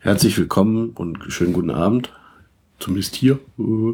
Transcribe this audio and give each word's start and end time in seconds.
Herzlich 0.00 0.36
willkommen 0.38 0.90
und 0.90 1.18
schönen 1.28 1.52
guten 1.52 1.70
Abend. 1.70 2.12
Zumindest 2.78 3.14
hier. 3.16 3.34
äh, 3.58 3.92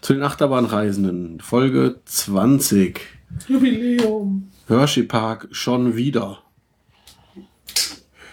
Zu 0.00 0.14
den 0.14 0.22
Achterbahnreisenden. 0.22 1.40
Folge 1.40 2.00
20. 2.06 3.00
Jubiläum. 3.48 4.48
Hershey 4.68 5.02
Park 5.02 5.48
schon 5.50 5.96
wieder. 5.96 6.38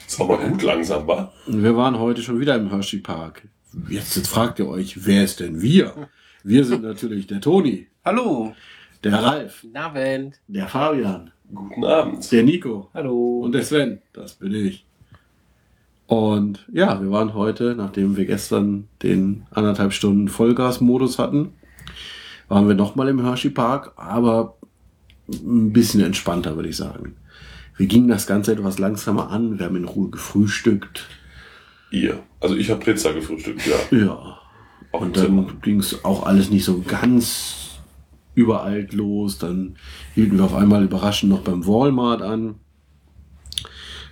Ist 0.07 0.19
aber 0.21 0.37
gut 0.37 0.61
langsam, 0.63 1.05
wa? 1.07 1.31
Wir 1.47 1.75
waren 1.75 1.99
heute 1.99 2.21
schon 2.21 2.39
wieder 2.39 2.55
im 2.55 2.69
Hershey 2.69 2.99
Park. 2.99 3.47
Jetzt, 3.89 4.15
jetzt 4.15 4.27
fragt 4.29 4.59
ihr 4.59 4.67
euch, 4.67 5.05
wer 5.05 5.23
ist 5.25 5.41
denn 5.41 5.61
wir? 5.61 6.07
Wir 6.43 6.63
sind 6.63 6.83
natürlich 6.83 7.27
der 7.27 7.41
Toni, 7.41 7.87
Hallo. 8.05 8.53
der 9.03 9.13
Ralf, 9.21 9.61
Guten 9.61 9.77
Abend. 9.77 10.39
der 10.47 10.67
Fabian, 10.67 11.31
Guten 11.53 11.83
Abend. 11.83 12.31
der 12.31 12.43
Nico 12.43 12.89
Hallo. 12.93 13.41
und 13.41 13.51
der 13.51 13.63
Sven. 13.63 14.01
Das 14.13 14.33
bin 14.35 14.53
ich. 14.55 14.85
Und 16.09 16.65
ja, 16.73 16.99
wir 16.99 17.11
waren 17.11 17.35
heute, 17.35 17.75
nachdem 17.75 18.17
wir 18.17 18.25
gestern 18.25 18.87
den 19.03 19.43
anderthalb 19.51 19.93
Stunden 19.93 20.27
Vollgasmodus 20.27 21.19
hatten, 21.19 21.53
waren 22.47 22.67
wir 22.67 22.73
nochmal 22.73 23.09
im 23.09 23.23
Hershey 23.23 23.51
Park, 23.51 23.91
aber 23.95 24.57
ein 25.27 25.71
bisschen 25.71 26.01
entspannter, 26.01 26.55
würde 26.55 26.69
ich 26.69 26.77
sagen. 26.77 27.15
Wir 27.77 27.85
gingen 27.85 28.07
das 28.07 28.25
Ganze 28.25 28.53
etwas 28.53 28.79
langsamer 28.79 29.29
an, 29.29 29.59
wir 29.59 29.67
haben 29.67 29.75
in 29.75 29.85
Ruhe 29.85 30.09
gefrühstückt. 30.09 31.07
Ihr. 31.91 32.17
Also 32.39 32.55
ich 32.55 32.71
habe 32.71 32.83
Pizza 32.83 33.13
gefrühstückt, 33.13 33.61
ja. 33.67 33.97
Ja. 33.99 34.39
Auf 34.91 35.01
Und 35.01 35.15
dann 35.15 35.61
ging 35.61 35.79
es 35.79 36.03
auch 36.03 36.25
alles 36.25 36.49
nicht 36.49 36.65
so 36.65 36.81
ganz 36.87 37.81
überall 38.33 38.87
los. 38.93 39.37
Dann 39.37 39.75
hielten 40.15 40.39
wir 40.39 40.45
auf 40.45 40.55
einmal 40.55 40.83
überraschend 40.83 41.29
noch 41.31 41.41
beim 41.41 41.67
Walmart 41.67 42.23
an. 42.23 42.55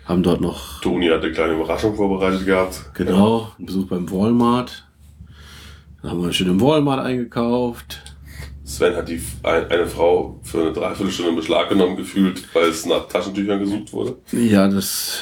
Haben 0.08 0.24
dort 0.24 0.40
noch, 0.40 0.80
Toni 0.80 1.08
hat 1.08 1.22
eine 1.22 1.34
kleine 1.34 1.54
Überraschung 1.54 1.96
vorbereitet 1.96 2.46
gehabt. 2.46 2.92
genau, 2.94 3.52
einen 3.58 3.66
Besuch 3.66 3.88
beim 3.88 4.10
Walmart. 4.10 4.88
Dann 6.02 6.12
haben 6.12 6.24
wir 6.24 6.32
schön 6.32 6.48
im 6.48 6.62
Walmart 6.62 7.06
eingekauft. 7.06 8.16
Sven 8.64 8.96
hat 8.96 9.10
die, 9.10 9.22
ein, 9.44 9.70
eine 9.70 9.86
Frau 9.86 10.40
für 10.44 10.62
eine 10.62 10.74
Dreiviertelstunde 10.74 11.32
in 11.32 11.36
Beschlag 11.36 11.68
genommen 11.70 11.98
gefühlt, 11.98 12.44
weil 12.54 12.70
es 12.70 12.86
nach 12.86 13.08
Taschentüchern 13.10 13.60
gesucht 13.60 13.92
wurde. 13.92 14.16
Ja, 14.32 14.70
das, 14.70 15.20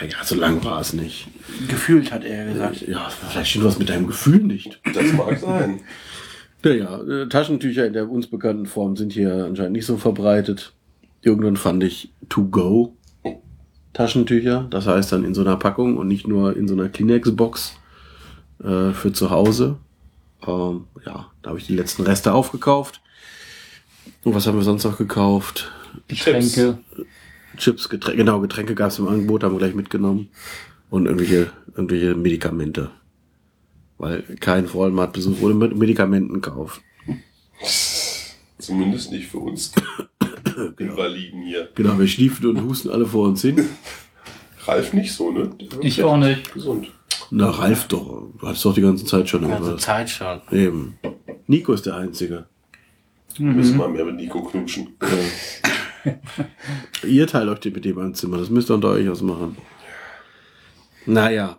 naja, 0.00 0.16
so 0.22 0.36
lang 0.36 0.64
war 0.64 0.80
es 0.80 0.92
nicht. 0.92 1.26
Gefühlt 1.68 2.12
hat 2.12 2.24
er 2.24 2.46
gesagt. 2.46 2.86
Ja, 2.86 3.08
vielleicht 3.08 3.50
stimmt 3.50 3.64
was 3.64 3.78
mit 3.78 3.88
deinem 3.88 4.06
Gefühl 4.06 4.44
nicht. 4.44 4.80
Das 4.94 5.12
mag 5.12 5.38
sein. 5.38 5.80
Naja, 6.64 7.00
äh, 7.02 7.28
Taschentücher 7.28 7.86
in 7.86 7.92
der 7.92 8.10
uns 8.10 8.26
bekannten 8.26 8.66
Form 8.66 8.96
sind 8.96 9.12
hier 9.12 9.44
anscheinend 9.44 9.74
nicht 9.74 9.86
so 9.86 9.96
verbreitet. 9.96 10.72
Irgendwann 11.22 11.56
fand 11.56 11.84
ich 11.84 12.10
To-Go 12.28 12.97
Taschentücher, 13.92 14.66
das 14.70 14.86
heißt 14.86 15.12
dann 15.12 15.24
in 15.24 15.34
so 15.34 15.40
einer 15.40 15.56
Packung 15.56 15.96
und 15.96 16.08
nicht 16.08 16.26
nur 16.28 16.56
in 16.56 16.68
so 16.68 16.74
einer 16.74 16.88
Kleenex-Box 16.88 17.76
äh, 18.62 18.92
für 18.92 19.12
zu 19.12 19.30
Hause. 19.30 19.76
Ähm, 20.46 20.84
ja, 21.04 21.30
da 21.42 21.50
habe 21.50 21.58
ich 21.58 21.66
die 21.66 21.74
letzten 21.74 22.02
Reste 22.02 22.32
aufgekauft. 22.32 23.00
Und 24.24 24.34
was 24.34 24.46
haben 24.46 24.56
wir 24.58 24.62
sonst 24.64 24.84
noch 24.84 24.98
gekauft? 24.98 25.72
Getränke. 26.06 26.78
Chips, 27.56 27.88
Getränke, 27.88 28.18
genau, 28.18 28.40
Getränke 28.40 28.74
gab 28.74 28.90
es 28.90 28.98
im 28.98 29.08
Angebot, 29.08 29.42
haben 29.42 29.54
wir 29.54 29.58
gleich 29.58 29.74
mitgenommen. 29.74 30.28
Und 30.90 31.06
irgendwelche, 31.06 31.50
irgendwelche 31.74 32.14
Medikamente. 32.14 32.90
Weil 33.98 34.22
kein 34.40 34.72
Walmart-Besuch 34.72 35.40
ohne 35.42 35.54
Med- 35.54 35.76
Medikamenten 35.76 36.40
kauft. 36.40 36.80
Zumindest 38.58 39.10
nicht 39.12 39.26
für 39.28 39.38
uns 39.38 39.72
Invaliden 40.78 41.42
hier. 41.42 41.68
Genau, 41.74 41.98
wir 41.98 42.08
schliefen 42.08 42.46
und 42.46 42.62
husten 42.62 42.90
alle 42.90 43.06
vor 43.06 43.28
uns 43.28 43.42
hin. 43.42 43.68
Ralf 44.66 44.92
nicht 44.92 45.12
so, 45.12 45.30
ne? 45.30 45.50
Ich 45.80 46.02
auch 46.02 46.16
nicht. 46.16 46.52
Gesund. 46.52 46.88
Na, 47.30 47.50
Ralf 47.50 47.88
doch. 47.88 48.28
Du 48.38 48.46
hattest 48.46 48.64
doch 48.64 48.74
die 48.74 48.80
ganze 48.82 49.04
Zeit 49.04 49.28
schon 49.28 49.44
Also 49.44 49.54
irgendwas. 49.64 49.82
Zeit 49.84 50.10
schon. 50.10 50.40
Eben. 50.50 50.98
Nico 51.46 51.72
ist 51.72 51.86
der 51.86 51.96
Einzige. 51.96 52.46
Wir 53.36 53.46
müssen 53.52 53.76
mal 53.76 53.88
mehr 53.88 54.04
mit 54.04 54.16
Nico 54.16 54.42
knutschen. 54.42 54.96
Ihr 57.04 57.26
teilt 57.26 57.48
euch 57.66 57.72
mit 57.72 57.84
dem 57.84 57.98
ein 57.98 58.14
Zimmer. 58.14 58.38
Das 58.38 58.50
müsst 58.50 58.70
ihr 58.70 58.74
unter 58.74 58.90
euch 58.90 59.08
ausmachen. 59.08 59.56
Naja. 61.06 61.58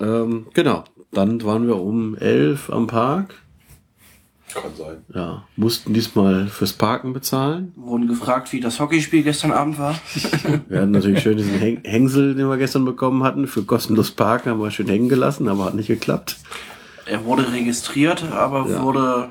Ähm, 0.00 0.46
genau. 0.52 0.84
Dann 1.12 1.42
waren 1.44 1.66
wir 1.66 1.76
um 1.76 2.16
elf 2.16 2.70
am 2.70 2.86
Park. 2.86 3.34
Kann 4.52 4.74
sein. 4.76 4.98
Ja. 5.14 5.44
Mussten 5.56 5.94
diesmal 5.94 6.46
fürs 6.46 6.74
Parken 6.74 7.12
bezahlen. 7.14 7.72
Wurden 7.76 8.06
gefragt, 8.06 8.52
wie 8.52 8.60
das 8.60 8.78
Hockeyspiel 8.80 9.22
gestern 9.22 9.50
Abend 9.52 9.78
war. 9.78 9.94
Wir 10.68 10.80
hatten 10.80 10.90
natürlich 10.90 11.20
schön 11.22 11.38
diesen 11.38 11.58
Häng 11.58 11.80
Hängsel, 11.84 12.34
den 12.34 12.48
wir 12.48 12.58
gestern 12.58 12.84
bekommen 12.84 13.22
hatten. 13.22 13.46
Für 13.46 13.62
kostenlos 13.62 14.10
Parken 14.10 14.50
haben 14.50 14.60
wir 14.60 14.70
schön 14.70 14.88
hängen 14.88 15.08
gelassen, 15.08 15.48
aber 15.48 15.64
hat 15.64 15.74
nicht 15.74 15.86
geklappt. 15.86 16.36
Er 17.06 17.24
wurde 17.24 17.50
registriert, 17.50 18.24
aber 18.30 18.68
Ja. 18.68 18.82
wurde 18.82 19.30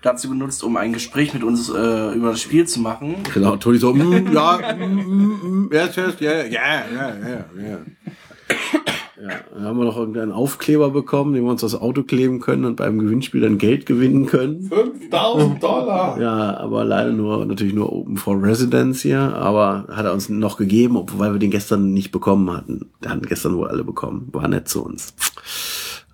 dazu 0.00 0.28
benutzt, 0.30 0.64
um 0.64 0.76
ein 0.76 0.92
Gespräch 0.92 1.32
mit 1.34 1.44
uns 1.44 1.68
äh, 1.68 2.14
über 2.14 2.30
das 2.30 2.40
Spiel 2.40 2.66
zu 2.66 2.80
machen. 2.80 3.16
Genau, 3.34 3.56
Toni 3.56 3.78
so, 3.78 3.92
mm, 3.94 4.32
ja, 4.32 4.74
mm, 4.74 4.80
mm, 4.80 5.66
mm, 5.68 5.70
yes, 5.72 5.94
yes, 5.96 6.14
yeah, 6.20 6.44
yeah, 6.44 6.84
yeah, 6.92 7.14
yeah, 7.28 7.44
yeah. 7.56 7.78
Ja, 9.22 9.28
dann 9.54 9.62
haben 9.62 9.78
wir 9.78 9.84
noch 9.84 9.96
irgendeinen 9.96 10.32
Aufkleber 10.32 10.90
bekommen, 10.90 11.32
den 11.32 11.44
wir 11.44 11.52
uns 11.52 11.62
aufs 11.62 11.76
Auto 11.76 12.02
kleben 12.02 12.40
können 12.40 12.64
und 12.64 12.74
beim 12.74 12.98
Gewinnspiel 12.98 13.40
dann 13.40 13.56
Geld 13.56 13.86
gewinnen 13.86 14.26
können. 14.26 14.62
5000 14.64 15.62
Dollar! 15.62 16.20
Ja, 16.20 16.56
aber 16.56 16.84
leider 16.84 17.12
nur, 17.12 17.46
natürlich 17.46 17.72
nur 17.72 17.92
Open 17.92 18.16
for 18.16 18.42
Residence 18.42 19.02
hier, 19.02 19.20
aber 19.20 19.86
hat 19.92 20.06
er 20.06 20.12
uns 20.12 20.28
noch 20.28 20.56
gegeben, 20.56 20.96
obwohl 20.96 21.32
wir 21.32 21.38
den 21.38 21.52
gestern 21.52 21.92
nicht 21.92 22.10
bekommen 22.10 22.50
hatten. 22.50 22.90
Wir 23.00 23.10
hatten 23.10 23.24
gestern 23.24 23.56
wohl 23.56 23.68
alle 23.68 23.84
bekommen. 23.84 24.28
War 24.32 24.48
nett 24.48 24.66
zu 24.66 24.84
uns. 24.84 25.14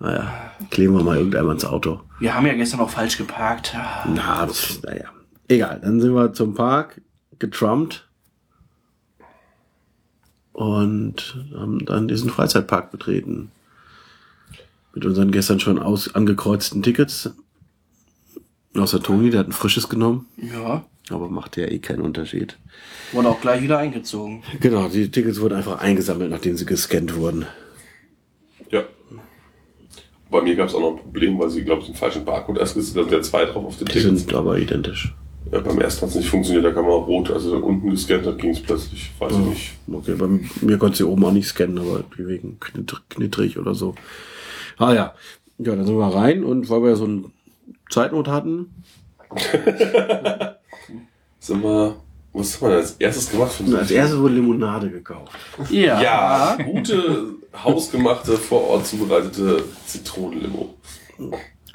Naja, 0.00 0.30
kleben 0.70 0.94
wir 0.94 1.02
mal 1.02 1.16
irgendeinmal 1.16 1.54
ins 1.54 1.64
Auto. 1.64 2.00
Wir 2.20 2.34
haben 2.34 2.46
ja 2.46 2.52
gestern 2.52 2.80
auch 2.80 2.90
falsch 2.90 3.16
geparkt. 3.16 3.74
Na, 4.14 4.44
das, 4.44 4.82
naja. 4.84 5.06
Egal, 5.48 5.80
dann 5.82 5.98
sind 6.02 6.12
wir 6.12 6.34
zum 6.34 6.52
Park 6.52 7.00
getrumpt 7.38 8.07
und 10.58 11.36
haben 11.56 11.84
dann 11.86 12.08
diesen 12.08 12.30
Freizeitpark 12.30 12.90
betreten. 12.90 13.52
Mit 14.92 15.04
unseren 15.04 15.30
gestern 15.30 15.60
schon 15.60 15.78
aus, 15.78 16.12
angekreuzten 16.16 16.82
Tickets. 16.82 17.30
Außer 18.74 19.00
Toni, 19.00 19.30
der 19.30 19.40
hat 19.40 19.48
ein 19.48 19.52
frisches 19.52 19.88
genommen, 19.88 20.26
Ja. 20.36 20.84
aber 21.10 21.28
macht 21.28 21.56
ja 21.56 21.66
eh 21.66 21.78
keinen 21.78 22.00
Unterschied. 22.02 22.58
Wurde 23.12 23.28
auch 23.28 23.40
gleich 23.40 23.62
wieder 23.62 23.78
eingezogen. 23.78 24.42
Genau, 24.60 24.88
die 24.88 25.08
Tickets 25.10 25.40
wurden 25.40 25.54
einfach 25.54 25.78
eingesammelt, 25.80 26.30
nachdem 26.30 26.56
sie 26.56 26.66
gescannt 26.66 27.14
wurden. 27.14 27.46
Ja. 28.70 28.82
Bei 30.30 30.42
mir 30.42 30.56
gab 30.56 30.68
es 30.68 30.74
auch 30.74 30.80
noch 30.80 30.96
ein 30.96 31.02
Problem, 31.02 31.38
weil 31.38 31.50
sie, 31.50 31.62
glaube 31.64 31.82
ich, 31.82 31.86
den 31.86 31.94
falschen 31.94 32.24
Barcode 32.24 32.58
erst 32.58 32.74
gesetzt 32.74 32.96
haben. 32.96 33.04
Da 33.04 33.10
sind 33.10 33.18
ja 33.18 33.22
zwei 33.22 33.44
drauf 33.44 33.64
auf 33.64 33.78
den 33.78 33.86
Die 33.86 33.92
Tickets. 33.92 34.20
sind 34.22 34.34
aber 34.34 34.58
identisch. 34.58 35.14
Ja, 35.50 35.60
beim 35.60 35.80
ersten 35.80 36.02
hat 36.02 36.08
es 36.10 36.14
nicht 36.16 36.28
funktioniert, 36.28 36.64
da 36.66 36.72
kam 36.72 36.84
man 36.84 36.92
rot, 36.94 37.30
also 37.30 37.56
unten 37.56 37.88
gescannt 37.90 38.26
hat, 38.26 38.38
ging 38.38 38.50
es 38.50 38.60
plötzlich, 38.60 39.10
weiß 39.18 39.32
ich 39.32 39.38
nicht. 39.38 39.72
Okay, 39.90 40.14
bei 40.14 40.26
mir 40.60 40.76
konnte 40.78 40.98
sie 40.98 41.04
oben 41.04 41.24
auch 41.24 41.32
nicht 41.32 41.46
scannen, 41.48 41.78
aber 41.78 42.04
wegen 42.16 42.58
knitt- 42.60 43.00
knittrig 43.08 43.58
oder 43.58 43.74
so. 43.74 43.94
Ah 44.76 44.92
ja. 44.92 45.14
Ja, 45.58 45.74
dann 45.74 45.86
sind 45.86 45.96
wir 45.96 46.06
rein 46.14 46.44
und 46.44 46.68
weil 46.70 46.82
wir 46.82 46.90
ja 46.90 46.96
so 46.96 47.04
eine 47.04 47.24
Zeitnot 47.90 48.28
hatten, 48.28 48.66
Sind 51.40 51.62
wir, 51.62 51.96
was 52.32 52.54
haben 52.60 52.62
wir 52.62 52.68
denn 52.70 52.78
als 52.78 52.92
erstes 52.92 53.30
gemacht? 53.30 53.52
Für 53.52 53.78
als 53.78 53.90
erstes 53.90 54.18
wurde 54.18 54.34
Limonade 54.34 54.90
gekauft. 54.90 55.32
Ja. 55.70 56.00
Ja, 56.02 56.56
gute, 56.64 57.34
hausgemachte, 57.62 58.32
vor 58.36 58.68
Ort 58.68 58.86
zubereitete 58.86 59.62
Zitronenlimo. 59.86 60.74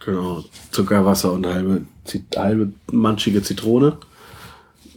Genau. 0.05 0.43
Zuckerwasser 0.71 1.31
und 1.33 1.45
halbe, 1.45 1.81
halbe 2.35 2.73
manchige 2.91 3.41
Zitrone. 3.41 3.97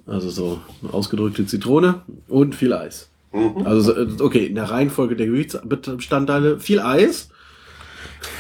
Also 0.06 0.30
so 0.30 0.60
eine 0.82 0.94
ausgedrückte 0.94 1.46
Zitrone 1.46 2.02
und 2.28 2.54
viel 2.54 2.72
Eis. 2.72 3.08
Also, 3.64 3.92
so, 4.08 4.24
okay, 4.24 4.46
in 4.46 4.54
der 4.54 4.70
Reihenfolge 4.70 5.16
der 5.16 5.26
Gewichtsbestandteile 5.26 6.58
viel 6.58 6.80
Eis, 6.80 7.28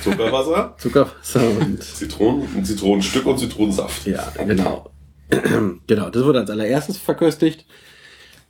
Zuckerwasser, 0.02 0.74
Zuckerwasser 0.78 1.42
und 1.60 1.82
Zitronen, 1.82 2.48
ein 2.56 2.64
Zitronenstück 2.64 3.26
und 3.26 3.38
Zitronensaft. 3.38 4.06
Ja, 4.06 4.32
genau. 4.46 4.90
genau, 5.86 6.10
das 6.10 6.24
wurde 6.24 6.40
als 6.40 6.50
allererstes 6.50 6.98
verköstigt. 6.98 7.66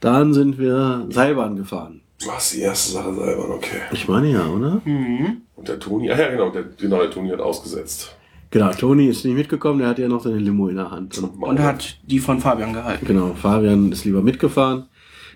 Dann 0.00 0.34
sind 0.34 0.58
wir 0.58 1.06
Seilbahn 1.10 1.56
gefahren. 1.56 2.02
Was, 2.26 2.50
die 2.50 2.60
erste 2.60 2.92
Sache 2.92 3.14
selber, 3.14 3.50
okay. 3.50 3.80
Ich 3.92 4.08
meine 4.08 4.30
ja, 4.30 4.46
oder? 4.46 4.80
Und 4.84 5.68
der 5.68 5.78
Toni, 5.78 6.10
ah 6.10 6.18
ja 6.18 6.28
genau, 6.28 6.50
der, 6.50 6.64
genau, 6.64 7.00
der 7.00 7.10
Toni 7.10 7.30
hat 7.30 7.40
ausgesetzt. 7.40 8.14
Genau, 8.56 8.72
Toni 8.72 9.06
ist 9.08 9.22
nicht 9.22 9.34
mitgekommen, 9.34 9.80
der 9.80 9.88
hat 9.88 9.98
ja 9.98 10.08
noch 10.08 10.22
seine 10.22 10.38
Limo 10.38 10.68
in 10.68 10.76
der 10.76 10.90
Hand. 10.90 11.18
Und, 11.18 11.42
Und 11.42 11.58
hat 11.58 11.98
die 12.06 12.18
von 12.18 12.40
Fabian 12.40 12.72
gehalten. 12.72 13.04
genau, 13.04 13.34
Fabian 13.34 13.92
ist 13.92 14.06
lieber 14.06 14.22
mitgefahren. 14.22 14.86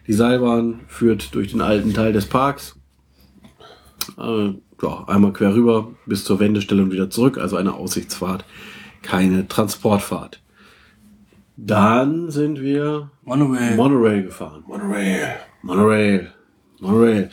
Die 0.06 0.14
Seilbahn 0.14 0.81
führt 0.88 1.34
durch 1.34 1.50
den 1.50 1.61
alten 1.61 1.93
Teil 1.93 2.14
des 2.14 2.25
Parks. 2.25 2.78
Äh, 4.19 4.55
ja, 4.82 5.05
einmal 5.06 5.34
quer 5.34 5.55
rüber 5.55 5.88
bis 6.06 6.25
zur 6.25 6.40
Wendestelle 6.40 6.82
und 6.82 6.93
wieder 6.93 7.11
zurück. 7.11 7.37
Also 7.37 7.56
eine 7.56 7.75
Aussichtsfahrt, 7.75 8.46
keine 9.02 9.46
Transportfahrt. 9.46 10.40
Dann 11.58 12.31
sind 12.31 12.58
wir 12.62 13.11
Monorail. 13.25 13.76
Monorail 13.76 14.22
gefahren. 14.22 14.64
Monorail. 14.67 15.37
Monorail. 15.61 16.32
Monorail. 16.81 17.28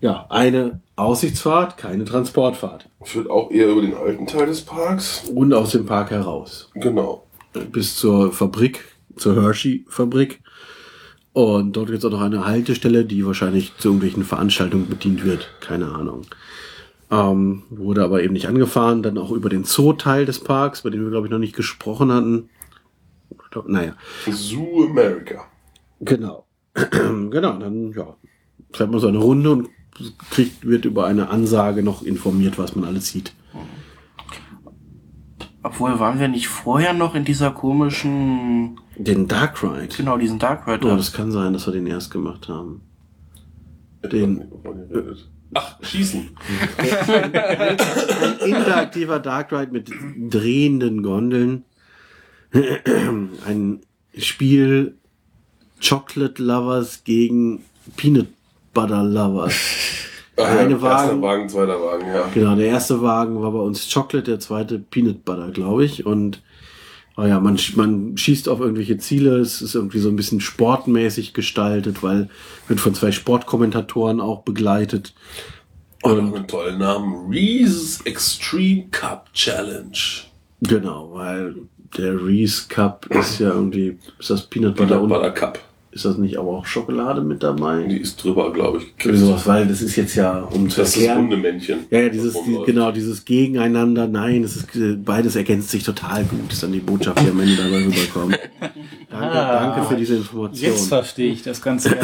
Ja, 0.00 0.26
eine 0.28 0.82
Aussichtsfahrt, 0.96 1.76
keine 1.76 2.04
Transportfahrt. 2.06 2.88
Führt 3.02 3.28
auch 3.28 3.50
eher 3.50 3.68
über 3.68 3.82
den 3.82 3.94
alten 3.94 4.26
Teil 4.26 4.46
des 4.46 4.62
Parks. 4.62 5.24
Und 5.32 5.52
aus 5.52 5.72
dem 5.72 5.84
Park 5.84 6.10
heraus. 6.10 6.70
Genau. 6.74 7.26
Bis 7.70 7.96
zur 7.96 8.32
Fabrik, 8.32 8.84
zur 9.16 9.40
Hershey-Fabrik. 9.40 10.40
Und 11.34 11.76
dort 11.76 11.88
gibt 11.88 11.98
es 11.98 12.04
auch 12.06 12.10
noch 12.10 12.22
eine 12.22 12.46
Haltestelle, 12.46 13.04
die 13.04 13.26
wahrscheinlich 13.26 13.76
zu 13.76 13.88
irgendwelchen 13.88 14.24
Veranstaltungen 14.24 14.88
bedient 14.88 15.22
wird. 15.22 15.50
Keine 15.60 15.92
Ahnung. 15.92 16.22
Ähm, 17.10 17.64
wurde 17.68 18.02
aber 18.02 18.22
eben 18.22 18.32
nicht 18.32 18.48
angefahren. 18.48 19.02
Dann 19.02 19.18
auch 19.18 19.30
über 19.30 19.50
den 19.50 19.64
Zoo-Teil 19.64 20.24
des 20.24 20.40
Parks, 20.40 20.80
bei 20.80 20.88
dem 20.88 21.02
wir, 21.02 21.10
glaube 21.10 21.26
ich, 21.26 21.30
noch 21.30 21.38
nicht 21.38 21.54
gesprochen 21.54 22.10
hatten. 22.10 22.48
Naja. 23.66 23.94
Zoo 24.30 24.86
America. 24.88 25.46
Genau. 26.00 26.46
genau, 26.74 27.58
dann 27.58 27.92
ja, 27.92 28.16
fährt 28.72 28.90
man 28.90 29.00
so 29.00 29.08
eine 29.08 29.18
Runde 29.18 29.50
und 29.50 29.68
kriegt, 30.30 30.66
wird 30.66 30.84
über 30.84 31.06
eine 31.06 31.28
Ansage 31.30 31.82
noch 31.82 32.02
informiert, 32.02 32.58
was 32.58 32.74
man 32.76 32.84
alles 32.84 33.08
sieht. 33.08 33.32
Obwohl, 35.62 35.98
waren 35.98 36.20
wir 36.20 36.28
nicht 36.28 36.46
vorher 36.48 36.92
noch 36.92 37.14
in 37.14 37.24
dieser 37.24 37.50
komischen, 37.50 38.78
Den 38.96 39.26
Dark 39.26 39.62
Ride. 39.62 39.88
genau, 39.96 40.16
diesen 40.16 40.38
Dark 40.38 40.66
Ride? 40.68 40.86
Oh, 40.86 40.96
das 40.96 41.12
kann 41.12 41.32
sein, 41.32 41.52
dass 41.52 41.66
wir 41.66 41.72
den 41.72 41.86
erst 41.86 42.10
gemacht 42.12 42.48
haben. 42.48 42.82
Den- 44.12 44.44
redet. 44.92 45.28
Ach, 45.54 45.76
Schießen. 45.82 46.30
Ein 46.78 48.38
interaktiver 48.48 49.18
Dark 49.20 49.52
Ride 49.52 49.72
mit 49.72 49.90
drehenden 50.32 51.02
Gondeln. 51.02 51.64
Ein 53.46 53.80
Spiel 54.16 54.96
Chocolate 55.86 56.42
Lovers 56.42 57.04
gegen 57.04 57.62
Peanut 57.96 58.28
Butter 58.76 59.02
Lovers. 59.02 59.54
Eine 60.36 60.44
ja, 60.54 60.60
erster 60.68 60.82
Wagen- 60.82 61.22
Wagen, 61.22 61.48
zweiter 61.48 61.80
Wagen, 61.80 62.06
ja. 62.08 62.28
Genau, 62.34 62.54
der 62.56 62.66
erste 62.66 63.00
Wagen 63.00 63.40
war 63.40 63.52
bei 63.52 63.58
uns 63.58 63.90
Chocolate, 63.90 64.30
der 64.32 64.38
zweite 64.38 64.78
Peanut 64.78 65.24
Butter, 65.24 65.50
glaube 65.50 65.86
ich. 65.86 66.04
Und 66.04 66.42
oh 67.16 67.24
ja, 67.24 67.40
man, 67.40 67.58
man 67.76 68.16
schießt 68.18 68.50
auf 68.50 68.60
irgendwelche 68.60 68.98
Ziele. 68.98 69.38
Es 69.38 69.62
ist 69.62 69.74
irgendwie 69.74 69.98
so 69.98 70.10
ein 70.10 70.16
bisschen 70.16 70.42
sportmäßig 70.42 71.32
gestaltet, 71.32 72.02
weil 72.02 72.28
wird 72.68 72.80
von 72.80 72.94
zwei 72.94 73.12
Sportkommentatoren 73.12 74.20
auch 74.20 74.42
begleitet. 74.42 75.14
Und 76.02 76.26
noch 76.30 76.36
einen 76.36 76.46
tollen 76.46 76.78
Namen. 76.78 77.30
Reese's 77.30 78.02
Extreme 78.02 78.88
Cup 78.90 79.32
Challenge. 79.32 79.96
Genau, 80.60 81.10
weil 81.14 81.54
der 81.96 82.14
Reese 82.22 82.66
Cup 82.68 83.06
ist 83.06 83.38
ja 83.40 83.48
irgendwie, 83.48 83.98
ist 84.18 84.28
das 84.28 84.42
Peanut 84.42 84.76
Butter 84.76 84.88
Peanut 84.98 85.02
und 85.04 85.08
Butter 85.08 85.30
Cup. 85.30 85.58
Ist 85.96 86.04
das 86.04 86.18
nicht 86.18 86.38
aber 86.38 86.50
auch 86.50 86.66
Schokolade 86.66 87.22
mit 87.22 87.42
dabei? 87.42 87.82
Die 87.84 87.96
ist 87.96 88.22
drüber, 88.22 88.52
glaube 88.52 88.78
ich. 88.78 88.94
Irgendwie 89.04 89.24
sowas, 89.26 89.46
weil 89.46 89.66
das 89.66 89.82
ist 89.82 89.96
jetzt 89.96 90.14
ja, 90.14 90.40
um 90.42 90.68
zu 90.68 90.80
Das 90.80 90.90
ist 90.90 90.96
erklären. 90.98 91.18
Hundemännchen. 91.22 91.78
Ja, 91.90 92.00
ja, 92.00 92.08
dieses, 92.10 92.34
was 92.34 92.44
die, 92.44 92.58
genau, 92.66 92.92
dieses 92.92 93.24
Gegeneinander, 93.24 94.06
nein, 94.06 94.42
das 94.42 94.56
ist, 94.56 94.76
äh, 94.76 94.94
beides 94.94 95.34
ergänzt 95.36 95.70
sich 95.70 95.82
total 95.82 96.24
gut, 96.24 96.52
ist 96.52 96.62
dann 96.62 96.72
die 96.72 96.80
Botschaft, 96.80 97.20
die 97.20 97.30
am 97.30 97.40
Ende 97.40 97.56
dabei 97.56 97.84
rüberkommt. 97.84 98.38
Danke, 99.10 99.38
Ah. 99.38 99.72
danke 99.74 99.88
für 99.88 99.96
diese 99.96 100.16
Information. 100.16 100.70
Jetzt 100.72 100.88
verstehe 100.88 101.32
ich 101.32 101.42
das 101.42 101.62
Ganze. 101.62 101.96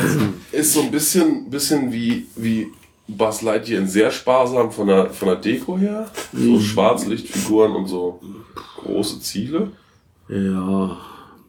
Ist 0.53 0.73
so 0.73 0.81
ein 0.83 0.91
bisschen, 0.91 1.51
bisschen 1.51 1.93
wie, 1.93 2.27
wie 2.37 2.69
Buzz 3.07 3.43
Lightyear 3.43 3.83
in 3.83 3.89
sehr 3.89 4.11
sparsam 4.11 4.71
von 4.71 4.87
der, 4.87 5.11
von 5.11 5.29
der 5.29 5.37
Deko 5.37 5.77
her. 5.77 6.09
So 6.33 6.59
Schwarzlichtfiguren 6.59 7.73
und 7.73 7.87
so 7.89 8.21
große 8.83 9.21
Ziele. 9.21 9.73
Ja, 10.31 10.97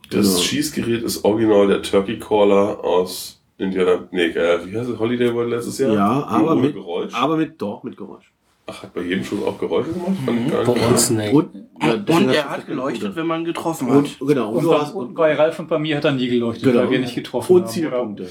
Das 0.09 0.27
genau. 0.27 0.39
Schießgerät 0.39 1.03
ist 1.03 1.23
original 1.25 1.67
der 1.67 1.81
Turkey 1.81 2.19
Caller 2.19 2.83
aus 2.83 3.41
Indiana. 3.57 4.07
Nee, 4.11 4.27
äh, 4.27 4.59
wie 4.65 4.77
heißt 4.77 4.89
es? 4.89 4.99
Holiday 4.99 5.33
World 5.33 5.49
letztes 5.51 5.77
Jahr? 5.79 5.93
Ja, 5.93 6.23
aber 6.25 6.55
mit, 6.55 6.73
Geräusch. 6.73 7.13
aber 7.13 7.37
mit, 7.37 7.61
doch, 7.61 7.83
mit 7.83 7.97
Geräusch. 7.97 8.31
Ach, 8.65 8.81
hat 8.83 8.93
bei 8.93 9.01
jedem 9.01 9.25
Schuss 9.25 9.43
auch 9.43 9.59
Geräusche 9.59 9.91
gemacht? 9.91 10.11
Fand 10.25 10.39
ich 10.45 10.51
gar 10.51 10.63
Bei 10.63 10.87
uns 10.87 11.09
nicht. 11.09 11.33
Und, 11.33 11.49
ja, 11.81 11.93
Und 11.95 12.29
er 12.29 12.49
hat 12.49 12.65
geleuchtet, 12.65 13.01
Gute. 13.01 13.15
wenn 13.17 13.27
man 13.27 13.43
getroffen 13.43 13.89
hat. 13.89 13.97
Und, 13.97 14.19
genau, 14.27 14.51
und, 14.51 14.57
Und 14.57 14.63
du 14.63 14.69
bei, 14.69 14.77
hast, 14.77 14.93
und 14.93 15.13
bei 15.15 15.33
Ralf 15.33 15.59
und 15.59 15.67
bei 15.67 15.79
mir 15.79 15.97
hat 15.97 16.05
er 16.05 16.13
nie 16.13 16.29
geleuchtet, 16.29 16.63
genau, 16.63 16.79
weil 16.79 16.91
wir 16.91 16.99
nicht 16.99 17.13
getroffen 17.13 17.55
und 17.57 17.63
haben. 17.63 17.69
Zielpunkte. 17.69 18.27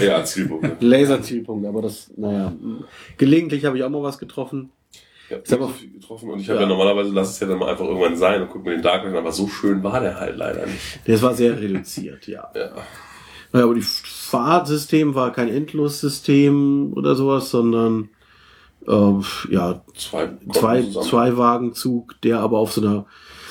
Ja, 0.00 0.24
Zielpunkte. 0.24 0.76
Laserzielpunkte, 0.80 1.68
aber 1.68 1.82
das, 1.82 2.10
naja, 2.16 2.54
gelegentlich 3.18 3.66
habe 3.66 3.76
ich 3.76 3.84
auch 3.84 3.90
mal 3.90 4.02
was 4.02 4.18
getroffen. 4.18 4.70
Ja, 5.30 5.38
Ist 5.38 5.52
aber- 5.52 5.66
so 5.66 5.72
viel 5.72 5.90
getroffen 5.92 6.30
und 6.30 6.40
ich 6.40 6.48
habe 6.48 6.56
Ja. 6.60 6.62
ja. 6.62 6.68
normalerweise 6.68 7.10
lasse 7.10 7.30
es 7.32 7.40
ja 7.40 7.46
dann 7.48 7.58
mal 7.58 7.70
einfach 7.70 7.84
irgendwann 7.84 8.16
sein 8.16 8.42
und 8.42 8.50
guck 8.50 8.64
mir 8.64 8.72
den 8.72 8.82
Dark 8.82 9.04
an, 9.04 9.14
aber 9.16 9.32
so 9.32 9.48
schön 9.48 9.82
war 9.82 10.00
der 10.00 10.20
halt 10.20 10.36
leider 10.36 10.66
nicht. 10.66 11.00
Das 11.06 11.20
war 11.22 11.34
sehr 11.34 11.60
reduziert, 11.60 12.26
ja. 12.28 12.48
Ja. 12.54 12.70
Naja, 13.52 13.64
aber 13.64 13.74
die 13.74 13.82
Fahrtsystem 13.82 15.14
war 15.14 15.32
kein 15.32 15.48
Endlossystem 15.48 16.92
oder 16.94 17.14
sowas, 17.14 17.50
sondern 17.50 18.08
ähm, 18.88 19.24
ja, 19.50 19.82
Zwei, 19.96 20.30
zwei, 20.52 20.82
zusammen. 20.82 21.06
zwei 21.06 21.36
Wagenzug, 21.36 22.20
der 22.22 22.38
aber 22.40 22.58
auf 22.58 22.72
so 22.72 22.80
einer, 22.82 23.06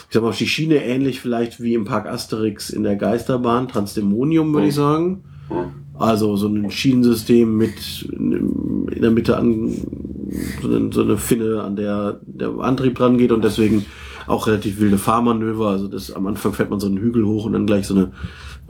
ich 0.07 0.13
sag 0.13 0.23
mal, 0.23 0.29
auf 0.29 0.37
die 0.37 0.47
Schiene 0.47 0.83
ähnlich 0.85 1.19
vielleicht 1.19 1.61
wie 1.61 1.73
im 1.73 1.83
Park 1.83 2.07
Asterix 2.07 2.69
in 2.69 2.83
der 2.83 2.95
Geisterbahn, 2.95 3.67
Transdemonium, 3.67 4.53
würde 4.53 4.67
ich 4.67 4.75
sagen. 4.75 5.23
Also 5.97 6.35
so 6.37 6.47
ein 6.47 6.71
Schienensystem 6.71 7.55
mit 7.57 8.03
in 8.13 9.01
der 9.01 9.11
Mitte 9.11 9.37
an 9.37 9.73
so 10.61 10.67
eine, 10.67 10.91
so 10.93 11.01
eine 11.01 11.17
Finne, 11.17 11.63
an 11.63 11.75
der 11.75 12.19
der 12.25 12.49
Antrieb 12.59 12.95
dran 12.95 13.17
geht 13.17 13.31
und 13.31 13.43
deswegen 13.43 13.85
auch 14.27 14.47
relativ 14.47 14.79
wilde 14.79 14.97
Fahrmanöver. 14.97 15.67
Also 15.69 15.87
das 15.87 16.11
am 16.11 16.27
Anfang 16.27 16.53
fährt 16.53 16.69
man 16.69 16.79
so 16.79 16.87
einen 16.87 16.97
Hügel 16.97 17.25
hoch 17.25 17.45
und 17.45 17.53
dann 17.53 17.65
gleich 17.67 17.85
so 17.87 17.95
eine, 17.95 18.11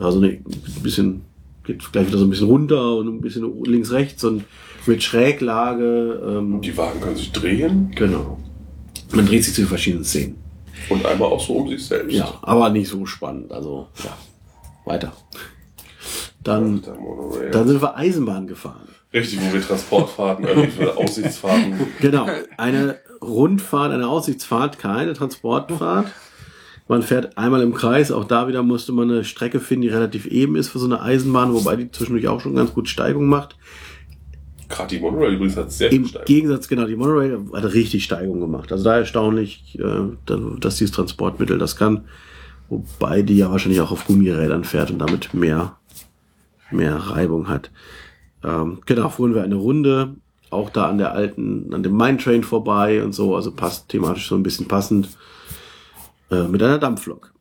ja, 0.00 0.10
so 0.10 0.18
eine 0.18 0.38
bisschen, 0.82 1.22
geht 1.64 1.90
gleich 1.92 2.08
wieder 2.08 2.18
so 2.18 2.24
ein 2.24 2.30
bisschen 2.30 2.48
runter 2.48 2.96
und 2.96 3.08
ein 3.08 3.20
bisschen 3.20 3.64
links, 3.64 3.90
rechts 3.92 4.22
und 4.24 4.44
mit 4.86 5.02
Schräglage. 5.02 6.22
Ähm, 6.26 6.60
Die 6.60 6.76
Wagen 6.76 7.00
können 7.00 7.16
sich 7.16 7.32
drehen 7.32 7.90
Genau. 7.94 8.38
Man 9.12 9.26
dreht 9.26 9.44
sich 9.44 9.54
zu 9.54 9.66
verschiedenen 9.66 10.04
Szenen. 10.04 10.36
und 10.90 11.04
einmal 11.06 11.28
auch 11.30 11.40
so 11.40 11.54
um 11.54 11.68
sich 11.68 11.86
selbst. 11.86 12.12
Ja, 12.12 12.34
aber 12.42 12.70
nicht 12.70 12.88
so 12.88 13.06
spannend. 13.06 13.52
Also, 13.52 13.86
ja. 14.04 14.16
Weiter. 14.84 15.12
Dann, 16.42 16.80
dann 17.50 17.66
sind 17.66 17.82
wir 17.82 17.96
Eisenbahn 17.96 18.46
gefahren. 18.46 18.88
Richtig, 19.12 19.40
wo 19.40 19.52
wir 19.52 19.62
Transportfahrten, 19.62 20.44
irgendwelche 20.44 20.96
Aussichtsfahrten. 20.96 21.74
Genau. 22.00 22.26
Eine 22.56 22.98
Rundfahrt, 23.22 23.92
eine 23.92 24.08
Aussichtsfahrt, 24.08 24.78
keine 24.78 25.14
Transportfahrt. 25.14 26.12
Man 26.88 27.02
fährt 27.02 27.36
einmal 27.36 27.62
im 27.62 27.74
Kreis. 27.74 28.12
Auch 28.12 28.24
da 28.24 28.46
wieder 28.46 28.62
musste 28.62 28.92
man 28.92 29.10
eine 29.10 29.24
Strecke 29.24 29.58
finden, 29.58 29.82
die 29.82 29.88
relativ 29.88 30.26
eben 30.26 30.56
ist 30.56 30.68
für 30.68 30.78
so 30.78 30.86
eine 30.86 31.00
Eisenbahn, 31.00 31.52
wobei 31.52 31.76
die 31.76 31.90
zwischendurch 31.90 32.28
auch 32.28 32.40
schon 32.40 32.54
ganz 32.54 32.72
gut 32.74 32.88
Steigung 32.88 33.26
macht. 33.26 33.56
Gerade 34.68 34.88
die 34.88 35.00
Monorail 35.00 35.34
übrigens 35.34 35.56
hat 35.56 35.72
sehr 35.72 35.90
viel 35.90 36.00
Im 36.00 36.06
Steigung. 36.06 36.26
Gegensatz, 36.26 36.68
genau, 36.68 36.86
die 36.86 36.96
Monorail 36.96 37.38
hat 37.52 37.72
richtig 37.72 38.04
Steigung 38.04 38.40
gemacht. 38.40 38.70
Also 38.72 38.84
da 38.84 38.98
erstaunlich, 38.98 39.78
äh, 39.78 40.34
dass 40.60 40.76
dieses 40.76 40.94
Transportmittel 40.94 41.58
das 41.58 41.76
kann. 41.76 42.04
Wobei 42.68 43.22
die 43.22 43.36
ja 43.36 43.50
wahrscheinlich 43.50 43.80
auch 43.80 43.92
auf 43.92 44.06
Gummirädern 44.06 44.64
fährt 44.64 44.90
und 44.90 44.98
damit 44.98 45.34
mehr, 45.34 45.76
mehr 46.70 46.96
Reibung 46.96 47.48
hat. 47.48 47.70
Ähm, 48.46 48.78
genau, 48.86 49.08
fuhren 49.08 49.34
wir 49.34 49.42
eine 49.42 49.56
Runde, 49.56 50.14
auch 50.50 50.70
da 50.70 50.86
an 50.86 50.98
der 50.98 51.12
alten, 51.12 51.74
an 51.74 51.82
dem 51.82 51.96
Mine 51.96 52.18
Train 52.18 52.44
vorbei 52.44 53.02
und 53.02 53.12
so, 53.12 53.34
also 53.34 53.50
passt 53.50 53.88
thematisch 53.88 54.28
so 54.28 54.36
ein 54.36 54.44
bisschen 54.44 54.68
passend, 54.68 55.08
äh, 56.30 56.44
mit 56.44 56.62
einer 56.62 56.78
Dampflok. 56.78 57.32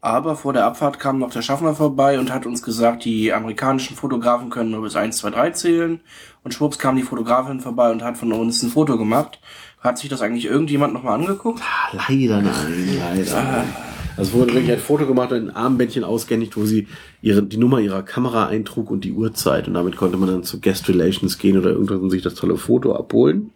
Aber 0.00 0.36
vor 0.36 0.52
der 0.52 0.64
Abfahrt 0.64 1.00
kam 1.00 1.18
noch 1.18 1.30
der 1.30 1.42
Schaffner 1.42 1.74
vorbei 1.74 2.20
und 2.20 2.32
hat 2.32 2.46
uns 2.46 2.62
gesagt, 2.62 3.04
die 3.04 3.32
amerikanischen 3.32 3.96
Fotografen 3.96 4.50
können 4.50 4.70
nur 4.70 4.82
bis 4.82 4.94
1, 4.94 5.16
2, 5.16 5.30
3 5.30 5.50
zählen. 5.50 6.00
Und 6.44 6.54
schwupps 6.54 6.78
kam 6.78 6.96
die 6.96 7.02
Fotografin 7.02 7.60
vorbei 7.60 7.90
und 7.90 8.04
hat 8.04 8.16
von 8.16 8.32
uns 8.32 8.62
ein 8.62 8.70
Foto 8.70 8.98
gemacht. 8.98 9.40
Hat 9.80 9.98
sich 9.98 10.08
das 10.08 10.22
eigentlich 10.22 10.44
irgendjemand 10.44 10.94
nochmal 10.94 11.18
angeguckt? 11.18 11.60
Ah, 11.60 11.96
leider 12.08 12.40
nein, 12.40 12.98
leider 13.16 13.42
nein. 13.42 13.85
Also 14.16 14.32
wurde 14.32 14.54
wirklich 14.54 14.72
ein 14.72 14.78
Foto 14.78 15.06
gemacht 15.06 15.32
und 15.32 15.48
ein 15.48 15.56
Armbändchen 15.56 16.04
ausgehändigt, 16.04 16.56
wo 16.56 16.64
sie 16.64 16.88
ihre, 17.20 17.42
die 17.42 17.58
Nummer 17.58 17.80
ihrer 17.80 18.02
Kamera 18.02 18.46
eintrug 18.46 18.90
und 18.90 19.04
die 19.04 19.12
Uhrzeit. 19.12 19.68
Und 19.68 19.74
damit 19.74 19.96
konnte 19.96 20.16
man 20.16 20.28
dann 20.28 20.42
zu 20.42 20.60
Guest 20.60 20.88
Relations 20.88 21.38
gehen 21.38 21.58
oder 21.58 21.70
irgendwas 21.70 21.98
und 21.98 22.10
sich 22.10 22.22
das 22.22 22.34
tolle 22.34 22.56
Foto 22.56 22.94
abholen. 22.94 23.50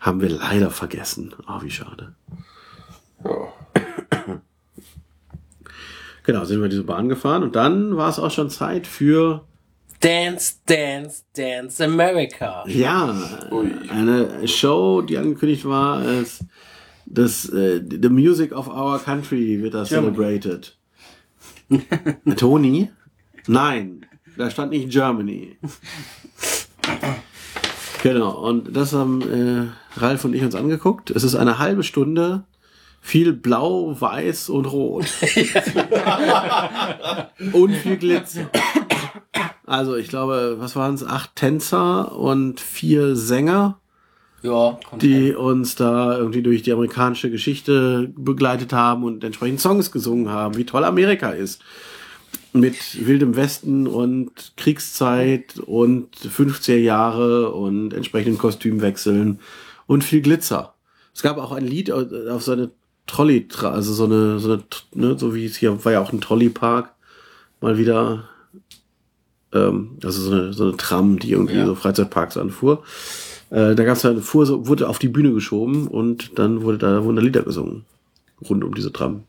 Haben 0.00 0.20
wir 0.20 0.28
leider 0.28 0.70
vergessen. 0.70 1.34
Ah, 1.46 1.60
wie 1.62 1.70
schade. 1.70 2.14
Ja. 3.24 3.52
Genau, 6.24 6.44
sind 6.44 6.62
wir 6.62 6.68
diese 6.68 6.84
Bahn 6.84 7.08
gefahren 7.08 7.42
und 7.42 7.56
dann 7.56 7.96
war 7.96 8.08
es 8.08 8.20
auch 8.20 8.30
schon 8.30 8.48
Zeit 8.48 8.86
für, 8.86 9.44
Dance, 10.02 10.56
Dance, 10.66 11.22
Dance 11.36 11.84
America. 11.84 12.64
ja, 12.66 13.14
eine 13.88 14.48
Show, 14.48 15.02
die 15.02 15.16
angekündigt 15.16 15.64
war 15.64 15.98
als 15.98 16.44
das, 17.06 17.48
äh, 17.48 17.82
The 17.88 18.08
Music 18.08 18.52
of 18.52 18.68
Our 18.68 18.98
Country 18.98 19.62
wird 19.62 19.74
da 19.74 19.84
celebrated. 19.84 20.76
Tony? 22.36 22.90
Nein, 23.46 24.06
da 24.36 24.50
stand 24.50 24.70
nicht 24.70 24.90
Germany. 24.90 25.56
Genau, 28.02 28.32
und 28.32 28.76
das 28.76 28.92
haben 28.92 29.22
äh, 29.22 29.66
Ralf 30.00 30.24
und 30.24 30.34
ich 30.34 30.42
uns 30.42 30.56
angeguckt. 30.56 31.10
Es 31.10 31.22
ist 31.22 31.36
eine 31.36 31.58
halbe 31.58 31.84
Stunde, 31.84 32.44
viel 33.00 33.32
Blau, 33.32 34.00
Weiß 34.00 34.48
und 34.48 34.66
Rot. 34.66 35.04
und 37.52 37.74
viel 37.76 37.96
Glitzer. 37.96 38.50
Also 39.66 39.96
ich 39.96 40.08
glaube, 40.08 40.56
was 40.58 40.74
waren 40.74 40.94
es? 40.94 41.06
Acht 41.06 41.36
Tänzer 41.36 42.16
und 42.16 42.58
vier 42.58 43.14
Sänger, 43.14 43.78
Ja, 44.42 44.78
die 45.00 45.32
uns 45.34 45.76
da 45.76 46.16
irgendwie 46.18 46.42
durch 46.42 46.62
die 46.62 46.72
amerikanische 46.72 47.30
Geschichte 47.30 48.12
begleitet 48.16 48.72
haben 48.72 49.04
und 49.04 49.22
entsprechend 49.22 49.60
Songs 49.60 49.92
gesungen 49.92 50.30
haben, 50.30 50.56
wie 50.56 50.64
toll 50.66 50.84
Amerika 50.84 51.30
ist. 51.30 51.62
Mit 52.52 53.06
Wildem 53.06 53.34
Westen 53.36 53.86
und 53.86 54.52
Kriegszeit 54.56 55.58
und 55.60 56.16
50er 56.16 56.76
Jahre 56.76 57.52
und 57.52 57.94
entsprechenden 57.94 58.36
Kostümwechseln 58.38 59.38
und 59.86 60.04
viel 60.04 60.20
Glitzer. 60.20 60.74
Es 61.14 61.22
gab 61.22 61.38
auch 61.38 61.52
ein 61.52 61.66
Lied 61.66 61.90
auf 61.90 62.42
so 62.42 62.52
eine 62.52 62.70
Trolley, 63.06 63.46
also 63.62 63.92
so 63.94 64.04
eine, 64.04 64.38
so 64.38 64.52
eine, 64.52 64.62
ne, 64.94 65.18
so 65.18 65.34
wie 65.34 65.44
es 65.46 65.56
hier 65.56 65.84
war 65.84 65.92
ja 65.92 66.00
auch 66.00 66.12
ein 66.12 66.20
Trolleypark, 66.20 66.92
mal 67.60 67.78
wieder, 67.78 68.28
ähm, 69.52 69.98
also 70.04 70.22
so 70.22 70.30
eine, 70.32 70.52
so 70.52 70.64
eine 70.64 70.76
Tram, 70.76 71.18
die 71.18 71.32
irgendwie 71.32 71.56
Ja. 71.56 71.66
so 71.66 71.74
Freizeitparks 71.74 72.36
anfuhr. 72.36 72.82
Äh, 73.52 73.74
da 73.74 73.84
gab 73.84 73.98
es 73.98 74.04
eine 74.06 74.22
fuhr 74.22 74.46
so, 74.46 74.66
wurde 74.66 74.88
auf 74.88 74.98
die 74.98 75.08
Bühne 75.08 75.32
geschoben 75.32 75.86
und 75.86 76.38
dann 76.38 76.62
wurde 76.62 76.78
da 76.78 77.04
wurden 77.04 77.16
da 77.16 77.22
Lieder 77.22 77.42
gesungen 77.42 77.84
rund 78.48 78.64
um 78.64 78.74
diese 78.74 78.92
Tram. 78.92 79.24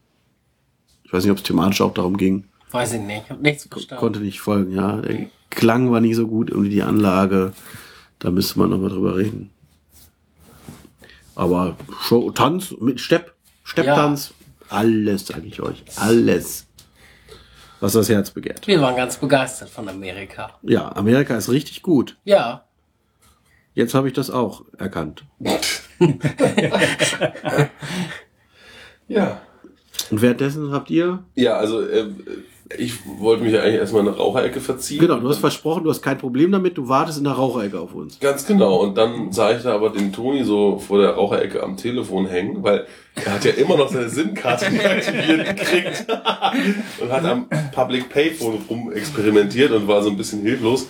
Ich 1.03 1.11
weiß 1.11 1.23
nicht, 1.23 1.31
ob 1.31 1.37
es 1.37 1.43
thematisch 1.43 1.81
auch 1.81 1.93
darum 1.93 2.15
ging. 2.15 2.45
Weiß 2.71 2.93
ich 2.93 3.01
nicht, 3.01 3.23
ich 3.25 3.29
hab 3.29 3.41
nichts 3.41 3.67
verstanden. 3.69 3.99
Konnte 3.99 4.19
nicht 4.21 4.39
folgen, 4.39 4.71
ja. 4.71 5.01
Der 5.01 5.27
Klang 5.49 5.91
war 5.91 5.99
nicht 5.99 6.15
so 6.15 6.27
gut, 6.27 6.49
irgendwie 6.49 6.69
die 6.69 6.83
Anlage. 6.83 7.53
Da 8.19 8.31
müsste 8.31 8.57
man 8.59 8.69
nochmal 8.69 8.89
drüber 8.89 9.17
reden. 9.17 9.51
Aber 11.35 11.75
Show, 12.01 12.31
Tanz 12.31 12.73
mit 12.79 12.99
Stepp, 12.99 13.33
Stepptanz, 13.63 14.33
alles 14.69 15.27
sage 15.27 15.45
ich 15.45 15.61
euch. 15.61 15.83
Alles. 15.97 16.65
Was 17.81 17.93
das 17.93 18.07
Herz 18.07 18.31
begehrt. 18.31 18.65
Wir 18.65 18.79
waren 18.79 18.95
ganz 18.95 19.17
begeistert 19.17 19.69
von 19.69 19.89
Amerika. 19.89 20.51
Ja, 20.61 20.95
Amerika 20.95 21.35
ist 21.35 21.49
richtig 21.49 21.81
gut. 21.81 22.17
Ja, 22.23 22.63
Jetzt 23.73 23.93
habe 23.93 24.07
ich 24.07 24.13
das 24.13 24.29
auch 24.29 24.63
erkannt. 24.77 25.25
Ja. 29.07 29.41
Und 30.11 30.21
währenddessen 30.21 30.71
habt 30.71 30.89
ihr. 30.89 31.23
Ja, 31.35 31.57
also 31.57 31.81
äh, 31.81 32.07
ich 32.77 32.93
wollte 33.19 33.43
mich 33.43 33.53
ja 33.53 33.61
eigentlich 33.61 33.75
erstmal 33.75 34.01
in 34.03 34.09
eine 34.09 34.17
Raucherecke 34.17 34.59
verziehen. 34.59 34.99
Genau, 34.99 35.19
du 35.19 35.29
hast 35.29 35.39
versprochen, 35.39 35.83
du 35.83 35.89
hast 35.89 36.01
kein 36.01 36.17
Problem 36.17 36.51
damit, 36.51 36.77
du 36.77 36.87
wartest 36.87 37.17
in 37.17 37.23
der 37.23 37.33
Raucherecke 37.33 37.79
auf 37.79 37.93
uns. 37.93 38.19
Ganz 38.19 38.45
genau. 38.45 38.77
Und 38.77 38.97
dann 38.97 39.31
sah 39.31 39.51
ich 39.51 39.63
da 39.63 39.73
aber 39.73 39.89
den 39.89 40.13
Toni 40.13 40.43
so 40.43 40.79
vor 40.79 40.99
der 40.99 41.11
Raucherecke 41.11 41.61
am 41.61 41.77
Telefon 41.77 42.25
hängen, 42.25 42.63
weil 42.63 42.85
er 43.15 43.33
hat 43.33 43.45
ja 43.45 43.51
immer 43.51 43.77
noch 43.77 43.89
seine 43.89 44.09
SIM-Karte 44.09 44.71
nicht 44.71 44.85
aktiviert 44.89 45.57
gekriegt 45.57 46.05
und 46.99 47.11
hat 47.11 47.25
am 47.25 47.47
Public 47.73 48.09
Payphone 48.09 48.59
rum 48.69 48.91
experimentiert 48.91 49.71
und 49.71 49.87
war 49.87 50.01
so 50.01 50.09
ein 50.09 50.17
bisschen 50.17 50.41
hilflos. 50.41 50.87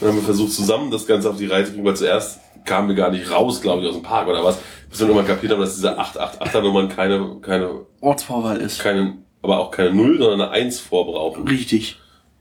Dann 0.00 0.10
haben 0.10 0.16
wir 0.16 0.22
versucht, 0.22 0.52
zusammen 0.52 0.90
das 0.90 1.06
Ganze 1.06 1.30
auf 1.30 1.36
die 1.36 1.46
Reihe 1.46 1.64
zu 1.64 1.72
kriegen, 1.72 1.84
weil 1.84 1.96
zuerst 1.96 2.40
kamen 2.64 2.88
wir 2.88 2.94
gar 2.94 3.10
nicht 3.10 3.30
raus, 3.30 3.60
glaube 3.60 3.82
ich, 3.82 3.88
aus 3.88 3.94
dem 3.94 4.02
Park 4.02 4.28
oder 4.28 4.44
was. 4.44 4.58
Bis 4.90 5.00
wir 5.00 5.08
irgendwann 5.08 5.26
kapiert 5.26 5.52
haben, 5.52 5.60
dass 5.60 5.74
diese 5.74 5.98
888er-Nummern 5.98 6.88
keine, 6.88 7.36
keine, 7.40 7.86
Ortsvorwahl 8.00 8.58
ist. 8.58 8.80
keine, 8.80 9.18
aber 9.42 9.58
auch 9.60 9.70
keine 9.70 9.92
Null, 9.92 10.18
sondern 10.18 10.40
eine 10.40 10.50
Eins 10.50 10.80
vorbrauchen 10.80 11.46
Richtig. 11.48 11.98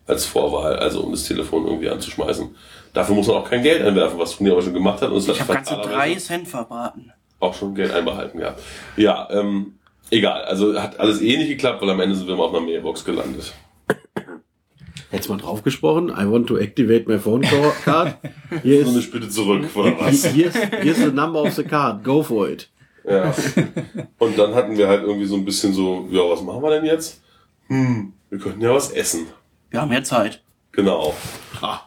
als 0.07 0.25
Vorwahl, 0.25 0.77
also 0.77 1.01
um 1.01 1.11
das 1.11 1.23
Telefon 1.25 1.65
irgendwie 1.65 1.89
anzuschmeißen. 1.89 2.55
Dafür 2.93 3.15
muss 3.15 3.27
man 3.27 3.37
auch 3.37 3.49
kein 3.49 3.63
Geld 3.63 3.83
einwerfen, 3.83 4.19
was 4.19 4.37
Toni 4.37 4.51
aber 4.51 4.61
schon 4.61 4.73
gemacht 4.73 5.01
hat. 5.01 5.09
Und 5.09 5.17
es 5.17 5.27
Ich 5.27 5.39
habe 5.39 5.53
ganze 5.53 5.75
drei 5.77 6.15
Cent 6.15 6.47
verbraten. 6.47 7.11
Auch 7.39 7.53
schon 7.53 7.73
Geld 7.73 7.91
einbehalten 7.91 8.37
gehabt. 8.37 8.61
Ja, 8.95 9.27
ähm, 9.31 9.79
egal. 10.11 10.43
Also 10.43 10.79
hat 10.79 10.99
alles 10.99 11.21
eh 11.21 11.37
nicht 11.37 11.49
geklappt, 11.49 11.81
weil 11.81 11.89
am 11.89 11.99
Ende 11.99 12.15
sind 12.15 12.27
wir 12.27 12.35
mal 12.35 12.43
auf 12.43 12.53
einer 12.53 12.63
Mailbox 12.63 13.03
gelandet. 13.03 13.53
Hättest 15.13 15.29
mal 15.29 15.37
drauf 15.37 15.61
gesprochen. 15.61 16.09
I 16.09 16.25
want 16.25 16.47
to 16.47 16.57
activate 16.57 17.07
my 17.07 17.19
phone 17.19 17.41
card. 17.85 18.15
Hier 18.63 18.81
ist, 18.81 19.03
Spitze 19.03 19.29
zurück, 19.29 19.63
oder 19.75 19.93
was? 19.99 20.25
hier 20.25 20.47
ist, 20.47 20.57
hier 20.57 20.91
ist 20.91 21.03
the 21.03 21.11
number 21.11 21.43
of 21.43 21.53
the 21.53 21.63
card. 21.63 22.03
Go 22.03 22.23
for 22.23 22.49
it. 22.49 22.71
Ja. 23.07 23.31
Und 24.17 24.39
dann 24.39 24.55
hatten 24.55 24.75
wir 24.75 24.87
halt 24.87 25.03
irgendwie 25.03 25.27
so 25.27 25.35
ein 25.35 25.45
bisschen 25.45 25.71
so, 25.71 26.07
ja, 26.09 26.21
was 26.27 26.41
machen 26.41 26.63
wir 26.63 26.71
denn 26.71 26.85
jetzt? 26.85 27.21
Hm, 27.67 28.13
wir 28.31 28.39
könnten 28.39 28.61
ja 28.61 28.73
was 28.73 28.89
essen. 28.89 29.27
Wir 29.69 29.81
haben 29.81 29.89
mehr 29.89 30.03
Zeit. 30.03 30.41
Genau. 30.71 31.13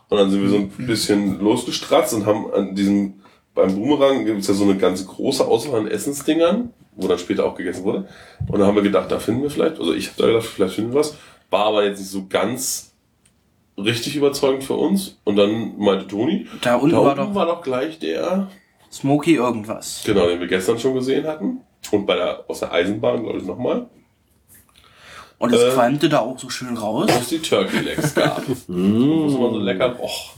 Und 0.08 0.18
dann 0.18 0.30
sind 0.30 0.42
wir 0.42 0.48
so 0.48 0.58
ein 0.58 0.68
bisschen 0.86 1.40
losgestratzt 1.40 2.14
und 2.14 2.26
haben 2.26 2.52
an 2.52 2.76
diesem, 2.76 3.14
beim 3.56 3.74
Boomerang 3.74 4.24
gibt 4.24 4.42
es 4.42 4.46
ja 4.46 4.54
so 4.54 4.62
eine 4.62 4.76
ganz 4.76 5.04
große 5.04 5.44
Auswahl 5.44 5.80
an 5.80 5.88
Essensdingern, 5.88 6.72
wo 6.94 7.08
dann 7.08 7.18
später 7.18 7.44
auch 7.44 7.56
gegessen 7.56 7.82
wurde. 7.82 8.06
Und 8.46 8.60
da 8.60 8.66
haben 8.66 8.76
wir 8.76 8.84
gedacht, 8.84 9.10
da 9.10 9.18
finden 9.18 9.42
wir 9.42 9.50
vielleicht, 9.50 9.80
also 9.80 9.92
ich 9.92 10.10
habe 10.10 10.22
da 10.22 10.26
gedacht, 10.28 10.46
vielleicht 10.46 10.76
finden 10.76 10.92
wir 10.92 11.00
was. 11.00 11.16
War 11.50 11.64
aber 11.64 11.84
jetzt 11.84 11.98
nicht 11.98 12.10
so 12.10 12.26
ganz 12.28 12.92
richtig 13.76 14.16
überzeugend 14.16 14.64
für 14.64 14.74
uns. 14.74 15.18
Und 15.24 15.36
dann 15.36 15.76
meinte 15.78 16.06
Toni, 16.06 16.46
Da 16.62 16.76
unten 16.76 16.90
da 16.96 17.02
war 17.02 17.12
unten 17.18 17.32
doch- 17.32 17.34
war 17.34 17.46
doch 17.46 17.62
gleich 17.62 17.98
der, 17.98 18.48
Smoky 18.92 19.34
irgendwas. 19.34 20.02
genau, 20.06 20.26
den 20.28 20.40
wir 20.40 20.46
gestern 20.46 20.78
schon 20.78 20.94
gesehen 20.94 21.26
hatten. 21.26 21.60
Und 21.92 22.06
bei 22.06 22.14
der, 22.16 22.44
aus 22.48 22.60
der 22.60 22.72
Eisenbahn, 22.72 23.22
glaube 23.22 23.38
ich, 23.38 23.44
nochmal, 23.44 23.86
Und 25.38 25.52
es 25.52 25.62
Äh. 25.62 25.70
qualmte 25.72 26.08
da 26.08 26.20
auch 26.20 26.38
so 26.38 26.48
schön 26.48 26.76
raus. 26.78 27.10
es 27.20 27.28
die 27.28 27.40
Turkey 27.40 27.80
Legs 27.80 28.14
gab. 28.14 28.42
Wo 28.68 29.26
es 29.26 29.34
immer 29.34 29.50
so 29.50 29.58
lecker 29.58 29.90
roch. 29.96 30.32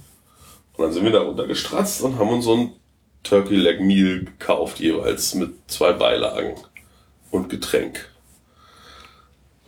Und 0.76 0.85
dann 0.87 0.92
sind 0.92 1.04
wir 1.04 1.12
da 1.12 1.21
runtergestratzt 1.21 2.02
und 2.02 2.18
haben 2.18 2.30
uns 2.30 2.45
so 2.47 2.54
ein 2.57 2.73
Turkey 3.23 3.54
Leg 3.57 3.80
Meal 3.80 4.25
gekauft, 4.25 4.80
jeweils 4.80 5.35
mit 5.37 5.52
zwei 5.68 5.92
Beilagen 5.92 6.54
und 7.30 7.49
Getränk. 7.49 8.09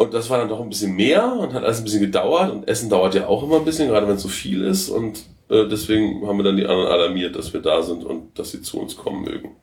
Und 0.00 0.14
das 0.14 0.30
war 0.30 0.38
dann 0.38 0.48
doch 0.48 0.60
ein 0.62 0.68
bisschen 0.70 0.96
mehr 0.96 1.30
und 1.34 1.52
hat 1.52 1.62
alles 1.62 1.76
ein 1.78 1.84
bisschen 1.84 2.00
gedauert. 2.00 2.50
Und 2.50 2.66
Essen 2.66 2.88
dauert 2.88 3.14
ja 3.14 3.26
auch 3.26 3.42
immer 3.42 3.56
ein 3.56 3.66
bisschen, 3.66 3.86
gerade 3.88 4.08
wenn 4.08 4.14
es 4.16 4.22
so 4.22 4.28
viel 4.28 4.62
ist. 4.64 4.88
Und 4.88 5.18
äh, 5.50 5.68
deswegen 5.68 6.26
haben 6.26 6.38
wir 6.38 6.42
dann 6.44 6.56
die 6.56 6.64
anderen 6.64 6.86
alarmiert, 6.90 7.36
dass 7.36 7.52
wir 7.52 7.60
da 7.60 7.82
sind 7.82 8.02
und 8.04 8.38
dass 8.38 8.50
sie 8.52 8.62
zu 8.62 8.80
uns 8.80 8.96
kommen 8.96 9.24
mögen. 9.24 9.56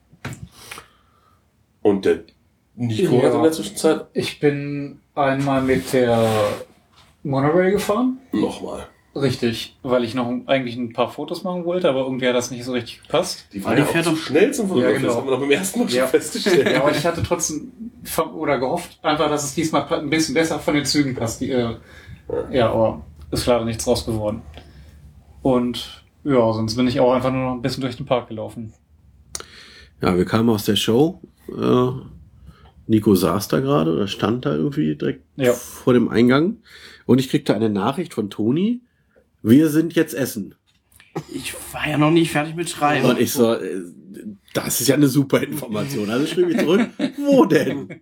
Und 1.82 2.04
der 2.04 2.20
Nico 2.76 3.16
Ja. 3.16 3.22
hat 3.24 3.34
in 3.34 3.42
der 3.42 3.50
Zwischenzeit 3.50 4.06
Ich 4.12 4.38
bin 4.38 5.00
einmal 5.16 5.60
mit 5.60 5.92
der 5.92 6.28
Monorail 7.24 7.72
gefahren. 7.72 8.18
nochmal. 8.30 8.86
Richtig, 9.22 9.76
weil 9.82 10.04
ich 10.04 10.14
noch 10.14 10.30
eigentlich 10.46 10.76
ein 10.76 10.92
paar 10.92 11.10
Fotos 11.10 11.42
machen 11.44 11.64
wollte, 11.64 11.88
aber 11.88 12.00
irgendwie 12.00 12.26
hat 12.28 12.34
das 12.34 12.50
nicht 12.50 12.64
so 12.64 12.72
richtig 12.72 13.02
gepasst. 13.02 13.46
Die 13.52 13.64
waren 13.64 13.76
ja 13.78 13.84
auch 13.84 13.88
fährt 13.88 14.04
zu 14.04 14.10
doch- 14.10 14.16
schnell 14.18 14.52
zum 14.52 14.68
Fotografieren. 14.68 14.94
Ja, 14.94 14.98
genau. 15.00 15.08
Das 15.08 15.16
haben 15.18 15.26
wir 15.26 15.30
doch 15.32 15.40
beim 15.40 15.50
ersten 15.50 15.78
Mal 15.80 15.88
schon 15.88 15.98
Ja. 15.98 16.06
festgestellt. 16.06 16.70
Ja, 16.70 16.80
aber 16.82 16.90
ich 16.92 17.04
hatte 17.06 17.22
trotzdem 17.22 17.72
oder 18.34 18.58
gehofft, 18.58 18.98
einfach, 19.02 19.28
dass 19.28 19.44
es 19.44 19.54
diesmal 19.54 19.86
ein 19.92 20.10
bisschen 20.10 20.34
besser 20.34 20.58
von 20.58 20.74
den 20.74 20.84
Zügen 20.84 21.14
passt. 21.14 21.40
Die, 21.40 21.50
äh, 21.50 21.74
ja, 22.52 22.70
aber 22.70 23.04
ist 23.30 23.46
leider 23.46 23.64
nichts 23.64 23.84
draus 23.84 24.04
geworden. 24.06 24.42
Und 25.42 26.04
ja, 26.24 26.52
sonst 26.52 26.74
bin 26.76 26.86
ich 26.88 27.00
auch 27.00 27.12
einfach 27.12 27.32
nur 27.32 27.44
noch 27.44 27.52
ein 27.52 27.62
bisschen 27.62 27.80
durch 27.82 27.96
den 27.96 28.06
Park 28.06 28.28
gelaufen. 28.28 28.72
Ja, 30.00 30.16
wir 30.16 30.24
kamen 30.24 30.48
aus 30.50 30.64
der 30.64 30.76
Show. 30.76 31.20
Äh, 31.48 31.90
Nico 32.86 33.14
saß 33.14 33.48
da 33.48 33.60
gerade 33.60 33.92
oder 33.92 34.08
stand 34.08 34.46
da 34.46 34.54
irgendwie 34.54 34.94
direkt 34.96 35.24
Ja. 35.36 35.52
vor 35.52 35.92
dem 35.92 36.08
Eingang. 36.08 36.58
Und 37.06 37.18
ich 37.18 37.28
kriegte 37.30 37.54
eine 37.54 37.68
Nachricht 37.68 38.14
von 38.14 38.30
Toni. 38.30 38.80
Wir 39.42 39.68
sind 39.68 39.94
jetzt 39.94 40.14
essen. 40.14 40.54
Ich 41.32 41.54
war 41.72 41.88
ja 41.88 41.98
noch 41.98 42.10
nicht 42.10 42.30
fertig 42.30 42.54
mit 42.54 42.68
Schreiben. 42.70 43.06
Und 43.06 43.20
ich 43.20 43.32
so, 43.32 43.54
äh, 43.54 43.82
das 44.54 44.80
ist 44.80 44.88
ja 44.88 44.94
eine 44.94 45.08
super 45.08 45.42
Information. 45.42 46.10
Also 46.10 46.26
schrieb 46.26 46.48
ich 46.50 46.58
zurück, 46.58 46.88
wo 47.18 47.44
denn? 47.44 48.00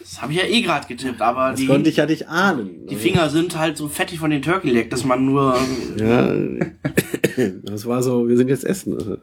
Das 0.00 0.22
habe 0.22 0.32
ich 0.32 0.38
ja 0.38 0.46
eh 0.46 0.62
gerade 0.62 0.86
getippt, 0.88 1.20
aber 1.20 1.50
Das 1.50 1.60
die, 1.60 1.66
konnte 1.66 1.90
ich 1.90 1.96
ja 1.96 2.06
nicht 2.06 2.28
ahnen. 2.28 2.86
die 2.86 2.96
Finger 2.96 3.28
sind 3.28 3.58
halt 3.58 3.76
so 3.76 3.88
fettig 3.88 4.18
von 4.18 4.30
den 4.30 4.40
Turkey 4.42 4.70
Leg, 4.70 4.88
dass 4.90 5.04
man 5.04 5.26
nur. 5.26 5.56
Ja, 5.98 6.32
das 7.62 7.84
war 7.86 8.02
so, 8.02 8.26
wir 8.26 8.36
sind 8.36 8.48
jetzt 8.48 8.64
essen. 8.64 9.18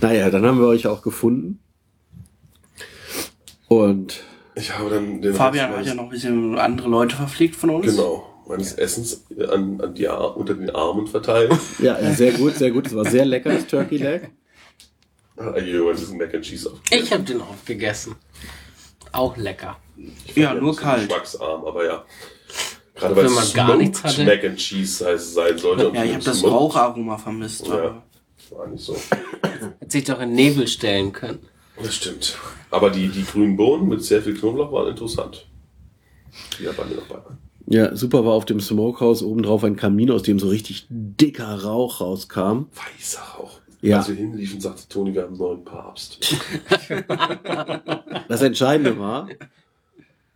Naja, 0.00 0.30
dann 0.30 0.44
haben 0.46 0.58
wir 0.58 0.66
euch 0.68 0.86
auch 0.86 1.02
gefunden. 1.02 1.60
Und 3.68 4.22
Ich 4.54 4.76
habe 4.76 4.90
dann 4.90 5.20
den 5.22 5.34
Fabian 5.34 5.70
hat 5.70 5.86
ja 5.86 5.94
noch 5.94 6.04
ein 6.04 6.10
bisschen 6.10 6.58
andere 6.58 6.88
Leute 6.88 7.14
verpflegt 7.16 7.54
von 7.56 7.70
uns. 7.70 7.86
Genau, 7.86 8.31
meines 8.46 8.72
Essens 8.72 9.24
an, 9.48 9.80
an 9.80 9.94
die 9.94 10.08
Ar 10.08 10.36
unter 10.36 10.54
den 10.54 10.70
Armen 10.70 11.06
verteilt. 11.06 11.52
ja, 11.78 12.12
sehr 12.12 12.32
gut, 12.32 12.56
sehr 12.56 12.70
gut. 12.70 12.86
Es 12.86 12.94
war 12.94 13.04
sehr 13.04 13.24
lecker, 13.24 13.52
das 13.52 13.66
Turkey 13.66 13.96
Leg. 13.96 14.30
Ah, 15.36 15.52
das 15.52 16.02
ist 16.02 16.12
ein 16.12 16.18
Mac 16.18 16.34
and 16.34 16.44
Cheese 16.44 16.70
auf. 16.70 16.78
ich 16.90 17.12
habe 17.12 17.22
den 17.22 17.40
aufgegessen. 17.40 18.16
Auch 19.12 19.36
lecker. 19.36 19.76
Ja, 20.34 20.54
nur 20.54 20.76
kalt. 20.76 21.08
Geschmacksarm, 21.08 21.64
aber 21.64 21.84
ja. 21.84 22.04
Gerade 22.94 23.16
weil 23.16 23.28
man 23.30 23.52
gar 23.52 23.76
nichts 23.76 24.04
hatte. 24.04 24.24
Mac 24.24 24.44
and 24.44 24.58
Cheese 24.58 25.06
heißt, 25.06 25.34
sein 25.34 25.58
sollte. 25.58 25.90
Ja, 25.94 26.04
ich 26.04 26.14
habe 26.14 26.24
das. 26.24 26.44
Raucharoma 26.44 27.18
vermisst. 27.18 27.66
Ja, 27.66 28.02
war 28.50 28.66
nicht 28.68 28.84
so. 28.84 28.94
Hätte 29.80 29.90
sich 29.90 30.04
doch 30.04 30.20
in 30.20 30.32
Nebel 30.32 30.68
stellen 30.68 31.12
können. 31.12 31.40
Das 31.82 31.94
stimmt. 31.94 32.36
Aber 32.70 32.90
die, 32.90 33.08
die 33.08 33.24
grünen 33.24 33.56
Bohnen 33.56 33.88
mit 33.88 34.04
sehr 34.04 34.22
viel 34.22 34.34
Knoblauch 34.34 34.72
waren 34.72 34.88
interessant. 34.88 35.46
Die 36.58 36.66
waren 36.66 36.88
hier 36.88 36.98
noch 36.98 37.06
bei. 37.06 37.18
Ja, 37.72 37.96
super 37.96 38.26
war 38.26 38.34
auf 38.34 38.44
dem 38.44 38.60
Smokehouse 38.60 39.22
obendrauf 39.22 39.64
ein 39.64 39.76
Kamin, 39.76 40.10
aus 40.10 40.22
dem 40.22 40.38
so 40.38 40.48
richtig 40.48 40.86
dicker 40.90 41.62
Rauch 41.62 42.02
rauskam. 42.02 42.66
Weißer 42.74 43.22
Rauch. 43.38 43.60
Ja. 43.80 43.96
Als 43.96 44.10
wir 44.10 44.14
hinliefen, 44.14 44.60
sagte 44.60 44.86
Toni, 44.90 45.14
wir 45.14 45.22
haben 45.22 45.30
einen 45.30 45.38
neuen 45.38 45.64
Papst. 45.64 46.18
Das 48.28 48.42
Entscheidende 48.42 48.98
war, 48.98 49.28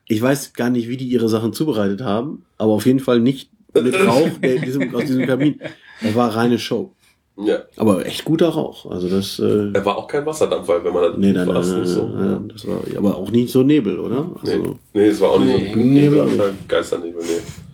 ich 0.07 0.21
weiß 0.21 0.55
gar 0.55 0.71
nicht, 0.71 0.89
wie 0.89 0.97
die 0.97 1.09
ihre 1.09 1.29
Sachen 1.29 1.53
zubereitet 1.53 2.01
haben, 2.01 2.47
aber 2.57 2.73
auf 2.73 2.87
jeden 2.87 3.01
Fall 3.01 3.21
nicht 3.21 3.51
mit 3.75 3.95
Rauch 3.95 4.31
der, 4.43 4.59
diesem, 4.61 4.95
aus 4.95 5.05
diesem 5.05 5.27
Kamin. 5.27 5.61
Das 6.03 6.15
war 6.15 6.35
reine 6.35 6.59
Show. 6.59 6.93
Ja. 7.39 7.59
Aber 7.77 8.07
echt 8.07 8.25
guter 8.25 8.49
Rauch. 8.49 8.91
Also 8.91 9.09
das, 9.09 9.39
äh, 9.39 9.71
Er 9.75 9.85
war 9.85 9.99
auch 9.99 10.07
kein 10.09 10.25
Wasserdampf, 10.25 10.67
weil 10.69 10.83
wenn 10.85 10.93
man 10.95 11.03
das 11.03 11.13
nee, 11.19 11.33
nein, 11.33 11.47
nein, 11.47 11.61
nein, 11.69 11.81
nicht 11.83 11.89
so. 11.91 12.07
nein, 12.09 12.31
nein, 12.31 12.49
das 12.53 12.67
war, 12.67 12.79
aber 12.97 13.17
auch 13.17 13.31
nicht 13.31 13.51
so 13.53 13.63
Nebel, 13.63 13.99
oder? 13.99 14.31
Nee, 14.43 14.53
Also, 14.53 14.77
nee, 14.95 15.07
es 15.07 15.21
war 15.21 15.31
auch 15.33 15.41
nicht 15.41 15.59
Nee. 15.59 15.73
so 15.75 15.81
ein 15.81 15.93
Nebel. 15.95 16.25
Nebel. 16.27 16.55
Geisternebel, 16.67 17.23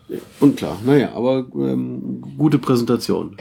nee. 0.09 0.17
unklar. 0.41 0.77
Naja, 0.85 1.11
aber 1.15 1.47
ähm, 1.55 2.23
gute 2.37 2.59
Präsentation. 2.59 3.37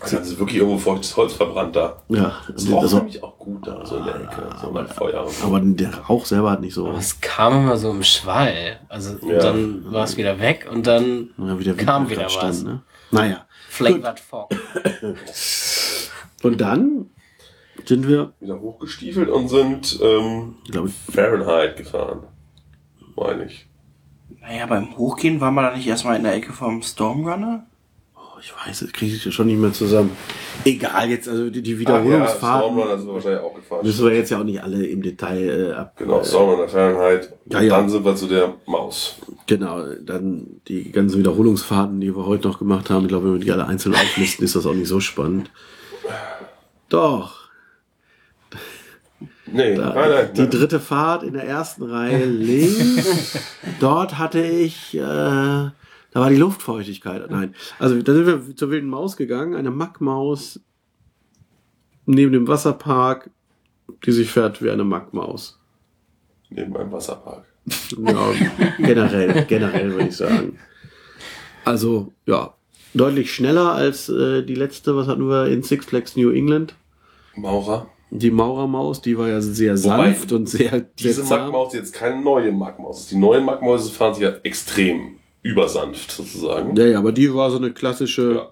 Also 0.00 0.16
haben 0.16 0.24
sie 0.24 0.38
wirklich 0.38 0.58
irgendwo 0.58 0.78
feuchtes 0.78 1.16
Holz 1.16 1.32
verbrannt 1.32 1.74
da. 1.74 2.02
Ja, 2.08 2.32
Das 2.52 2.70
roch 2.70 2.82
also, 2.82 2.98
nämlich 2.98 3.22
auch 3.22 3.36
gut 3.38 3.66
da, 3.66 3.84
so 3.84 3.96
in 3.96 4.04
der 4.04 4.14
Ecke, 4.16 4.48
so 4.60 4.70
beim 4.70 4.86
Feuer. 4.86 5.24
und 5.24 5.32
so. 5.32 5.46
aber 5.46 5.60
der 5.60 5.94
Rauch 5.98 6.24
selber 6.24 6.52
hat 6.52 6.60
nicht 6.60 6.74
so 6.74 6.86
Aber 6.88 6.98
es 6.98 7.20
kam 7.20 7.64
immer 7.64 7.76
so 7.76 7.90
im 7.90 8.02
Schwall. 8.04 8.80
Also 8.88 9.16
Ja. 9.26 9.38
dann 9.38 9.92
war 9.92 10.04
es 10.04 10.16
wieder 10.16 10.38
weg 10.38 10.68
und 10.70 10.86
dann 10.86 11.30
ja, 11.36 11.58
wie 11.58 11.64
der 11.64 11.74
kam 11.76 12.08
wieder 12.08 12.26
was. 12.26 12.62
Ne? 12.62 12.82
Naja, 13.10 13.46
Flavored 13.68 14.20
Fog. 14.20 14.50
und 16.42 16.60
dann 16.60 17.06
sind 17.84 18.06
wir, 18.06 18.32
Wieder 18.40 18.60
hochgestiefelt 18.60 19.28
und 19.30 19.48
sind 19.48 19.98
ähm, 20.02 20.56
glaube 20.70 20.88
ich, 20.88 21.14
Fahrenheit 21.14 21.76
gefahren. 21.76 22.24
Meine 23.16 23.46
ich. 23.46 23.66
Naja, 24.40 24.66
beim 24.66 24.96
Hochgehen 24.96 25.40
war 25.40 25.50
man 25.50 25.64
da 25.64 25.76
nicht 25.76 25.86
erstmal 25.86 26.16
in 26.16 26.22
der 26.22 26.34
Ecke 26.34 26.52
vom 26.52 26.82
Stormrunner? 26.82 27.66
Oh, 28.38 28.40
ich 28.42 28.52
weiß, 28.66 28.80
das 28.80 28.92
kriege 28.92 29.14
ich 29.14 29.34
schon 29.34 29.46
nicht 29.46 29.58
mehr 29.58 29.72
zusammen. 29.72 30.10
Egal, 30.64 31.10
jetzt, 31.10 31.28
also 31.28 31.50
die, 31.50 31.62
die 31.62 31.74
Ach 31.74 31.74
ja, 31.74 31.80
Wiederholungsfahrten 31.80 32.70
Stormrunner 32.72 32.98
sind 32.98 33.12
wahrscheinlich 33.12 33.40
auch 33.40 33.54
gefahren. 33.54 33.80
müssen 33.84 34.06
wir 34.06 34.14
jetzt 34.14 34.30
ja 34.30 34.38
auch 34.40 34.44
nicht 34.44 34.62
alle 34.62 34.86
im 34.86 35.02
Detail 35.02 35.70
äh, 35.70 35.72
ab. 35.72 35.94
Genau, 35.96 36.22
Stormrunner 36.22 36.68
Fahrenheit. 36.68 37.32
Ja, 37.46 37.60
ja. 37.60 37.76
dann 37.76 37.88
sind 37.88 38.04
wir 38.04 38.16
zu 38.16 38.26
der 38.26 38.54
Maus. 38.66 39.16
Genau, 39.46 39.82
dann 40.04 40.60
die 40.68 40.92
ganzen 40.92 41.18
Wiederholungsfahrten, 41.18 42.00
die 42.00 42.14
wir 42.14 42.26
heute 42.26 42.48
noch 42.48 42.58
gemacht 42.58 42.90
haben. 42.90 43.02
Ich 43.04 43.08
glaube, 43.08 43.26
wenn 43.26 43.34
wir 43.34 43.40
die 43.40 43.52
alle 43.52 43.66
einzeln 43.66 43.94
auflisten, 43.94 44.44
ist 44.44 44.56
das 44.56 44.66
auch 44.66 44.74
nicht 44.74 44.88
so 44.88 45.00
spannend. 45.00 45.50
Doch, 46.88 47.38
Nee, 49.50 49.74
da, 49.74 49.94
nein, 49.94 50.10
nein. 50.10 50.30
die 50.34 50.40
nein. 50.42 50.50
dritte 50.50 50.78
Fahrt 50.78 51.22
in 51.22 51.32
der 51.32 51.44
ersten 51.44 51.84
Reihe 51.84 52.26
links. 52.26 53.38
Dort 53.80 54.18
hatte 54.18 54.40
ich, 54.42 54.94
äh, 54.94 55.70
da 56.12 56.20
war 56.20 56.30
die 56.30 56.36
Luftfeuchtigkeit. 56.36 57.30
Nein, 57.30 57.54
also 57.78 58.00
da 58.00 58.14
sind 58.14 58.26
wir 58.26 58.56
zur 58.56 58.70
wilden 58.70 58.88
Maus 58.88 59.16
gegangen, 59.16 59.54
eine 59.54 59.70
Mackmaus 59.70 60.60
neben 62.06 62.32
dem 62.32 62.48
Wasserpark, 62.48 63.30
die 64.04 64.12
sich 64.12 64.30
fährt 64.30 64.62
wie 64.62 64.70
eine 64.70 64.84
Mackmaus. 64.84 65.58
Neben 66.50 66.76
einem 66.76 66.90
Wasserpark. 66.92 67.44
Ja, 67.98 68.32
generell, 68.78 69.44
generell 69.44 69.92
würde 69.92 70.08
ich 70.08 70.16
sagen. 70.16 70.58
Also, 71.66 72.12
ja, 72.24 72.54
deutlich 72.94 73.34
schneller 73.34 73.72
als 73.72 74.08
äh, 74.08 74.42
die 74.42 74.54
letzte, 74.54 74.96
was 74.96 75.06
hatten 75.06 75.28
wir 75.28 75.48
in 75.48 75.62
Six 75.62 75.84
Flags 75.84 76.16
New 76.16 76.30
England? 76.30 76.74
Maurer. 77.36 77.90
Die 78.10 78.30
Maurermaus, 78.30 79.02
die 79.02 79.18
war 79.18 79.28
ja 79.28 79.42
sehr 79.42 79.76
Wobei, 79.84 80.14
sanft 80.14 80.32
und 80.32 80.48
sehr, 80.48 80.80
Diese. 80.80 81.24
Mackmaus 81.24 81.74
ist 81.74 81.80
jetzt 81.80 81.92
keine 81.92 82.22
neue 82.22 82.52
Mackmaus. 82.52 83.08
Die 83.08 83.16
neuen 83.16 83.44
Mackmäuse 83.44 83.92
fahren 83.92 84.14
sich 84.14 84.22
ja 84.22 84.30
extrem 84.44 85.18
übersanft 85.48 86.10
sozusagen. 86.10 86.76
Ja, 86.76 86.86
ja, 86.86 86.98
aber 86.98 87.12
die 87.12 87.32
war 87.34 87.50
so 87.50 87.56
eine 87.56 87.72
klassische 87.72 88.34
Ja. 88.34 88.48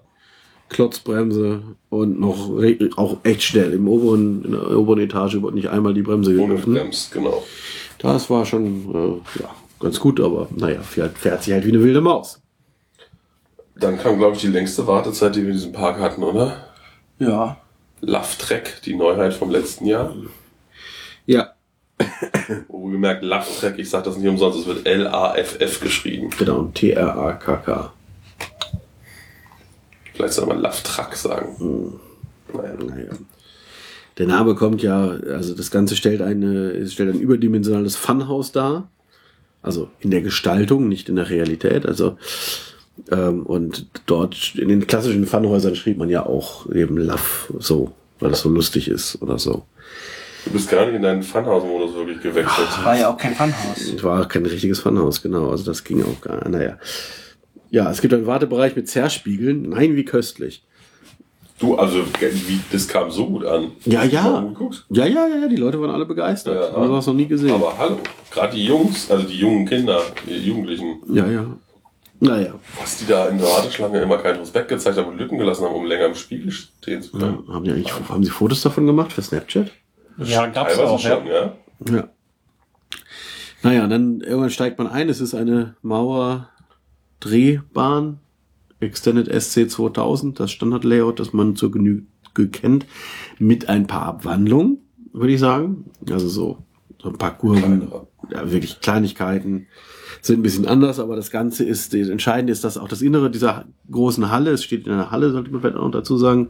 Klotzbremse 0.69 1.61
und 1.89 2.19
noch 2.19 2.49
auch 2.97 3.17
echt 3.23 3.43
schnell. 3.43 3.73
Im 3.73 3.87
oberen, 3.87 4.43
in 4.43 4.51
der 4.51 4.77
oberen 4.77 4.99
Etage 4.99 5.41
wurde 5.41 5.55
nicht 5.55 5.69
einmal 5.69 5.93
die 5.93 6.01
Bremse 6.01 6.33
gegriffen. 6.33 6.73
Ungebremst, 6.73 7.11
genau. 7.11 7.43
Das 7.99 8.29
war 8.29 8.45
schon, 8.45 8.93
äh, 8.93 9.39
ja, 9.41 9.49
ganz 9.79 9.99
gut, 9.99 10.19
aber 10.19 10.47
naja, 10.55 10.81
fährt, 10.81 11.17
fährt 11.17 11.43
sich 11.43 11.53
halt 11.53 11.65
wie 11.65 11.69
eine 11.69 11.81
wilde 11.83 12.01
Maus. 12.01 12.41
Dann 13.75 13.97
kam, 13.97 14.17
glaube 14.17 14.35
ich, 14.35 14.41
die 14.41 14.47
längste 14.47 14.85
Wartezeit, 14.87 15.35
die 15.35 15.41
wir 15.41 15.49
in 15.49 15.53
diesem 15.53 15.71
Park 15.71 15.99
hatten, 15.99 16.23
oder? 16.23 16.65
Ja. 17.19 17.57
Love 18.01 18.37
Trek, 18.37 18.81
die 18.85 18.95
Neuheit 18.95 19.33
vom 19.33 19.49
letzten 19.51 19.85
Jahr. 19.85 20.13
Ja, 21.25 21.53
Wo 22.67 22.87
gemerkt, 22.87 23.23
Love 23.23 23.45
Trek, 23.59 23.75
ich 23.77 23.89
sage 23.89 24.05
das 24.05 24.17
nicht 24.17 24.27
umsonst, 24.27 24.59
es 24.59 24.65
wird 24.65 24.85
L-A-F-F 24.85 25.79
geschrieben. 25.79 26.29
genau, 26.37 26.71
T-R-A-K-K. 26.73 27.93
Vielleicht 30.13 30.33
soll 30.33 30.47
man 30.47 30.59
Love 30.59 30.83
Truck 30.83 31.15
sagen. 31.15 31.55
Hm. 31.59 31.99
Naja. 32.53 32.73
Naja. 32.83 33.09
Der 34.17 34.25
Name 34.25 34.55
kommt 34.55 34.81
ja, 34.81 35.09
also 35.09 35.53
das 35.53 35.69
Ganze 35.69 35.95
stellt 35.95 36.21
eine, 36.21 36.71
es 36.71 36.93
stellt 36.93 37.13
ein 37.13 37.19
überdimensionales 37.19 37.95
Funhaus 37.95 38.51
dar. 38.51 38.89
Also 39.61 39.89
in 39.99 40.11
der 40.11 40.21
Gestaltung, 40.21 40.87
nicht 40.87 41.09
in 41.09 41.17
der 41.17 41.29
Realität. 41.29 41.85
Also 41.85 42.17
ähm, 43.11 43.43
und 43.45 43.85
dort 44.07 44.55
in 44.55 44.69
den 44.69 44.87
klassischen 44.87 45.27
Funhäusern 45.27 45.75
schrieb 45.75 45.97
man 45.97 46.09
ja 46.09 46.25
auch 46.25 46.69
eben 46.71 46.97
Love 46.97 47.59
so, 47.59 47.91
weil 48.19 48.31
es 48.31 48.41
so 48.41 48.49
lustig 48.49 48.87
ist 48.87 49.21
oder 49.21 49.37
so. 49.37 49.65
Du 50.47 50.53
bist 50.53 50.69
gar 50.69 50.85
nicht 50.85 50.95
in 50.95 51.01
deinen 51.01 51.23
Funhouse-Modus 51.23 51.93
wirklich 51.93 52.21
gewechselt. 52.21 52.67
War 52.85 52.97
ja 52.97 53.09
auch 53.09 53.17
kein 53.17 53.35
Funhaus. 53.35 53.81
Es 53.81 54.01
war 54.01 54.25
kein 54.29 54.45
richtiges 54.45 54.79
Funhaus, 54.79 55.21
genau. 55.21 55.49
Also 55.49 55.65
das 55.65 55.83
ging 55.83 56.01
auch 56.03 56.21
gar 56.21 56.47
Naja. 56.47 56.77
Ja, 57.69 57.91
es 57.91 57.99
gibt 57.99 58.13
einen 58.13 58.25
Wartebereich 58.25 58.77
mit 58.77 58.87
Zerspiegeln. 58.87 59.63
Nein, 59.63 59.97
wie 59.97 60.05
köstlich. 60.05 60.63
Du, 61.59 61.75
also, 61.75 62.05
wie, 62.21 62.59
das 62.71 62.87
kam 62.87 63.11
so 63.11 63.25
gut 63.27 63.43
an. 63.43 63.71
Ja, 63.83 64.03
ja. 64.03 64.53
Ja, 64.89 65.05
ja, 65.05 65.27
ja, 65.27 65.47
die 65.49 65.57
Leute 65.57 65.81
waren 65.81 65.89
alle 65.89 66.05
begeistert. 66.05 66.71
Ja. 66.71 66.79
Haben 66.79 66.93
das 66.93 67.07
noch 67.07 67.13
nie 67.13 67.25
gesehen. 67.25 67.51
Aber 67.51 67.77
hallo, 67.77 67.97
gerade 68.31 68.55
die 68.55 68.63
Jungs, 68.63 69.11
also 69.11 69.27
die 69.27 69.37
jungen 69.37 69.65
Kinder, 69.65 70.01
die 70.25 70.37
Jugendlichen, 70.37 71.01
ja, 71.09 71.27
ja. 71.27 71.57
Naja, 72.19 72.53
was 72.79 72.97
die 72.97 73.05
da 73.05 73.27
in 73.27 73.37
der 73.37 73.47
Warteschlange 73.47 73.99
immer 74.01 74.17
keinen 74.17 74.39
Respekt 74.39 74.69
gezeigt 74.69 74.97
haben 74.97 75.09
und 75.09 75.17
Lücken 75.17 75.37
gelassen 75.37 75.65
haben, 75.65 75.75
um 75.75 75.85
länger 75.85 76.07
im 76.07 76.15
Spiegel 76.15 76.51
stehen 76.51 77.01
zu 77.01 77.15
ja. 77.17 77.19
können. 77.19 77.47
Haben, 77.47 77.63
die 77.63 77.71
eigentlich, 77.71 77.93
haben 78.09 78.23
sie 78.23 78.31
Fotos 78.31 78.61
davon 78.61 78.87
gemacht 78.87 79.13
für 79.13 79.21
Snapchat? 79.21 79.71
Ja, 80.17 80.47
gab's 80.47 80.77
auch, 80.77 81.01
ja. 81.01 81.17
schon, 81.17 81.27
ja. 81.27 81.53
Ja. 81.91 82.09
Naja, 83.63 83.83
und 83.83 83.89
dann 83.89 84.21
irgendwann 84.21 84.49
steigt 84.49 84.77
man 84.77 84.87
ein. 84.87 85.09
Es 85.09 85.19
ist 85.21 85.35
eine 85.35 85.75
Mauer-Drehbahn. 85.81 88.19
Extended 88.79 89.27
SC 89.41 89.69
2000, 89.69 90.39
das 90.39 90.51
Standard-Layout, 90.51 91.19
das 91.19 91.33
man 91.33 91.55
zur 91.55 91.71
Genüge 91.71 92.05
kennt, 92.51 92.85
mit 93.39 93.69
ein 93.69 93.87
paar 93.87 94.03
Abwandlungen, 94.03 94.77
würde 95.13 95.33
ich 95.33 95.39
sagen. 95.39 95.85
Also 96.09 96.27
so, 96.27 96.59
so 97.01 97.09
ein 97.09 97.17
paar 97.17 97.35
Kurven, 97.37 97.79
Kleinere. 97.79 98.07
ja, 98.29 98.51
wirklich 98.51 98.79
Kleinigkeiten, 98.79 99.67
sind 100.21 100.39
ein 100.39 100.43
bisschen 100.43 100.67
anders, 100.67 100.99
aber 100.99 101.15
das 101.15 101.31
Ganze 101.31 101.63
ist, 101.63 101.93
das 101.93 102.09
Entscheidende 102.09 102.51
ist, 102.51 102.63
dass 102.63 102.77
auch 102.77 102.87
das 102.87 103.01
Innere 103.01 103.29
dieser 103.29 103.65
großen 103.91 104.31
Halle, 104.31 104.51
es 104.51 104.63
steht 104.63 104.87
in 104.87 104.93
einer 104.93 105.11
Halle, 105.11 105.31
sollte 105.31 105.51
man 105.51 105.61
vielleicht 105.61 105.77
auch 105.77 105.83
noch 105.83 105.91
dazu 105.91 106.17
sagen, 106.17 106.49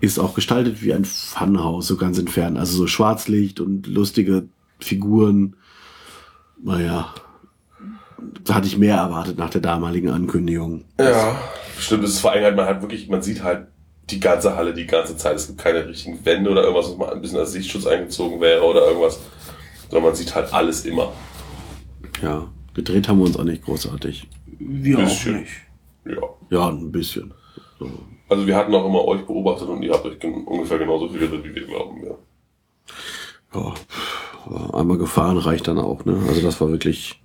ist 0.00 0.18
auch 0.18 0.34
gestaltet 0.34 0.82
wie 0.82 0.94
ein 0.94 1.04
Funhaus, 1.04 1.86
so 1.86 1.96
ganz 1.96 2.18
entfernt. 2.18 2.58
Also 2.58 2.76
so 2.76 2.86
Schwarzlicht 2.86 3.60
und 3.60 3.86
lustige 3.86 4.48
Figuren. 4.78 5.56
Naja, 6.62 7.14
da 8.44 8.54
hatte 8.54 8.66
ich 8.66 8.78
mehr 8.78 8.96
erwartet 8.96 9.38
nach 9.38 9.50
der 9.50 9.60
damaligen 9.60 10.10
Ankündigung. 10.10 10.84
Ja, 10.98 11.36
stimmt. 11.78 12.04
Es 12.04 12.10
ist 12.10 12.20
vor 12.20 12.32
allem 12.32 12.44
halt, 12.44 12.56
man 12.56 12.66
hat 12.66 12.82
wirklich, 12.82 13.08
man 13.08 13.22
sieht 13.22 13.42
halt 13.42 13.66
die 14.10 14.20
ganze 14.20 14.56
Halle 14.56 14.74
die 14.74 14.86
ganze 14.86 15.16
Zeit. 15.16 15.36
Es 15.36 15.46
gibt 15.46 15.58
keine 15.58 15.86
richtigen 15.86 16.24
Wände 16.24 16.50
oder 16.50 16.62
irgendwas, 16.62 16.90
was 16.90 16.96
mal 16.96 17.12
ein 17.12 17.20
bisschen 17.20 17.38
als 17.38 17.52
Sichtschutz 17.52 17.86
eingezogen 17.86 18.40
wäre 18.40 18.62
oder 18.62 18.86
irgendwas. 18.86 19.20
Sondern 19.88 20.10
man 20.10 20.14
sieht 20.14 20.34
halt 20.34 20.52
alles 20.52 20.84
immer. 20.84 21.12
Ja, 22.22 22.48
gedreht 22.84 23.08
haben 23.08 23.18
wir 23.18 23.26
uns 23.26 23.36
auch 23.36 23.44
nicht 23.44 23.64
großartig. 23.64 24.28
Wir 24.58 24.98
auch 24.98 25.02
Bisschen. 25.04 25.40
nicht. 25.40 25.52
Ja. 26.06 26.22
Ja, 26.50 26.68
ein 26.68 26.90
bisschen. 26.90 27.32
So. 27.78 27.90
Also 28.28 28.46
wir 28.46 28.56
hatten 28.56 28.74
auch 28.74 28.86
immer 28.86 29.04
euch 29.04 29.26
beobachtet 29.26 29.68
und 29.68 29.82
ihr 29.82 29.92
habt 29.92 30.04
euch 30.06 30.18
gen 30.18 30.44
ungefähr 30.44 30.78
genauso 30.78 31.08
viel 31.08 31.20
gedreht, 31.20 31.44
wie 31.44 31.54
wir 31.54 31.66
glauben. 31.66 32.04
Ja. 32.04 32.14
Ja, 33.52 33.74
pff, 33.74 34.74
einmal 34.74 34.98
gefahren 34.98 35.38
reicht 35.38 35.66
dann 35.68 35.78
auch. 35.78 36.04
Ne? 36.04 36.16
Also 36.28 36.40
das 36.40 36.60
war 36.60 36.70
wirklich 36.70 37.20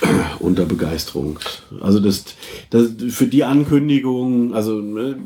unter 0.40 0.64
Begeisterung. 0.64 1.38
Also 1.80 2.00
das, 2.00 2.24
das 2.70 2.90
für 3.08 3.26
die 3.26 3.44
Ankündigung, 3.44 4.54
also 4.54 4.74
ne, 4.74 5.16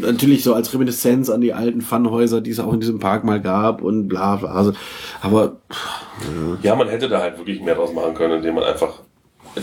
natürlich 0.00 0.42
so 0.42 0.54
als 0.54 0.72
Reminiszenz 0.72 1.28
an 1.30 1.40
die 1.40 1.52
alten 1.52 1.82
Funhäuser, 1.82 2.40
die 2.40 2.50
es 2.50 2.60
auch 2.60 2.72
in 2.72 2.80
diesem 2.80 2.98
Park 2.98 3.24
mal 3.24 3.40
gab 3.40 3.82
und 3.82 4.08
bla 4.08 4.36
bla. 4.36 4.50
Also, 4.50 4.72
aber 5.20 5.56
ja, 6.62 6.74
man 6.74 6.88
hätte 6.88 7.08
da 7.08 7.20
halt 7.20 7.38
wirklich 7.38 7.60
mehr 7.60 7.74
draus 7.74 7.92
machen 7.92 8.14
können, 8.14 8.34
indem 8.34 8.54
man 8.54 8.64
einfach 8.64 9.00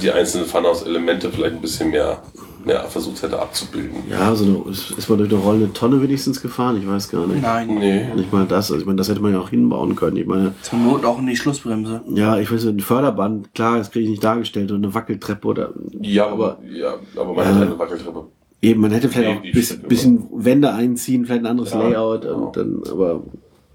die 0.02 0.12
einzelnen 0.12 0.46
Funhouse-Elemente 0.46 1.32
vielleicht 1.32 1.56
ein 1.56 1.62
bisschen 1.62 1.92
mehr, 1.92 2.22
mehr 2.66 2.84
versucht 2.86 3.22
hätte 3.22 3.40
abzubilden. 3.40 3.96
ja, 4.10 4.34
so 4.36 4.46
eine, 4.46 4.72
ist, 4.72 5.10
man 5.10 5.18
durch 5.20 5.32
eine 5.32 5.40
rollende 5.42 5.74
Tonne 5.74 6.02
wenigstens 6.02 6.42
gefahren? 6.42 6.78
Ich 6.82 6.88
weiß 6.88 7.10
gar 7.10 7.26
nicht. 7.28 7.42
Nein. 7.42 7.68
Nee. 7.76 8.06
Nicht 8.16 8.32
mal 8.32 8.46
das. 8.46 8.72
Also 8.72 8.80
ich 8.82 8.86
meine, 8.86 8.98
das 8.98 9.10
hätte 9.10 9.20
man 9.22 9.34
ja 9.34 9.40
auch 9.40 9.50
hinbauen 9.50 9.96
können. 9.96 10.18
Ich 10.18 10.26
meine, 10.28 10.54
Zur 10.62 10.80
Not 10.80 11.06
auch 11.06 11.20
in 11.20 11.28
die 11.28 11.36
Schlussbremse. 11.38 12.02
ja, 12.14 12.38
ich 12.38 12.52
weiß 12.52 12.64
nicht, 12.66 12.76
ein 12.76 12.80
Förderband, 12.80 13.54
klar, 13.54 13.78
das 13.78 13.92
kriege 13.92 14.06
ich 14.06 14.10
nicht 14.12 14.24
dargestellt 14.24 14.72
oder 14.72 14.78
eine 14.80 14.94
Wackeltreppe 14.94 15.48
oder 15.48 15.74
Ja, 16.02 16.28
aber, 16.28 16.60
ja, 16.72 16.96
aber 17.16 17.34
man 17.34 17.46
hat 17.46 17.56
halt 17.56 17.68
eine 17.70 17.80
Wackeltreppe. 17.80 18.26
Eben, 18.62 18.80
man 18.82 18.92
hätte 18.92 19.10
vielleicht 19.10 19.30
Nee, 19.30 19.38
auch 19.40 19.44
ein 19.44 19.52
bis, 19.52 19.68
Stücke 19.70 19.88
bisschen 19.88 20.28
Wände 20.34 20.72
einziehen, 20.74 21.26
vielleicht 21.26 21.44
ein 21.44 21.48
anderes 21.48 21.72
Ja, 21.74 21.80
Layout 21.82 22.22
genau. 22.22 22.36
und 22.36 22.56
dann, 22.58 22.82
aber 22.90 23.22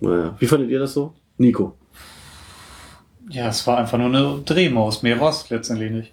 naja. 0.01 0.35
Wie 0.39 0.47
fandet 0.47 0.71
ihr 0.71 0.79
das 0.79 0.95
so? 0.95 1.13
Nico. 1.37 1.75
Ja, 3.31 3.49
es 3.49 3.67
war 3.67 3.77
einfach 3.77 3.99
nur 3.99 4.07
eine 4.07 4.41
Drehmaus, 4.45 5.03
mehr 5.03 5.21
war 5.21 5.29
es 5.31 5.51
letztendlich 5.51 5.91
nicht. 5.93 6.13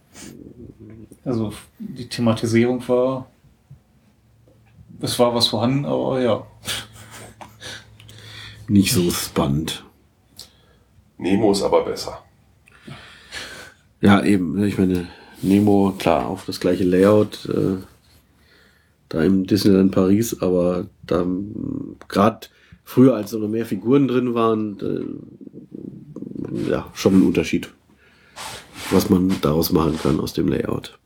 Also 1.25 1.51
die 1.79 2.07
Thematisierung 2.07 2.87
war, 2.87 3.27
es 5.01 5.17
war 5.17 5.33
was 5.33 5.47
vorhanden, 5.47 5.85
aber 5.85 6.21
ja. 6.21 6.45
Nicht 8.67 8.93
so 8.93 9.09
spannend. 9.11 9.83
Nemo 11.17 11.51
ist 11.51 11.63
aber 11.63 11.83
besser. 11.83 12.23
Ja, 14.01 14.23
eben. 14.23 14.63
Ich 14.63 14.77
meine, 14.77 15.07
Nemo, 15.41 15.93
klar, 15.97 16.27
auf 16.27 16.45
das 16.45 16.59
gleiche 16.59 16.83
Layout, 16.83 17.45
äh, 17.45 17.77
da 19.09 19.23
im 19.23 19.47
Disneyland 19.47 19.91
Paris, 19.91 20.41
aber 20.41 20.87
da 21.05 21.25
gerade 22.07 22.47
früher, 22.83 23.15
als 23.15 23.31
noch 23.31 23.47
mehr 23.47 23.65
Figuren 23.65 24.07
drin 24.07 24.33
waren, 24.33 24.79
äh, 24.79 26.69
ja, 26.69 26.91
schon 26.93 27.19
ein 27.19 27.27
Unterschied, 27.27 27.69
was 28.91 29.09
man 29.09 29.35
daraus 29.41 29.71
machen 29.71 29.97
kann 30.01 30.19
aus 30.19 30.33
dem 30.33 30.47
Layout. 30.47 30.97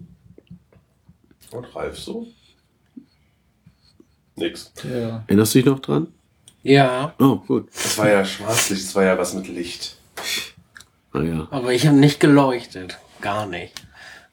Und 1.52 1.76
Ralf 1.76 1.98
so? 1.98 2.28
Nix. 4.36 4.72
Der, 4.84 5.24
Erinnerst 5.28 5.54
du 5.56 5.60
dich 5.60 5.66
noch 5.66 5.80
dran? 5.80 6.08
Ja, 6.64 7.14
Oh, 7.20 7.38
gut. 7.38 7.68
Das 7.74 7.98
war 7.98 8.10
ja 8.10 8.24
Schwarzlicht, 8.26 8.84
das 8.86 8.96
war 8.96 9.04
ja 9.04 9.18
was 9.18 9.34
mit 9.34 9.48
Licht. 9.48 9.98
Naja. 11.14 11.48
aber 11.52 11.74
ich 11.74 11.88
habe 11.88 11.98
nicht 11.98 12.20
geleuchtet. 12.20 13.00
Gar 13.22 13.48
nicht. 13.48 13.74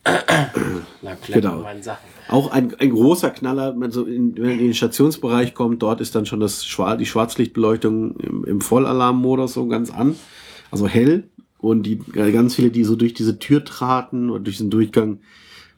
Lag 1.02 1.16
Genau. 1.26 1.60
meinen 1.62 1.82
Sachen. 1.82 2.04
Auch 2.28 2.50
ein, 2.50 2.74
ein 2.78 2.90
großer 2.90 3.30
Knaller, 3.30 3.74
wenn, 3.78 3.90
so 3.90 4.04
in, 4.04 4.36
wenn 4.36 4.42
man 4.42 4.52
in 4.52 4.58
den 4.58 4.74
Stationsbereich 4.74 5.54
kommt, 5.54 5.82
dort 5.82 6.00
ist 6.00 6.14
dann 6.14 6.26
schon 6.26 6.40
das 6.40 6.64
Schwar 6.66 6.96
die 6.96 7.06
Schwarzlichtbeleuchtung 7.06 8.16
im, 8.18 8.44
im 8.44 8.60
Vollalarmmodus 8.60 9.54
so 9.54 9.66
ganz 9.66 9.90
an, 9.90 10.16
also 10.70 10.86
hell. 10.86 11.28
Und 11.58 11.84
die 11.84 11.98
ganz 11.98 12.54
viele, 12.54 12.70
die 12.70 12.84
so 12.84 12.94
durch 12.96 13.14
diese 13.14 13.38
Tür 13.38 13.64
traten 13.64 14.30
oder 14.30 14.40
durch 14.44 14.58
den 14.58 14.70
Durchgang, 14.70 15.20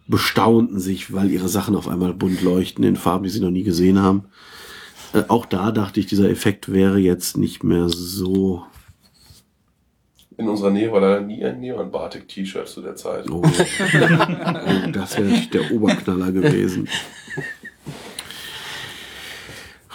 bestaunten 0.08 0.80
sich, 0.80 1.12
weil 1.12 1.30
ihre 1.30 1.48
Sachen 1.48 1.76
auf 1.76 1.86
einmal 1.86 2.12
bunt 2.14 2.42
leuchten 2.42 2.82
in 2.84 2.96
Farben, 2.96 3.24
die 3.24 3.30
sie 3.30 3.40
noch 3.40 3.50
nie 3.50 3.62
gesehen 3.62 4.00
haben. 4.02 4.24
Äh, 5.12 5.22
auch 5.28 5.46
da 5.46 5.70
dachte 5.70 6.00
ich, 6.00 6.06
dieser 6.06 6.28
Effekt 6.30 6.72
wäre 6.72 6.98
jetzt 6.98 7.36
nicht 7.36 7.62
mehr 7.62 7.88
so. 7.88 8.64
In 10.36 10.48
unserer 10.48 10.70
Nähe 10.70 10.92
war 10.92 11.00
leider 11.00 11.20
nie 11.20 11.44
ein 11.44 11.60
Neon 11.60 11.90
Batik 11.90 12.28
T-Shirt 12.28 12.68
zu 12.68 12.80
der 12.80 12.94
Zeit. 12.96 13.28
Oh, 13.30 13.42
oh 13.44 14.90
das 14.92 15.18
wäre 15.18 15.32
der 15.52 15.72
Oberknaller 15.72 16.30
gewesen. 16.32 16.88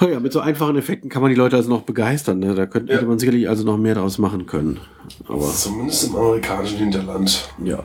Oh 0.01 0.05
ja, 0.05 0.19
mit 0.19 0.33
so 0.33 0.41
einfachen 0.41 0.75
Effekten 0.75 1.09
kann 1.09 1.21
man 1.21 1.29
die 1.31 1.37
Leute 1.37 1.55
also 1.55 1.69
noch 1.69 1.83
begeistern. 1.83 2.39
Ne? 2.39 2.55
Da 2.55 2.65
könnte 2.65 2.91
Ja. 2.91 2.97
hätte 2.97 3.07
man 3.07 3.19
sicherlich 3.19 3.47
also 3.47 3.63
noch 3.63 3.77
mehr 3.77 3.95
daraus 3.95 4.17
machen 4.17 4.45
können. 4.45 4.81
Aber 5.27 5.45
Zumindest 5.49 6.07
im 6.09 6.15
amerikanischen 6.15 6.77
Hinterland. 6.79 7.49
ja. 7.63 7.83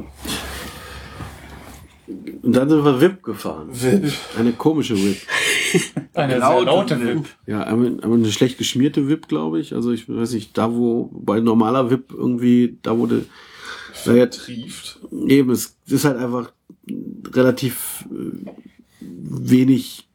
Und 2.48 2.56
dann 2.56 2.70
sind 2.70 2.82
wir 2.82 2.98
VIP 2.98 3.22
gefahren. 3.24 3.68
VIP. 3.70 4.10
Eine 4.38 4.52
komische 4.52 4.96
VIP. 4.96 5.18
eine 6.14 6.38
Laute 6.38 6.64
sehr 6.64 6.64
laute 6.64 7.04
Wip. 7.04 7.24
Ja, 7.46 7.64
einmal, 7.64 8.00
einmal 8.02 8.16
eine 8.20 8.32
schlecht 8.32 8.56
geschmierte 8.56 9.06
VIP, 9.06 9.28
glaube 9.28 9.60
ich. 9.60 9.74
Also 9.74 9.92
ich 9.92 10.08
weiß 10.08 10.32
nicht, 10.32 10.56
da 10.56 10.72
wo 10.72 11.10
bei 11.12 11.40
normaler 11.40 11.90
VIP 11.90 12.14
irgendwie, 12.14 12.78
da 12.82 12.96
wurde 12.96 13.26
da 14.06 14.14
jetzt 14.14 14.38
Vertrieft. 14.38 14.98
Eben, 15.26 15.50
es 15.50 15.76
ist 15.88 16.06
halt 16.06 16.16
einfach 16.16 16.50
relativ 17.34 18.06
äh, 18.10 18.50
wenig 19.02 20.08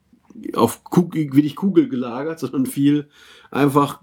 auf 0.55 0.83
Kugel, 0.83 1.35
wenig 1.35 1.55
Kugel 1.55 1.87
gelagert, 1.87 2.39
sondern 2.39 2.65
viel 2.65 3.09
einfach 3.51 4.01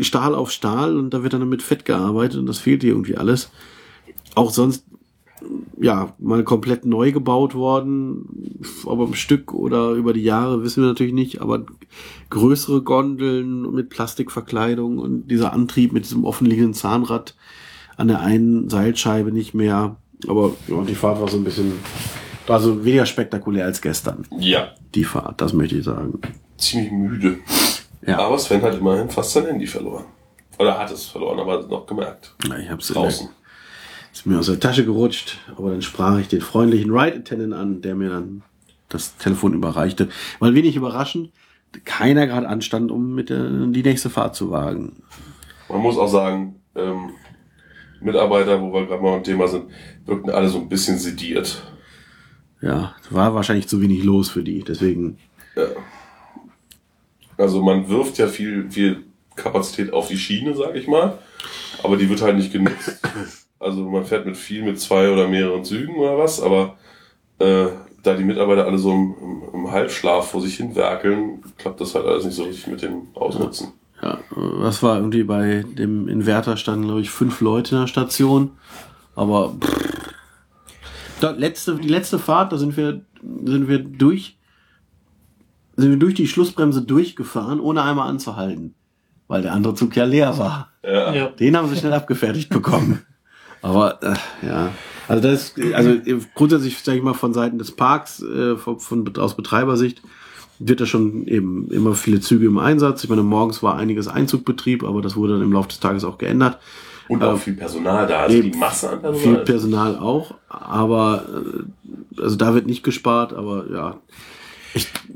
Stahl 0.00 0.34
auf 0.34 0.50
Stahl 0.50 0.98
und 0.98 1.14
da 1.14 1.22
wird 1.22 1.32
dann 1.32 1.48
mit 1.48 1.62
Fett 1.62 1.86
gearbeitet 1.86 2.38
und 2.40 2.44
das 2.44 2.58
fehlt 2.58 2.82
hier 2.82 2.92
irgendwie 2.92 3.16
alles. 3.16 3.50
Auch 4.34 4.50
sonst, 4.50 4.84
ja, 5.80 6.14
mal 6.18 6.44
komplett 6.44 6.84
neu 6.86 7.10
gebaut 7.12 7.54
worden, 7.54 8.60
ob 8.84 9.00
am 9.00 9.14
Stück 9.14 9.52
oder 9.52 9.90
über 9.92 10.12
die 10.12 10.22
Jahre, 10.22 10.62
wissen 10.62 10.82
wir 10.82 10.88
natürlich 10.88 11.12
nicht, 11.12 11.40
aber 11.40 11.64
größere 12.30 12.82
Gondeln 12.82 13.72
mit 13.72 13.88
Plastikverkleidung 13.90 14.98
und 14.98 15.28
dieser 15.28 15.52
Antrieb 15.52 15.92
mit 15.92 16.04
diesem 16.04 16.24
offenliegenden 16.24 16.74
Zahnrad 16.74 17.34
an 17.96 18.08
der 18.08 18.20
einen 18.20 18.68
Seilscheibe 18.68 19.32
nicht 19.32 19.54
mehr. 19.54 19.96
Aber 20.28 20.52
ja, 20.68 20.80
die 20.82 20.94
Fahrt 20.94 21.20
war 21.20 21.28
so 21.28 21.36
ein 21.36 21.44
bisschen, 21.44 21.72
war 22.46 22.60
so 22.60 22.84
weniger 22.84 23.06
spektakulär 23.06 23.64
als 23.66 23.80
gestern. 23.80 24.24
Ja, 24.38 24.68
Die 24.94 25.04
Fahrt, 25.04 25.40
das 25.40 25.52
möchte 25.52 25.76
ich 25.76 25.84
sagen. 25.84 26.20
ziemlich 26.56 26.92
müde. 26.92 27.38
Ja, 28.06 28.18
Aber 28.18 28.38
Sven 28.38 28.62
hat 28.62 28.74
immerhin 28.78 29.08
fast 29.10 29.32
sein 29.32 29.46
Handy 29.46 29.66
verloren. 29.66 30.04
Oder 30.58 30.78
hat 30.78 30.90
es 30.92 31.06
verloren, 31.06 31.38
aber 31.40 31.66
noch 31.66 31.86
gemerkt. 31.86 32.34
Ja, 32.48 32.58
ich 32.58 32.70
hab's 32.70 32.88
Draußen. 32.88 33.28
Ist 34.14 34.26
mir 34.26 34.38
aus 34.38 34.46
der 34.46 34.60
Tasche 34.60 34.84
gerutscht, 34.84 35.38
aber 35.56 35.72
dann 35.72 35.82
sprach 35.82 36.18
ich 36.20 36.28
den 36.28 36.40
freundlichen 36.40 36.92
Ride 36.92 37.16
Attendant 37.16 37.52
an, 37.52 37.82
der 37.82 37.96
mir 37.96 38.10
dann 38.10 38.42
das 38.88 39.16
Telefon 39.16 39.54
überreichte. 39.54 40.08
Weil 40.38 40.54
wenig 40.54 40.76
überraschend, 40.76 41.30
keiner 41.84 42.28
gerade 42.28 42.48
anstand, 42.48 42.92
um 42.92 43.14
mit 43.14 43.28
der, 43.28 43.48
die 43.48 43.82
nächste 43.82 44.10
Fahrt 44.10 44.36
zu 44.36 44.52
wagen. 44.52 45.02
Man 45.68 45.80
muss 45.80 45.98
auch 45.98 46.06
sagen, 46.06 46.60
ähm, 46.76 47.10
Mitarbeiter, 48.00 48.60
wo 48.62 48.72
wir 48.72 48.86
gerade 48.86 49.02
mal 49.02 49.14
beim 49.14 49.24
Thema 49.24 49.48
sind, 49.48 49.64
wirkten 50.06 50.30
alle 50.30 50.48
so 50.48 50.60
ein 50.60 50.68
bisschen 50.68 50.96
sediert. 50.96 51.64
Ja, 52.60 52.94
war 53.10 53.34
wahrscheinlich 53.34 53.66
zu 53.66 53.82
wenig 53.82 54.04
los 54.04 54.28
für 54.28 54.44
die, 54.44 54.62
deswegen. 54.62 55.18
Ja. 55.56 55.66
Also 57.36 57.60
man 57.62 57.88
wirft 57.88 58.18
ja 58.18 58.28
viel, 58.28 58.70
viel 58.70 59.02
Kapazität 59.34 59.92
auf 59.92 60.06
die 60.06 60.16
Schiene, 60.16 60.54
sag 60.54 60.76
ich 60.76 60.86
mal, 60.86 61.18
aber 61.82 61.96
die 61.96 62.08
wird 62.08 62.22
halt 62.22 62.36
nicht 62.36 62.52
genutzt. 62.52 63.00
Also 63.64 63.82
man 63.88 64.04
fährt 64.04 64.26
mit 64.26 64.36
viel, 64.36 64.62
mit 64.62 64.78
zwei 64.78 65.10
oder 65.10 65.26
mehreren 65.26 65.64
Zügen 65.64 65.96
oder 65.96 66.18
was, 66.18 66.40
aber 66.40 66.76
äh, 67.38 67.66
da 68.02 68.14
die 68.14 68.24
Mitarbeiter 68.24 68.66
alle 68.66 68.78
so 68.78 68.92
im, 68.92 69.14
im, 69.20 69.42
im 69.54 69.70
Halbschlaf 69.70 70.30
vor 70.30 70.42
sich 70.42 70.56
hin 70.56 70.76
werkeln, 70.76 71.42
klappt 71.56 71.80
das 71.80 71.94
halt 71.94 72.06
alles 72.06 72.24
nicht 72.24 72.34
so 72.34 72.44
richtig 72.44 72.66
mit 72.66 72.82
dem 72.82 73.08
Ausnutzen. 73.14 73.72
Ja, 74.02 74.18
was 74.30 74.82
war 74.82 74.98
irgendwie 74.98 75.24
bei 75.24 75.64
dem 75.66 76.08
Inverter 76.08 76.58
standen, 76.58 76.84
glaube 76.84 77.00
ich, 77.00 77.10
fünf 77.10 77.40
Leute 77.40 77.74
in 77.74 77.80
der 77.80 77.88
Station. 77.88 78.50
Aber 79.14 79.54
pff, 79.58 80.12
da, 81.20 81.30
letzte, 81.30 81.76
die 81.76 81.88
letzte 81.88 82.18
Fahrt, 82.18 82.52
da 82.52 82.58
sind 82.58 82.76
wir, 82.76 83.00
sind 83.44 83.68
wir 83.68 83.78
durch, 83.78 84.36
sind 85.76 85.90
wir 85.90 85.98
durch 85.98 86.14
die 86.14 86.26
Schlussbremse 86.26 86.82
durchgefahren, 86.82 87.60
ohne 87.60 87.82
einmal 87.82 88.08
anzuhalten. 88.10 88.74
Weil 89.26 89.40
der 89.40 89.54
andere 89.54 89.74
Zug 89.74 89.96
ja 89.96 90.04
leer 90.04 90.36
war. 90.36 90.72
Ja. 90.82 91.14
Ja. 91.14 91.28
Den 91.28 91.56
haben 91.56 91.68
sie 91.68 91.76
schnell 91.76 91.94
abgefertigt 91.94 92.50
bekommen. 92.50 93.06
Aber 93.64 93.98
äh, 94.02 94.46
ja, 94.46 94.72
also 95.08 95.22
das 95.22 95.54
ist, 95.56 95.74
also 95.74 95.90
äh, 95.90 96.18
grundsätzlich 96.34 96.78
sage 96.82 96.98
ich 96.98 97.04
mal 97.04 97.14
von 97.14 97.32
Seiten 97.32 97.56
des 97.56 97.72
Parks, 97.72 98.22
äh, 98.22 98.58
von, 98.58 98.78
von 98.78 99.16
aus 99.16 99.36
Betreibersicht 99.36 100.02
wird 100.58 100.82
da 100.82 100.86
schon 100.86 101.26
eben 101.26 101.70
immer 101.70 101.94
viele 101.94 102.20
Züge 102.20 102.46
im 102.46 102.58
Einsatz. 102.58 103.02
Ich 103.04 103.10
meine, 103.10 103.22
morgens 103.22 103.62
war 103.62 103.76
einiges 103.76 104.06
Einzugbetrieb, 104.06 104.84
aber 104.84 105.00
das 105.00 105.16
wurde 105.16 105.32
dann 105.32 105.42
im 105.42 105.52
Laufe 105.52 105.68
des 105.68 105.80
Tages 105.80 106.04
auch 106.04 106.18
geändert. 106.18 106.58
Und 107.08 107.22
auch 107.22 107.38
viel 107.38 107.54
Personal 107.54 108.06
da, 108.06 108.20
also 108.20 108.36
eben 108.36 108.52
die 108.52 108.58
Masse 108.58 108.90
an 108.90 109.00
Viel 109.00 109.36
Personal. 109.36 109.44
Personal 109.44 109.98
auch, 109.98 110.34
aber 110.48 111.24
äh, 112.18 112.20
also 112.22 112.36
da 112.36 112.54
wird 112.54 112.66
nicht 112.66 112.84
gespart, 112.84 113.32
aber 113.32 113.64
ja, 113.72 113.96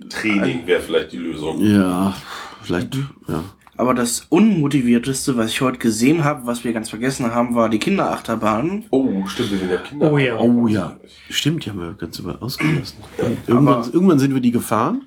Training 0.09 0.67
wäre 0.67 0.81
vielleicht 0.81 1.13
die 1.13 1.19
Lösung. 1.19 1.61
ja, 1.61 2.15
vielleicht, 2.63 2.95
ja. 3.29 3.45
Aber 3.79 3.95
das 3.95 4.27
Unmotivierteste, 4.29 5.37
was 5.37 5.51
ich 5.51 5.61
heute 5.61 5.79
gesehen 5.79 6.25
habe, 6.25 6.47
was 6.47 6.65
wir 6.65 6.73
ganz 6.73 6.91
vergessen 6.91 7.33
haben, 7.33 7.55
war 7.55 7.69
die 7.69 7.79
Kinderachterbahn. 7.79 8.87
Oh, 8.91 9.25
stimmt, 9.27 9.53
wir 9.53 9.59
sind 9.59 9.71
ja 9.71 9.77
Kinder. 9.77 10.13
Oh 10.13 10.19
ja. 10.19 10.37
Oh 10.37 10.67
ja, 10.67 10.97
stimmt, 11.31 11.65
die 11.65 11.71
haben 11.71 11.79
wir 11.79 11.93
ganz 11.93 12.19
über 12.19 12.43
ausgelassen. 12.43 12.99
irgendwann, 13.47 13.85
irgendwann 13.93 14.19
sind 14.19 14.35
wir 14.35 14.41
die 14.41 14.51
gefahren. 14.51 15.03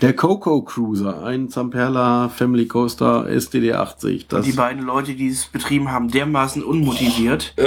Der 0.00 0.14
Coco 0.14 0.62
Cruiser, 0.62 1.24
ein 1.24 1.50
Zamperla 1.50 2.30
Family 2.30 2.66
Coaster 2.66 3.26
STD 3.28 3.74
80. 3.74 4.28
Das, 4.28 4.46
Die 4.46 4.52
beiden 4.52 4.82
Leute, 4.82 5.14
die 5.14 5.28
es 5.28 5.44
betrieben 5.44 5.90
haben, 5.92 6.08
dermaßen 6.08 6.62
unmotiviert. 6.64 7.54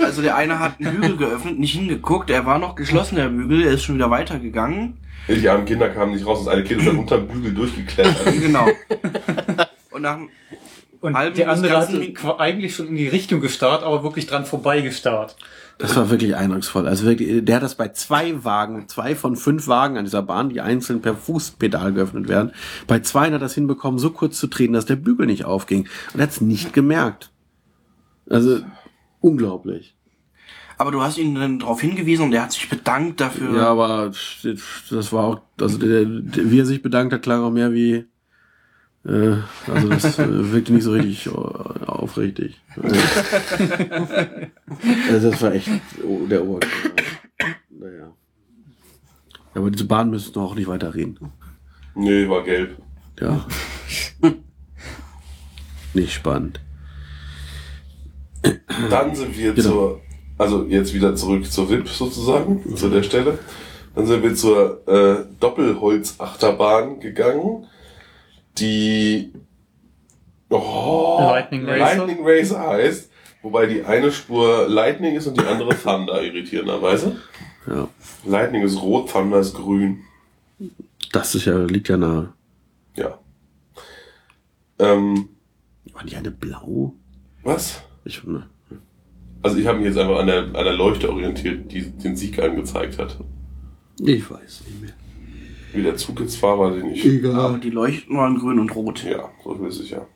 Also 0.00 0.20
der 0.22 0.36
eine 0.36 0.58
hat 0.58 0.80
einen 0.80 1.00
Bügel 1.00 1.16
geöffnet, 1.16 1.58
nicht 1.58 1.72
hingeguckt, 1.72 2.28
er 2.30 2.44
war 2.44 2.58
noch 2.58 2.74
geschlossen, 2.74 3.16
der 3.16 3.28
Bügel, 3.28 3.62
er 3.62 3.72
ist 3.72 3.84
schon 3.84 3.94
wieder 3.94 4.10
weitergegangen. 4.10 4.98
Die 5.28 5.46
armen 5.48 5.66
Kinder 5.66 5.90
kamen 5.90 6.12
nicht 6.12 6.24
raus, 6.24 6.44
das 6.44 6.48
eine 6.48 6.64
Kind 6.64 6.80
ist 6.80 6.88
dann 6.88 6.98
unterm 6.98 7.26
Bügel 7.28 7.52
durchgeklettert. 7.52 8.40
Genau. 8.40 8.66
Und 9.98 10.02
nach 10.02 10.18
Und 11.00 11.14
Halben 11.16 11.36
der 11.36 11.50
andere 11.50 12.12
qua- 12.12 12.38
eigentlich 12.38 12.74
schon 12.74 12.88
in 12.88 12.96
die 12.96 13.06
Richtung 13.08 13.40
gestarrt, 13.40 13.82
aber 13.84 14.02
wirklich 14.02 14.26
dran 14.26 14.44
vorbei 14.44 14.80
gestarrt. 14.80 15.36
das 15.78 15.94
war 15.94 16.10
wirklich 16.10 16.34
eindrucksvoll. 16.34 16.88
Also 16.88 17.04
wirklich, 17.04 17.44
der 17.44 17.56
hat 17.56 17.62
das 17.62 17.76
bei 17.76 17.88
zwei 17.90 18.42
Wagen, 18.44 18.88
zwei 18.88 19.14
von 19.14 19.36
fünf 19.36 19.68
Wagen 19.68 19.96
an 19.96 20.04
dieser 20.04 20.22
Bahn, 20.22 20.48
die 20.48 20.60
einzeln 20.60 21.00
per 21.00 21.14
Fußpedal 21.14 21.92
geöffnet 21.92 22.28
werden. 22.28 22.50
Bei 22.88 22.98
zwei 22.98 23.26
hat 23.26 23.32
er 23.32 23.38
das 23.38 23.54
hinbekommen, 23.54 24.00
so 24.00 24.10
kurz 24.10 24.38
zu 24.40 24.48
treten, 24.48 24.72
dass 24.72 24.86
der 24.86 24.96
Bügel 24.96 25.26
nicht 25.26 25.44
aufging. 25.44 25.88
Und 26.14 26.18
er 26.20 26.24
hat 26.24 26.30
es 26.30 26.40
nicht 26.40 26.72
gemerkt. 26.72 27.30
Also, 28.28 28.58
unglaublich. 29.20 29.94
Aber 30.78 30.90
du 30.92 31.00
hast 31.02 31.16
ihn 31.18 31.34
dann 31.34 31.58
darauf 31.60 31.80
hingewiesen 31.80 32.24
und 32.26 32.32
er 32.32 32.42
hat 32.42 32.52
sich 32.52 32.68
bedankt 32.68 33.20
dafür. 33.20 33.54
Ja, 33.56 33.68
aber 33.68 34.12
das 34.90 35.12
war 35.12 35.24
auch, 35.24 35.40
also 35.60 35.78
der, 35.78 36.04
der, 36.04 36.50
wie 36.50 36.60
er 36.60 36.66
sich 36.66 36.82
bedankt 36.82 37.12
hat, 37.12 37.22
klang 37.22 37.42
auch 37.42 37.50
mehr 37.50 37.72
wie, 37.72 38.04
äh, 39.04 39.36
also 39.66 39.88
das 39.88 40.18
äh, 40.18 40.52
wirkte 40.52 40.72
nicht 40.72 40.84
so 40.84 40.92
richtig 40.92 41.26
äh, 41.26 41.30
aufrichtig. 41.30 42.60
also 45.10 45.30
das 45.30 45.42
war 45.42 45.52
echt 45.54 45.68
oh, 46.04 46.26
der 46.26 46.44
Oberknaller. 46.44 46.94
Naja. 47.70 48.12
Aber 49.54 49.70
diese 49.70 49.84
Bahn 49.86 50.10
müssen 50.10 50.34
wir 50.34 50.42
auch 50.42 50.54
nicht 50.54 50.68
weiter 50.68 50.94
reden. 50.94 51.32
Nee, 51.94 52.28
war 52.28 52.44
gelb. 52.44 52.76
Ja. 53.20 53.44
nicht 55.94 56.12
spannend. 56.12 56.60
Dann 58.90 59.14
sind 59.16 59.36
wir 59.36 59.54
Genau. 59.54 59.68
zur, 59.68 60.00
also 60.36 60.64
jetzt 60.64 60.94
wieder 60.94 61.16
zurück 61.16 61.50
zur 61.50 61.68
VIP 61.70 61.88
sozusagen, 61.88 62.76
zu 62.76 62.88
der 62.88 63.02
Stelle. 63.02 63.38
Dann 63.94 64.06
sind 64.06 64.22
wir 64.22 64.34
zur 64.34 64.86
äh, 64.86 65.24
Doppelholz-Achterbahn 65.40 67.00
gegangen, 67.00 67.66
die 68.60 69.32
oh, 70.48 71.18
Lightning 71.20 71.66
Racer. 71.66 71.78
Lightning 71.78 72.18
Racer 72.22 72.60
heißt, 72.60 73.10
wobei 73.42 73.66
die 73.66 73.84
eine 73.84 74.12
Spur 74.12 74.68
Lightning 74.68 75.16
ist 75.16 75.26
und 75.26 75.40
die 75.40 75.44
andere 75.44 75.70
Thunder, 75.82 76.22
irritierenderweise. 76.22 77.16
Ja. 77.66 77.88
Lightning 78.24 78.62
ist 78.62 78.80
rot, 78.80 79.10
Thunder 79.10 79.40
ist 79.40 79.54
grün. 79.54 80.00
Das 81.12 81.34
ist 81.34 81.44
ja, 81.44 81.58
liegt 81.64 81.88
ja 81.88 81.96
nahe. 81.96 82.32
Ja. 82.96 83.18
Ähm, 84.78 85.28
War 85.92 86.04
die 86.04 86.16
eine 86.16 86.30
blau? 86.30 86.94
was? 87.42 87.82
Ich, 88.04 88.22
ne. 88.24 88.46
Also 89.42 89.56
ich 89.56 89.66
habe 89.66 89.78
mich 89.78 89.86
jetzt 89.86 89.98
einfach 89.98 90.18
an 90.18 90.26
der, 90.26 90.42
an 90.44 90.52
der 90.52 90.74
Leuchte 90.74 91.10
orientiert, 91.10 91.72
die 91.72 91.90
den 91.90 92.16
Sieg 92.16 92.38
angezeigt 92.38 92.98
hat. 92.98 93.16
ich 94.00 94.30
weiß 94.30 94.64
nicht 94.66 94.80
mehr. 94.80 94.92
Wie 95.72 95.82
der 95.82 95.96
Zug 95.96 96.20
jetzt 96.20 96.42
war, 96.42 96.58
weiß 96.58 96.76
ich 96.76 96.84
nicht. 96.84 97.26
Aber 97.26 97.48
Egal. 97.50 97.60
die 97.60 97.70
leuchten 97.70 98.16
waren 98.16 98.38
grün 98.38 98.58
und 98.58 98.74
rot. 98.74 99.04
Ja, 99.04 99.30
so 99.44 99.54
viel 99.54 99.70
sicher. 99.70 100.06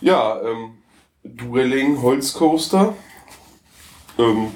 Ja, 0.00 0.40
ähm, 0.42 0.72
Dueling 1.22 2.00
Holzcoaster. 2.00 2.94
Ähm, 4.18 4.48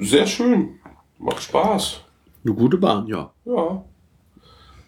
sehr 0.00 0.26
schön. 0.26 0.78
Macht 1.18 1.42
Spaß. 1.42 2.00
Eine 2.44 2.54
gute 2.54 2.76
Bahn, 2.76 3.06
ja. 3.06 3.32
Ja. 3.44 3.84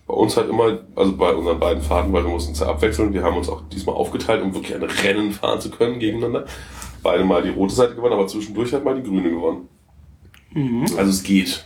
Bei 0.06 0.14
uns 0.14 0.36
halt 0.36 0.50
immer, 0.50 0.80
also 0.96 1.16
bei 1.16 1.32
unseren 1.32 1.60
beiden 1.60 1.82
Fahrten, 1.82 2.12
weil 2.12 2.24
wir 2.24 2.30
mussten 2.30 2.50
uns 2.50 2.60
ja 2.60 2.66
abwechseln. 2.68 3.12
Wir 3.12 3.22
haben 3.22 3.36
uns 3.36 3.48
auch 3.48 3.62
diesmal 3.68 3.94
aufgeteilt, 3.94 4.42
um 4.42 4.54
wirklich 4.54 4.74
ein 4.74 4.82
Rennen 4.82 5.32
fahren 5.32 5.60
zu 5.60 5.70
können 5.70 5.98
gegeneinander. 6.00 6.46
Beide 7.02 7.24
mal 7.24 7.42
die 7.42 7.50
rote 7.50 7.74
Seite 7.74 7.94
gewonnen, 7.94 8.14
aber 8.14 8.26
zwischendurch 8.26 8.72
hat 8.72 8.84
mal 8.84 9.00
die 9.00 9.08
grüne 9.08 9.30
gewonnen. 9.30 9.68
Also 10.96 11.10
es 11.10 11.22
geht. 11.22 11.64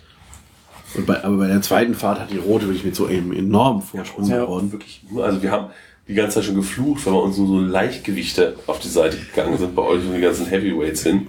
Und 0.97 1.07
bei, 1.07 1.23
aber 1.25 1.37
bei 1.39 1.49
der 1.49 1.61
zweiten 1.63 1.95
Fahrt 1.95 2.21
hat 2.21 2.31
die 2.31 2.39
rote 2.39 2.67
wirklich 2.67 2.85
mit 2.85 2.95
so 2.95 3.07
einem 3.07 3.33
enormen 3.33 3.83
Vorsprung 3.83 4.27
Ja, 4.29 4.41
gewonnen. 4.45 4.71
wirklich 4.73 5.03
nur, 5.11 5.25
also 5.25 5.43
wir 5.43 5.51
haben 5.51 5.71
die 6.07 6.15
ganze 6.15 6.37
Zeit 6.37 6.45
schon 6.45 6.55
geflucht, 6.57 7.05
weil 7.07 7.15
wir 7.15 7.23
uns 7.23 7.39
nur 7.39 7.47
so 7.49 7.61
Leichtgewichte 7.61 8.57
auf 8.67 8.79
die 8.79 8.89
Seite 8.89 9.17
gegangen 9.17 9.57
sind, 9.59 9.75
bei 9.75 9.83
euch 9.83 10.05
und 10.05 10.15
die 10.15 10.21
ganzen 10.21 10.47
Heavyweights 10.47 11.03
hin. 11.03 11.29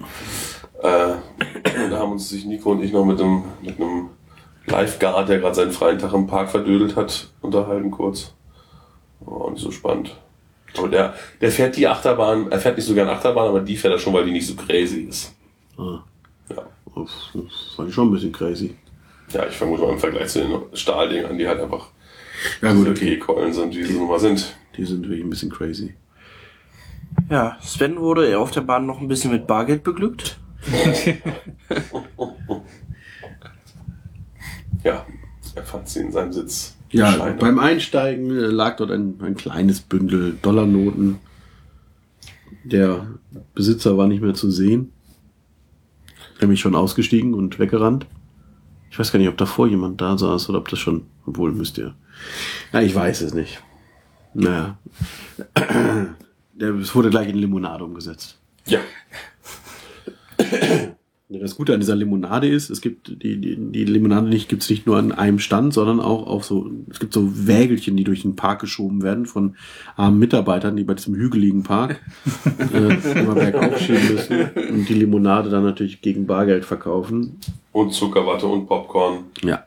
Äh, 0.82 1.12
und 1.84 1.90
da 1.90 1.98
haben 1.98 2.12
uns 2.12 2.28
sich 2.28 2.44
Nico 2.44 2.72
und 2.72 2.82
ich 2.82 2.92
noch 2.92 3.04
mit 3.04 3.20
einem, 3.20 3.44
mit 3.62 3.80
einem 3.80 4.10
Lifeguard, 4.66 5.28
der 5.28 5.38
gerade 5.38 5.54
seinen 5.54 5.72
freien 5.72 5.98
Tag 5.98 6.12
im 6.12 6.26
Park 6.26 6.50
verdödelt 6.50 6.94
hat, 6.96 7.28
unterhalten 7.40 7.90
kurz. 7.90 8.32
Oh, 9.24 9.48
nicht 9.50 9.62
so 9.62 9.70
spannend. 9.70 10.14
Aber 10.76 10.88
der, 10.88 11.14
der 11.40 11.50
fährt 11.50 11.76
die 11.76 11.86
Achterbahn, 11.88 12.52
er 12.52 12.58
fährt 12.58 12.76
nicht 12.76 12.86
so 12.86 12.92
gern 12.94 13.08
Achterbahn, 13.08 13.48
aber 13.48 13.60
die 13.60 13.76
fährt 13.76 13.94
er 13.94 13.98
schon, 13.98 14.12
weil 14.12 14.26
die 14.26 14.32
nicht 14.32 14.46
so 14.46 14.54
crazy 14.54 15.00
ist. 15.08 15.32
Ah, 15.78 16.00
Ja. 16.50 16.62
das 16.94 17.10
fand 17.74 17.88
ich 17.88 17.94
schon 17.94 18.08
ein 18.08 18.12
bisschen 18.12 18.32
crazy. 18.32 18.74
Ja, 19.32 19.46
ich 19.46 19.56
vermute 19.56 19.82
mal 19.82 19.92
im 19.92 19.98
Vergleich 19.98 20.28
zu 20.28 20.40
den 20.40 20.76
Stahldingern, 20.76 21.36
die 21.36 21.46
halt 21.48 21.60
einfach 21.60 21.90
Ja 22.62 22.72
gut, 22.72 22.88
okay. 22.88 23.18
Keulen 23.18 23.52
sind, 23.52 23.74
wie 23.74 23.82
sie 23.84 23.94
nun 23.94 24.08
mal 24.08 24.20
sind. 24.20 24.56
Die 24.76 24.84
sind 24.84 25.02
wirklich 25.02 25.24
ein 25.24 25.30
bisschen 25.30 25.50
crazy. 25.50 25.94
Ja, 27.30 27.58
Sven 27.62 27.98
wurde 27.98 28.38
auf 28.38 28.50
der 28.50 28.60
Bahn 28.60 28.86
noch 28.86 29.00
ein 29.00 29.08
bisschen 29.08 29.32
mit 29.32 29.46
Bargeld 29.46 29.82
beglückt. 29.82 30.38
Ja, 34.84 35.04
er 35.56 35.64
fand 35.64 35.88
sie 35.88 35.98
in 35.98 36.12
seinem 36.12 36.32
Sitz. 36.32 36.76
Ja, 36.92 37.12
Scheine. 37.12 37.36
beim 37.38 37.58
Einsteigen 37.58 38.30
äh, 38.30 38.46
lag 38.46 38.76
dort 38.76 38.92
ein, 38.92 39.18
ein 39.20 39.34
kleines 39.34 39.80
Bündel 39.80 40.38
Dollarnoten. 40.40 41.18
Der 42.62 43.08
Besitzer 43.54 43.98
war 43.98 44.06
nicht 44.06 44.22
mehr 44.22 44.34
zu 44.34 44.48
sehen. 44.48 44.92
Nämlich 46.40 46.60
schon 46.60 46.76
ausgestiegen 46.76 47.34
und 47.34 47.58
weggerannt. 47.58 48.06
Ich 48.96 49.00
weiß 49.00 49.12
gar 49.12 49.18
nicht, 49.18 49.28
ob 49.28 49.36
davor 49.36 49.68
jemand 49.68 50.00
da 50.00 50.16
saß 50.16 50.48
oder 50.48 50.56
ob 50.56 50.70
das 50.70 50.78
schon, 50.78 51.04
obwohl 51.26 51.52
müsst 51.52 51.76
ihr. 51.76 51.94
Ja, 52.72 52.80
ich 52.80 52.94
weiß 52.94 53.20
es 53.20 53.34
nicht. 53.34 53.62
Naja. 54.32 54.78
Es 56.58 56.94
wurde 56.94 57.10
gleich 57.10 57.28
in 57.28 57.36
Limonade 57.36 57.84
umgesetzt. 57.84 58.38
Ja, 58.64 58.80
Das 61.28 61.56
Gute 61.56 61.74
an 61.74 61.80
dieser 61.80 61.96
Limonade 61.96 62.48
ist, 62.48 62.70
es 62.70 62.80
gibt 62.80 63.08
die, 63.20 63.40
die, 63.40 63.56
die 63.56 63.84
Limonade 63.84 64.28
nicht, 64.28 64.48
gibt's 64.48 64.70
nicht 64.70 64.86
nur 64.86 64.96
an 64.96 65.10
einem 65.10 65.40
Stand, 65.40 65.74
sondern 65.74 65.98
auch 65.98 66.24
auf 66.28 66.44
so, 66.44 66.70
es 66.88 67.00
gibt 67.00 67.12
so 67.12 67.48
Wägelchen, 67.48 67.96
die 67.96 68.04
durch 68.04 68.22
den 68.22 68.36
Park 68.36 68.60
geschoben 68.60 69.02
werden 69.02 69.26
von 69.26 69.56
armen 69.96 70.20
Mitarbeitern, 70.20 70.76
die 70.76 70.84
bei 70.84 70.94
diesem 70.94 71.16
hügeligen 71.16 71.64
Park 71.64 72.00
äh, 72.72 73.20
immer 73.20 73.34
bergauf 73.34 73.76
schieben 73.80 74.12
müssen 74.12 74.50
und 74.70 74.88
die 74.88 74.94
Limonade 74.94 75.50
dann 75.50 75.64
natürlich 75.64 76.00
gegen 76.00 76.26
Bargeld 76.26 76.64
verkaufen. 76.64 77.40
und 77.72 77.92
Zuckerwatte 77.92 78.46
und 78.46 78.68
Popcorn. 78.68 79.24
Ja. 79.42 79.64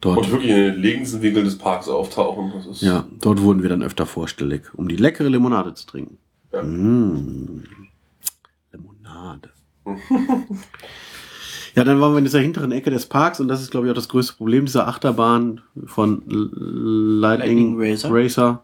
Dort, 0.00 0.18
Und 0.18 0.32
wirklich 0.32 0.50
in 0.50 0.56
den 0.56 0.74
entlegensten 0.74 1.22
Winkeln 1.22 1.44
des 1.44 1.56
Parks 1.56 1.88
auftauchen. 1.88 2.52
Das 2.56 2.66
ist, 2.66 2.82
ja, 2.82 3.06
dort 3.20 3.40
wurden 3.40 3.62
wir 3.62 3.70
dann 3.70 3.84
öfter 3.84 4.04
vorstellig, 4.04 4.62
um 4.74 4.88
die 4.88 4.96
leckere 4.96 5.28
Limonade 5.28 5.74
zu 5.74 5.86
trinken. 5.86 6.18
Ja. 6.52 6.62
Mm. 6.62 7.62
Limonade. 8.72 9.53
Ja, 11.74 11.84
dann 11.84 12.00
waren 12.00 12.12
wir 12.12 12.18
in 12.18 12.24
dieser 12.24 12.40
hinteren 12.40 12.72
Ecke 12.72 12.90
des 12.90 13.06
Parks 13.06 13.40
und 13.40 13.48
das 13.48 13.60
ist, 13.62 13.70
glaube 13.70 13.86
ich, 13.86 13.90
auch 13.90 13.96
das 13.96 14.08
größte 14.08 14.34
Problem 14.34 14.66
dieser 14.66 14.88
Achterbahn 14.88 15.60
von 15.86 16.22
Lightning, 16.26 17.76
Lightning 17.76 17.80
Racer. 17.80 18.10
Racer, 18.12 18.62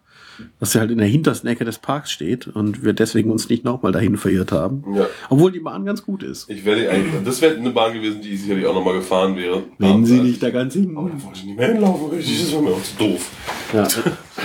dass 0.59 0.73
sie 0.73 0.81
halt 0.81 0.91
in 0.91 0.99
der 0.99 1.07
hintersten 1.07 1.49
Ecke 1.49 1.65
des 1.65 1.79
Parks 1.79 2.11
steht 2.11 2.47
und 2.47 2.83
wir 2.83 2.93
deswegen 2.93 3.31
uns 3.31 3.49
nicht 3.49 3.65
nochmal 3.65 3.93
dahin 3.93 4.17
verirrt 4.17 4.53
haben. 4.53 4.85
Ja. 4.95 5.07
Obwohl 5.29 5.53
die 5.53 5.61
Bahn 5.61 5.85
ganz 5.85 6.03
gut 6.03 6.23
ist. 6.23 6.49
Ich 6.49 6.65
werde 6.65 6.89
eigentlich, 6.89 7.13
das 7.25 7.43
wäre 7.43 7.57
eine 7.57 7.71
Bahn 7.71 7.93
gewesen, 7.93 8.23
die 8.23 8.31
ich 8.31 8.43
sicherlich 8.43 8.67
auch 8.67 8.75
nochmal 8.75 8.95
gefahren 8.95 9.37
wäre. 9.37 9.65
Wenn 9.79 10.07
sie 10.07 10.21
nicht 10.21 10.43
da 10.43 10.51
ganz 10.51 10.75
hinten. 10.75 10.97
Aber 10.97 11.11
da 11.11 11.23
wollte 11.23 11.41
ich 11.41 11.45
nicht 11.45 11.59
mehr 11.59 11.73
hinlaufen, 11.73 12.11
richtig. 12.11 12.41
Das 12.41 12.55
war 12.55 12.63
mir 12.63 12.71
auch 12.71 12.83
zu 12.83 12.97
doof. 12.97 13.31
Ja, 13.75 13.89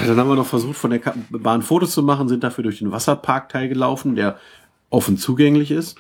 dann 0.06 0.18
haben 0.18 0.28
wir 0.28 0.36
noch 0.36 0.46
versucht, 0.46 0.76
von 0.76 0.92
der 0.92 1.00
Bahn 1.30 1.62
Fotos 1.62 1.92
zu 1.92 2.04
machen, 2.04 2.28
sind 2.28 2.44
dafür 2.44 2.64
durch 2.64 2.80
den 2.80 2.92
Wasserparkteil 2.92 3.70
gelaufen, 3.70 4.16
der 4.16 4.38
offen 4.90 5.18
zugänglich 5.18 5.72
ist. 5.72 5.98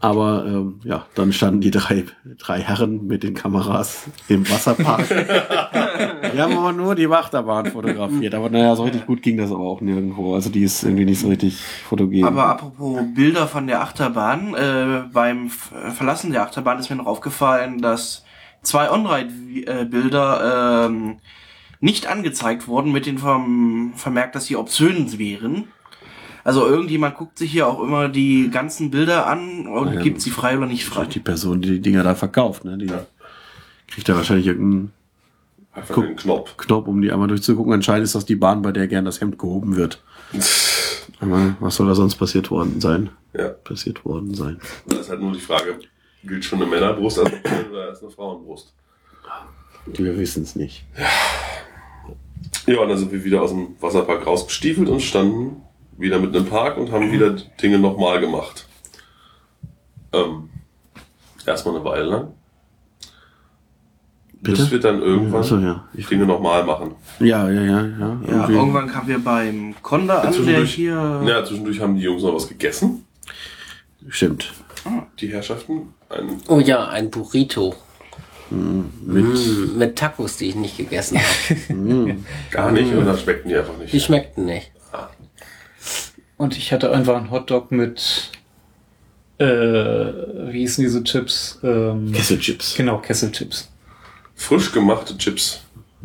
Aber 0.00 0.44
ähm, 0.46 0.80
ja, 0.84 1.06
dann 1.14 1.32
standen 1.32 1.60
die 1.60 1.72
drei, 1.72 2.04
drei 2.38 2.60
Herren 2.60 3.06
mit 3.06 3.24
den 3.24 3.34
Kameras 3.34 4.04
im 4.28 4.48
Wasserpark. 4.48 5.08
die 6.34 6.40
haben 6.40 6.56
aber 6.56 6.72
nur 6.72 6.94
die 6.94 7.08
Achterbahn 7.08 7.66
fotografiert. 7.66 8.34
Aber 8.34 8.48
naja, 8.48 8.76
so 8.76 8.84
richtig 8.84 9.06
gut 9.06 9.22
ging 9.22 9.36
das 9.38 9.50
aber 9.50 9.64
auch 9.64 9.80
nirgendwo. 9.80 10.34
Also 10.34 10.50
die 10.50 10.62
ist 10.62 10.84
irgendwie 10.84 11.04
nicht 11.04 11.20
so 11.20 11.28
richtig 11.28 11.60
fotogen. 11.88 12.24
Aber 12.24 12.46
apropos 12.46 13.00
Bilder 13.14 13.48
von 13.48 13.66
der 13.66 13.82
Achterbahn, 13.82 14.54
äh, 14.54 15.02
beim 15.12 15.50
Verlassen 15.50 16.30
der 16.30 16.42
Achterbahn 16.42 16.78
ist 16.78 16.90
mir 16.90 16.96
noch 16.96 17.06
aufgefallen, 17.06 17.80
dass 17.80 18.24
zwei 18.62 18.90
On-Ride-Bilder 18.92 20.86
ähm, 20.86 21.16
nicht 21.80 22.06
angezeigt 22.06 22.68
wurden 22.68 22.92
mit 22.92 23.06
dem 23.06 23.18
Verm 23.18 23.92
Vermerk, 23.96 24.32
dass 24.32 24.46
sie 24.46 24.56
obszön 24.56 25.18
wären. 25.18 25.68
Also 26.44 26.66
irgendjemand 26.66 27.16
guckt 27.16 27.38
sich 27.38 27.50
hier 27.52 27.66
auch 27.66 27.80
immer 27.82 28.08
die 28.08 28.50
ganzen 28.50 28.90
Bilder 28.90 29.26
an 29.26 29.66
und 29.66 29.94
Ja. 29.94 30.00
gibt 30.02 30.20
sie 30.20 30.30
frei 30.30 30.56
oder 30.56 30.66
nicht 30.66 30.84
frei. 30.84 31.04
die 31.06 31.20
Person, 31.20 31.60
die 31.60 31.70
die 31.70 31.80
Dinger 31.80 32.02
da 32.02 32.14
verkauft, 32.14 32.64
ne? 32.64 32.78
Die 32.78 32.90
kriegt 33.90 34.08
da 34.08 34.14
wahrscheinlich 34.16 34.46
irgendeinen 34.46 34.92
Guck. 35.92 36.16
Knopf. 36.16 36.56
Knopf, 36.56 36.88
um 36.88 37.00
die 37.00 37.12
einmal 37.12 37.28
durchzugucken. 37.28 37.72
Anscheinend 37.72 38.04
ist 38.04 38.14
das 38.16 38.24
die 38.24 38.34
Bahn, 38.36 38.62
bei 38.62 38.72
der 38.72 38.88
gern 38.88 39.04
das 39.04 39.20
Hemd 39.20 39.38
gehoben 39.38 39.76
wird. 39.76 40.02
Aber 41.20 41.56
was 41.60 41.76
soll 41.76 41.86
da 41.86 41.94
sonst 41.94 42.16
passiert 42.16 42.50
worden 42.50 42.80
sein? 42.80 43.10
Ja, 43.32 43.48
Passiert 43.48 44.04
worden 44.04 44.34
sein. 44.34 44.58
das 44.86 45.00
ist 45.00 45.10
halt 45.10 45.20
nur 45.20 45.32
die 45.32 45.38
Frage, 45.40 45.78
gilt 46.24 46.44
schon 46.44 46.60
eine 46.60 46.70
Männerbrust 46.70 47.18
als 47.20 47.32
oder 47.70 47.88
als 47.90 48.02
eine 48.02 48.10
Frauenbrust? 48.10 48.72
Wir 49.86 50.18
wissen 50.18 50.42
es 50.42 50.56
nicht. 50.56 50.84
Ja, 52.66 52.80
und 52.80 52.88
dann 52.88 52.98
sind 52.98 53.12
wir 53.12 53.22
wieder 53.24 53.42
aus 53.42 53.50
dem 53.50 53.68
Wasserpark 53.80 54.26
rausgestiefelt 54.26 54.88
und 54.88 55.00
standen 55.00 55.62
wieder 55.98 56.18
mitten 56.18 56.36
im 56.36 56.46
Park 56.46 56.76
und 56.78 56.90
haben 56.92 57.10
wieder 57.12 57.30
Dinge 57.62 57.78
nochmal 57.78 58.20
gemacht. 58.20 58.66
Ähm, 60.12 60.48
erstmal 61.46 61.76
eine 61.76 61.84
Weile 61.84 62.04
lang. 62.04 62.28
Bis 64.40 64.58
Bitte? 64.58 64.70
wir 64.70 64.80
dann 64.80 65.02
irgendwann 65.02 65.40
Achso, 65.40 65.58
ja. 65.58 65.88
Ich, 65.94 66.06
Dinge 66.06 66.24
nochmal 66.24 66.62
machen. 66.64 66.94
ja, 67.18 67.50
ja, 67.50 67.62
ja, 67.62 67.84
ja. 67.86 68.20
Ja, 68.28 68.48
irgendwann 68.48 68.86
kamen 68.88 69.08
wir 69.08 69.18
beim 69.18 69.74
Conda 69.82 70.18
an, 70.20 70.22
der 70.26 70.32
Zwischendurch- 70.32 70.74
hier... 70.74 71.22
Ja, 71.26 71.44
zwischendurch 71.44 71.80
haben 71.80 71.96
die 71.96 72.02
Jungs 72.02 72.22
noch 72.22 72.34
was 72.36 72.46
gegessen, 72.46 73.04
Stimmt. 74.08 74.52
die 75.20 75.28
Herrschaften. 75.32 75.92
Ein, 76.08 76.40
Oh 76.46 76.60
ja, 76.60 76.86
ein 76.86 77.10
Burrito. 77.10 77.74
Mit, 78.50 79.24
Mm, 79.26 79.76
mit 79.76 79.96
Tacos, 79.96 80.38
die 80.38 80.46
ich 80.50 80.54
nicht 80.54 80.78
gegessen 80.78 81.18
habe. 81.68 82.16
gar 82.50 82.70
nicht, 82.72 82.94
oder 82.94 83.14
schmeckten 83.18 83.50
die 83.50 83.56
einfach 83.56 83.76
nicht. 83.76 83.92
Die 83.92 84.00
schmeckten 84.00 84.46
nicht. 84.46 84.70
Und 86.38 86.56
ich 86.56 86.72
hatte 86.72 86.90
einfach 86.92 87.16
einen 87.16 87.30
Hotdog 87.30 87.70
mit 87.72 88.30
äh, 89.38 89.44
wie 89.44 90.60
hießen 90.60 90.82
diese 90.82 91.04
Chips? 91.04 91.58
Ähm, 91.62 92.12
Kesselchips. 92.12 92.74
genau, 92.74 92.98
Kesselchips. 92.98 93.68
Frisch 94.34 94.72
gemachte 94.72 95.16
Chips. 95.18 95.60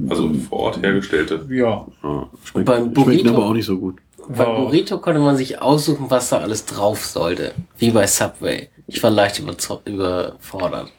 Also 0.09 0.31
vor 0.49 0.59
Ort 0.59 0.81
hergestellte. 0.81 1.45
Ja. 1.49 1.85
Ja, 2.03 2.29
schmeckt, 2.43 2.65
Beim 2.65 2.93
Burrito- 2.93 3.29
aber 3.29 3.45
auch 3.45 3.53
nicht 3.53 3.65
so 3.65 3.77
gut. 3.77 3.97
Bei 4.27 4.45
Wow. 4.47 4.57
Burrito 4.65 4.97
konnte 4.99 5.19
man 5.19 5.35
sich 5.37 5.61
aussuchen, 5.61 6.05
was 6.09 6.29
da 6.29 6.39
alles 6.39 6.65
drauf 6.65 7.05
sollte. 7.05 7.53
Wie 7.77 7.91
bei 7.91 8.07
Subway. 8.07 8.69
Ich 8.87 9.01
war 9.03 9.09
leicht 9.11 9.39
überfordert. 9.39 10.91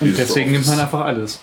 Und 0.00 0.18
deswegen 0.18 0.52
nimmt 0.52 0.66
man 0.66 0.78
einfach 0.80 1.00
alles. 1.02 1.38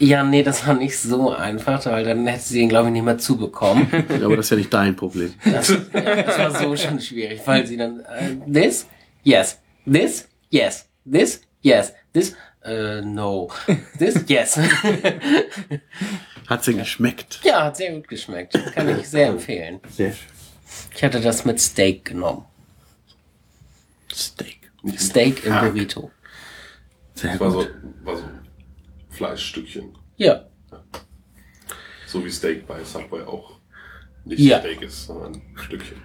Ja, 0.00 0.22
nee, 0.22 0.42
das 0.44 0.66
war 0.66 0.74
nicht 0.74 0.96
so 0.98 1.32
einfach, 1.32 1.84
weil 1.86 2.04
dann 2.04 2.26
hätte 2.26 2.42
sie 2.44 2.60
ihn, 2.60 2.68
glaube 2.68 2.88
ich, 2.88 2.92
nicht 2.92 3.04
mehr 3.04 3.18
zubekommen. 3.18 3.88
Aber 4.22 4.36
das 4.36 4.46
ist 4.46 4.50
ja 4.50 4.56
nicht 4.56 4.72
dein 4.72 4.94
Problem. 4.94 5.34
Das, 5.44 5.68
ja, 5.68 6.22
das 6.22 6.38
war 6.38 6.54
so 6.62 6.76
schon 6.76 7.00
schwierig, 7.00 7.40
weil 7.44 7.66
sie 7.66 7.76
dann, 7.76 8.00
äh, 8.00 8.36
this, 8.52 8.86
yes, 9.24 9.58
this, 9.90 10.28
yes, 10.50 10.88
this, 11.10 11.40
yes, 11.62 11.92
this, 12.12 12.36
äh, 12.64 13.00
no, 13.00 13.50
this, 13.98 14.24
yes. 14.28 14.58
Hat 16.48 16.64
sie 16.64 16.74
geschmeckt. 16.74 17.40
ja, 17.44 17.64
hat 17.64 17.76
sehr 17.76 17.92
gut 17.92 18.08
geschmeckt. 18.08 18.58
Kann 18.74 18.88
ich 18.98 19.06
sehr 19.08 19.26
empfehlen. 19.28 19.80
Sehr 19.94 20.12
schön. 20.12 20.28
Ich 20.94 21.04
hatte 21.04 21.20
das 21.20 21.44
mit 21.44 21.60
Steak 21.60 22.06
genommen. 22.06 22.44
Steak. 24.14 24.70
Steak 24.96 25.44
im 25.44 25.52
Burrito. 25.60 26.10
Sehr 27.14 27.32
Das 27.32 27.40
war 27.40 27.50
so, 27.50 27.58
gut. 27.58 27.70
war 28.02 28.16
so 28.16 28.22
Fleischstückchen. 29.18 29.90
Ja. 30.16 30.44
So 32.06 32.24
wie 32.24 32.30
Steak 32.30 32.66
bei 32.66 32.82
Subway 32.84 33.22
auch 33.24 33.58
nicht 34.24 34.38
Ja. 34.40 34.60
Steak 34.60 34.80
ist, 34.82 35.06
sondern 35.06 35.34
ein 35.34 35.42
Stückchen. 35.56 35.96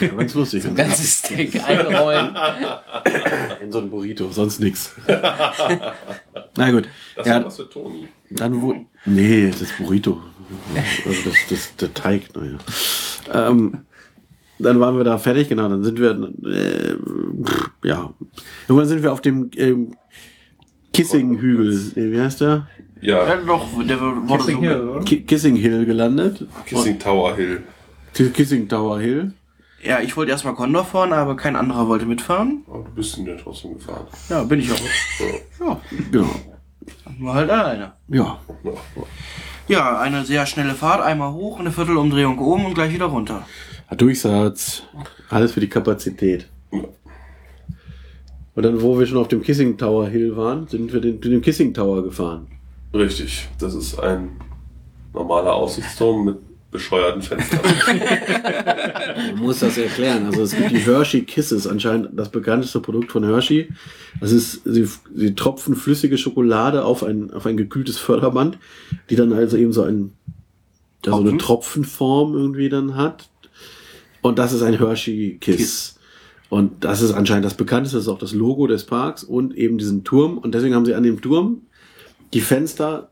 Ja, 0.00 0.08
ganz 0.08 0.32
lustig. 0.34 0.64
Ein 0.64 0.76
ganzes 0.76 1.18
Steak 1.18 1.62
einrollen. 1.68 2.36
In 3.62 3.70
so 3.72 3.80
ein 3.80 3.90
Burrito, 3.90 4.30
sonst 4.30 4.60
nix. 4.60 4.94
Na 6.56 6.70
gut. 6.70 6.88
Das 7.16 7.26
Ja, 7.26 7.44
was 7.44 7.56
für 7.56 7.68
Toni. 7.68 8.08
dann 8.30 8.62
wo. 8.62 8.74
Nee, 9.04 9.50
das 9.50 9.72
Burrito. 9.78 10.22
Also 11.04 11.30
das, 11.30 11.36
das, 11.50 11.76
der 11.76 11.92
Teig, 11.94 12.34
naja. 12.36 12.58
Ähm, 13.32 13.86
dann 14.60 14.78
waren 14.78 14.96
wir 14.96 15.04
da 15.04 15.18
fertig, 15.18 15.48
genau. 15.48 15.68
Dann 15.68 15.82
sind 15.82 15.98
wir, 15.98 16.10
äh, 16.48 16.96
ja. 17.88 18.14
Irgendwann 18.68 18.88
sind 18.88 19.02
wir 19.02 19.12
auf 19.12 19.20
dem 19.20 19.50
ähm, 19.56 19.96
Kissing-Hügel. 20.94 21.92
Nee, 21.96 22.12
wie 22.12 22.20
heißt 22.20 22.40
der? 22.40 22.66
Ja, 23.00 23.26
Ja, 23.28 23.36
doch, 23.36 23.66
der 23.86 24.00
wurde 24.00 24.26
so. 24.28 24.36
Kissing 24.36 24.60
Hill, 24.60 24.80
oder? 24.88 25.04
Ki 25.04 25.20
Kissing 25.22 25.56
Hill 25.56 25.84
gelandet. 25.84 26.46
Kissing 26.66 26.98
Tower 26.98 27.36
Hill. 27.36 27.62
Ki- 28.14 28.30
Kissing 28.30 28.68
Tower 28.68 28.98
Hill. 29.00 29.32
Ja, 29.82 30.00
ich 30.00 30.16
wollte 30.16 30.32
erstmal 30.32 30.54
Condor 30.54 30.84
fahren, 30.84 31.12
aber 31.12 31.36
kein 31.36 31.56
anderer 31.56 31.86
wollte 31.88 32.06
mitfahren. 32.06 32.62
Aber 32.68 32.84
du 32.84 32.90
bist 32.94 33.18
ihn 33.18 33.26
ja 33.26 33.34
trotzdem 33.36 33.74
gefahren. 33.74 34.06
Ja, 34.30 34.42
bin 34.44 34.60
ich 34.60 34.72
auch. 34.72 34.76
So. 35.58 35.64
Ja, 35.64 35.80
Genau. 36.10 36.30
nur 37.18 37.34
halt 37.34 37.50
alleine. 37.50 37.92
Ja. 38.08 38.38
Ja. 38.64 38.72
Ja, 39.68 39.98
eine 40.00 40.24
sehr 40.24 40.46
schnelle 40.46 40.74
Fahrt, 40.74 41.02
einmal 41.02 41.32
hoch, 41.32 41.58
eine 41.60 41.70
Viertelumdrehung 41.72 42.38
oben 42.38 42.64
und 42.66 42.74
gleich 42.74 42.92
wieder 42.94 43.06
runter. 43.06 43.46
Durchsatz. 43.96 44.82
Alles 45.30 45.52
für 45.52 45.60
die 45.60 45.68
Kapazität. 45.68 46.46
Und 48.54 48.62
dann, 48.62 48.80
wo 48.82 48.98
wir 48.98 49.06
schon 49.06 49.18
auf 49.18 49.28
dem 49.28 49.42
Kissing 49.42 49.76
Tower 49.76 50.08
Hill 50.08 50.36
waren, 50.36 50.66
sind 50.68 50.92
wir 50.92 51.00
den, 51.00 51.20
den 51.20 51.42
Kissing 51.42 51.74
Tower 51.74 52.02
gefahren. 52.02 52.46
Richtig. 52.92 53.48
Das 53.58 53.74
ist 53.74 53.98
ein 53.98 54.30
normaler 55.12 55.54
Aussichtsturm 55.54 56.24
mit 56.24 56.36
bescheuerten 56.74 57.22
Fenstern. 57.22 57.60
Man 59.34 59.38
muss 59.38 59.60
das 59.60 59.78
erklären. 59.78 60.26
Also 60.26 60.42
es 60.42 60.56
gibt 60.56 60.72
die 60.72 60.78
Hershey 60.78 61.22
Kisses, 61.22 61.68
anscheinend 61.68 62.18
das 62.18 62.30
bekannteste 62.30 62.80
Produkt 62.80 63.12
von 63.12 63.24
Hershey. 63.24 63.68
Das 64.20 64.32
ist, 64.32 64.62
sie, 64.64 64.88
sie 65.14 65.34
tropfen 65.36 65.76
flüssige 65.76 66.18
Schokolade 66.18 66.84
auf 66.84 67.04
ein, 67.04 67.32
auf 67.32 67.46
ein 67.46 67.56
gekühltes 67.56 67.98
Förderband, 67.98 68.58
die 69.08 69.14
dann 69.14 69.32
also 69.32 69.56
eben 69.56 69.72
so 69.72 69.82
ein, 69.82 70.12
ja, 71.04 71.12
so 71.12 71.18
eine 71.18 71.30
Tropfen? 71.30 71.38
Tropfenform 71.38 72.34
irgendwie 72.34 72.68
dann 72.68 72.96
hat. 72.96 73.28
Und 74.20 74.40
das 74.40 74.52
ist 74.52 74.62
ein 74.62 74.76
Hershey 74.76 75.38
Kiss. 75.40 75.56
Kiss. 75.56 75.93
Und 76.54 76.84
das 76.84 77.02
ist 77.02 77.12
anscheinend 77.12 77.44
das 77.44 77.54
bekannteste, 77.54 77.96
das 77.96 78.04
ist 78.04 78.08
auch 78.08 78.20
das 78.20 78.32
Logo 78.32 78.68
des 78.68 78.84
Parks 78.84 79.24
und 79.24 79.56
eben 79.56 79.76
diesen 79.76 80.04
Turm. 80.04 80.38
Und 80.38 80.54
deswegen 80.54 80.76
haben 80.76 80.84
sie 80.84 80.94
an 80.94 81.02
dem 81.02 81.20
Turm 81.20 81.62
die 82.32 82.42
Fenster 82.42 83.10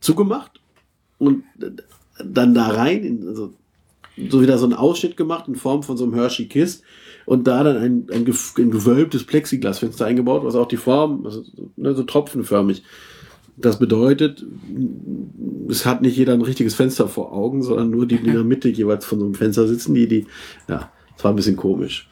zugemacht 0.00 0.60
und 1.16 1.44
dann 2.18 2.52
da 2.52 2.66
rein, 2.66 3.04
in, 3.04 3.28
also 3.28 3.52
so 4.28 4.42
wieder 4.42 4.58
so 4.58 4.64
einen 4.64 4.74
Ausschnitt 4.74 5.16
gemacht 5.16 5.46
in 5.46 5.54
Form 5.54 5.84
von 5.84 5.96
so 5.96 6.02
einem 6.02 6.14
Hershey 6.14 6.48
Kiss 6.48 6.82
und 7.26 7.46
da 7.46 7.62
dann 7.62 7.76
ein, 7.76 8.06
ein, 8.10 8.26
ein 8.58 8.70
gewölbtes 8.72 9.22
Plexiglasfenster 9.22 10.06
eingebaut, 10.06 10.42
was 10.42 10.56
auch 10.56 10.66
die 10.66 10.76
Form, 10.76 11.24
also 11.24 11.44
ne, 11.76 11.94
so 11.94 12.02
tropfenförmig. 12.02 12.82
Das 13.56 13.78
bedeutet, 13.78 14.44
es 15.68 15.86
hat 15.86 16.02
nicht 16.02 16.16
jeder 16.16 16.32
ein 16.32 16.42
richtiges 16.42 16.74
Fenster 16.74 17.06
vor 17.06 17.32
Augen, 17.32 17.62
sondern 17.62 17.90
nur 17.90 18.06
die, 18.06 18.18
die 18.18 18.30
in 18.30 18.34
der 18.34 18.42
Mitte 18.42 18.68
jeweils 18.68 19.04
von 19.04 19.20
so 19.20 19.26
einem 19.26 19.34
Fenster 19.34 19.68
sitzen, 19.68 19.94
die, 19.94 20.08
die, 20.08 20.26
ja, 20.68 20.90
das 21.14 21.22
war 21.22 21.32
ein 21.32 21.36
bisschen 21.36 21.54
komisch. 21.56 22.08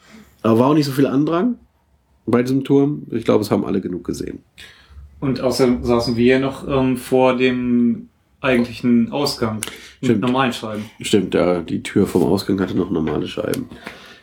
Aber 0.49 0.61
war 0.61 0.71
auch 0.71 0.75
nicht 0.75 0.87
so 0.87 0.93
viel 0.93 1.07
Andrang 1.07 1.57
bei 2.25 2.43
diesem 2.43 2.65
Turm. 2.65 3.07
Ich 3.11 3.25
glaube, 3.25 3.43
es 3.43 3.51
haben 3.51 3.67
alle 3.67 3.83
genug 3.83 4.05
gesehen. 4.05 4.39
Und 5.21 5.41
außerdem 5.41 5.85
saßen 5.85 6.17
wir 6.17 6.39
noch 6.39 6.67
ähm, 6.67 6.97
vor 6.97 7.37
dem 7.37 8.09
eigentlichen 8.41 9.13
Ausgang 9.13 9.57
mit 9.57 9.67
Stimmt. 10.05 10.21
normalen 10.23 10.53
Scheiben. 10.53 10.85
Stimmt, 11.03 11.35
ja, 11.35 11.61
die 11.61 11.83
Tür 11.83 12.07
vom 12.07 12.23
Ausgang 12.23 12.59
hatte 12.61 12.75
noch 12.77 12.91
normale 12.91 13.29
Scheiben. 13.29 13.69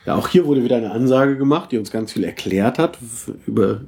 Ja, 0.05 0.15
auch 0.15 0.27
hier 0.29 0.45
wurde 0.45 0.63
wieder 0.63 0.77
eine 0.77 0.91
Ansage 0.91 1.37
gemacht, 1.37 1.71
die 1.71 1.77
uns 1.77 1.91
ganz 1.91 2.13
viel 2.13 2.23
erklärt 2.23 2.79
hat 2.79 2.97
über 3.45 3.81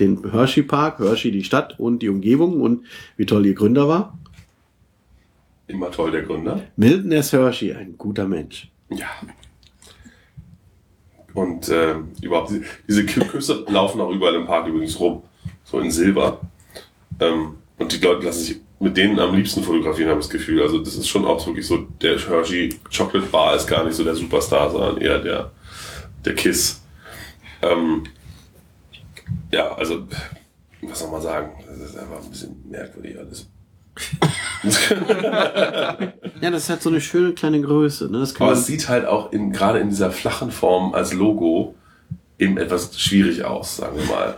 den 0.00 0.30
Hershey 0.32 0.62
Park, 0.62 0.98
Hershey 0.98 1.30
die 1.30 1.44
Stadt 1.44 1.78
und 1.78 2.00
die 2.00 2.08
Umgebung 2.08 2.60
und 2.60 2.86
wie 3.16 3.26
toll 3.26 3.46
ihr 3.46 3.54
Gründer 3.54 3.86
war. 3.86 4.18
Immer 5.68 5.90
toll, 5.92 6.10
der 6.10 6.22
Gründer. 6.22 6.62
Milton 6.76 7.12
S. 7.12 7.32
Hershey, 7.32 7.72
ein 7.72 7.96
guter 7.98 8.26
Mensch. 8.26 8.68
Ja. 8.90 9.06
Und 11.34 11.68
äh, 11.68 11.94
überhaupt, 12.22 12.52
diese- 12.88 13.04
Küsse 13.04 13.64
laufen 13.68 14.00
auch 14.00 14.10
überall 14.10 14.34
im 14.34 14.46
Park 14.46 14.66
übrigens 14.66 14.98
rum. 14.98 15.22
So 15.64 15.78
in 15.80 15.90
Silber. 15.90 16.40
Ähm, 17.20 17.54
und 17.78 17.92
die 17.92 18.04
Leute 18.04 18.26
lassen 18.26 18.42
sich 18.42 18.60
mit 18.80 18.96
denen 18.96 19.18
am 19.18 19.34
liebsten 19.34 19.62
fotografieren, 19.62 20.08
habe 20.10 20.20
ich 20.20 20.26
das 20.26 20.32
Gefühl. 20.32 20.62
Also 20.62 20.78
das 20.78 20.94
ist 20.94 21.08
schon 21.08 21.24
auch 21.24 21.44
wirklich 21.46 21.66
so, 21.66 21.78
der 22.00 22.18
Hershey 22.18 22.78
Chocolate 22.96 23.28
Bar 23.28 23.56
ist 23.56 23.66
gar 23.66 23.84
nicht 23.84 23.94
so 23.94 24.04
der 24.04 24.14
Superstar, 24.14 24.70
sondern 24.70 24.98
eher 24.98 25.18
der, 25.18 25.50
der 26.24 26.34
Kiss. 26.34 26.80
Ähm, 27.62 28.04
ja, 29.50 29.74
also, 29.74 30.06
was 30.82 30.98
soll 31.00 31.10
man 31.10 31.20
sagen? 31.22 31.50
Das 31.66 31.76
ist 31.90 31.96
einfach 31.96 32.22
ein 32.22 32.30
bisschen 32.30 32.56
merkwürdig 32.70 33.18
alles. 33.18 33.48
Ja, 36.40 36.50
das 36.50 36.70
hat 36.70 36.82
so 36.82 36.90
eine 36.90 37.00
schöne 37.00 37.32
kleine 37.32 37.60
Größe. 37.60 38.10
Ne? 38.10 38.26
Aber 38.38 38.52
es 38.52 38.66
sieht 38.66 38.88
halt 38.88 39.06
auch 39.06 39.32
in, 39.32 39.50
gerade 39.52 39.80
in 39.80 39.88
dieser 39.88 40.10
flachen 40.10 40.50
Form 40.50 40.94
als 40.94 41.12
Logo 41.12 41.74
eben 42.38 42.58
etwas 42.58 42.98
schwierig 43.00 43.44
aus, 43.44 43.76
sagen 43.76 43.98
wir 43.98 44.04
mal. 44.06 44.36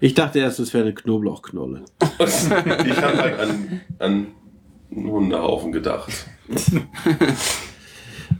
ich 0.00 0.14
dachte 0.14 0.40
erst, 0.40 0.58
es 0.58 0.74
wäre 0.74 0.84
eine 0.84 0.94
Knoblauchknolle. 0.94 1.84
ich 2.18 3.02
habe 3.02 3.18
halt 3.18 3.40
an, 3.40 3.80
an 3.98 4.26
einen 4.90 5.10
Hundehaufen 5.10 5.72
gedacht. 5.72 6.12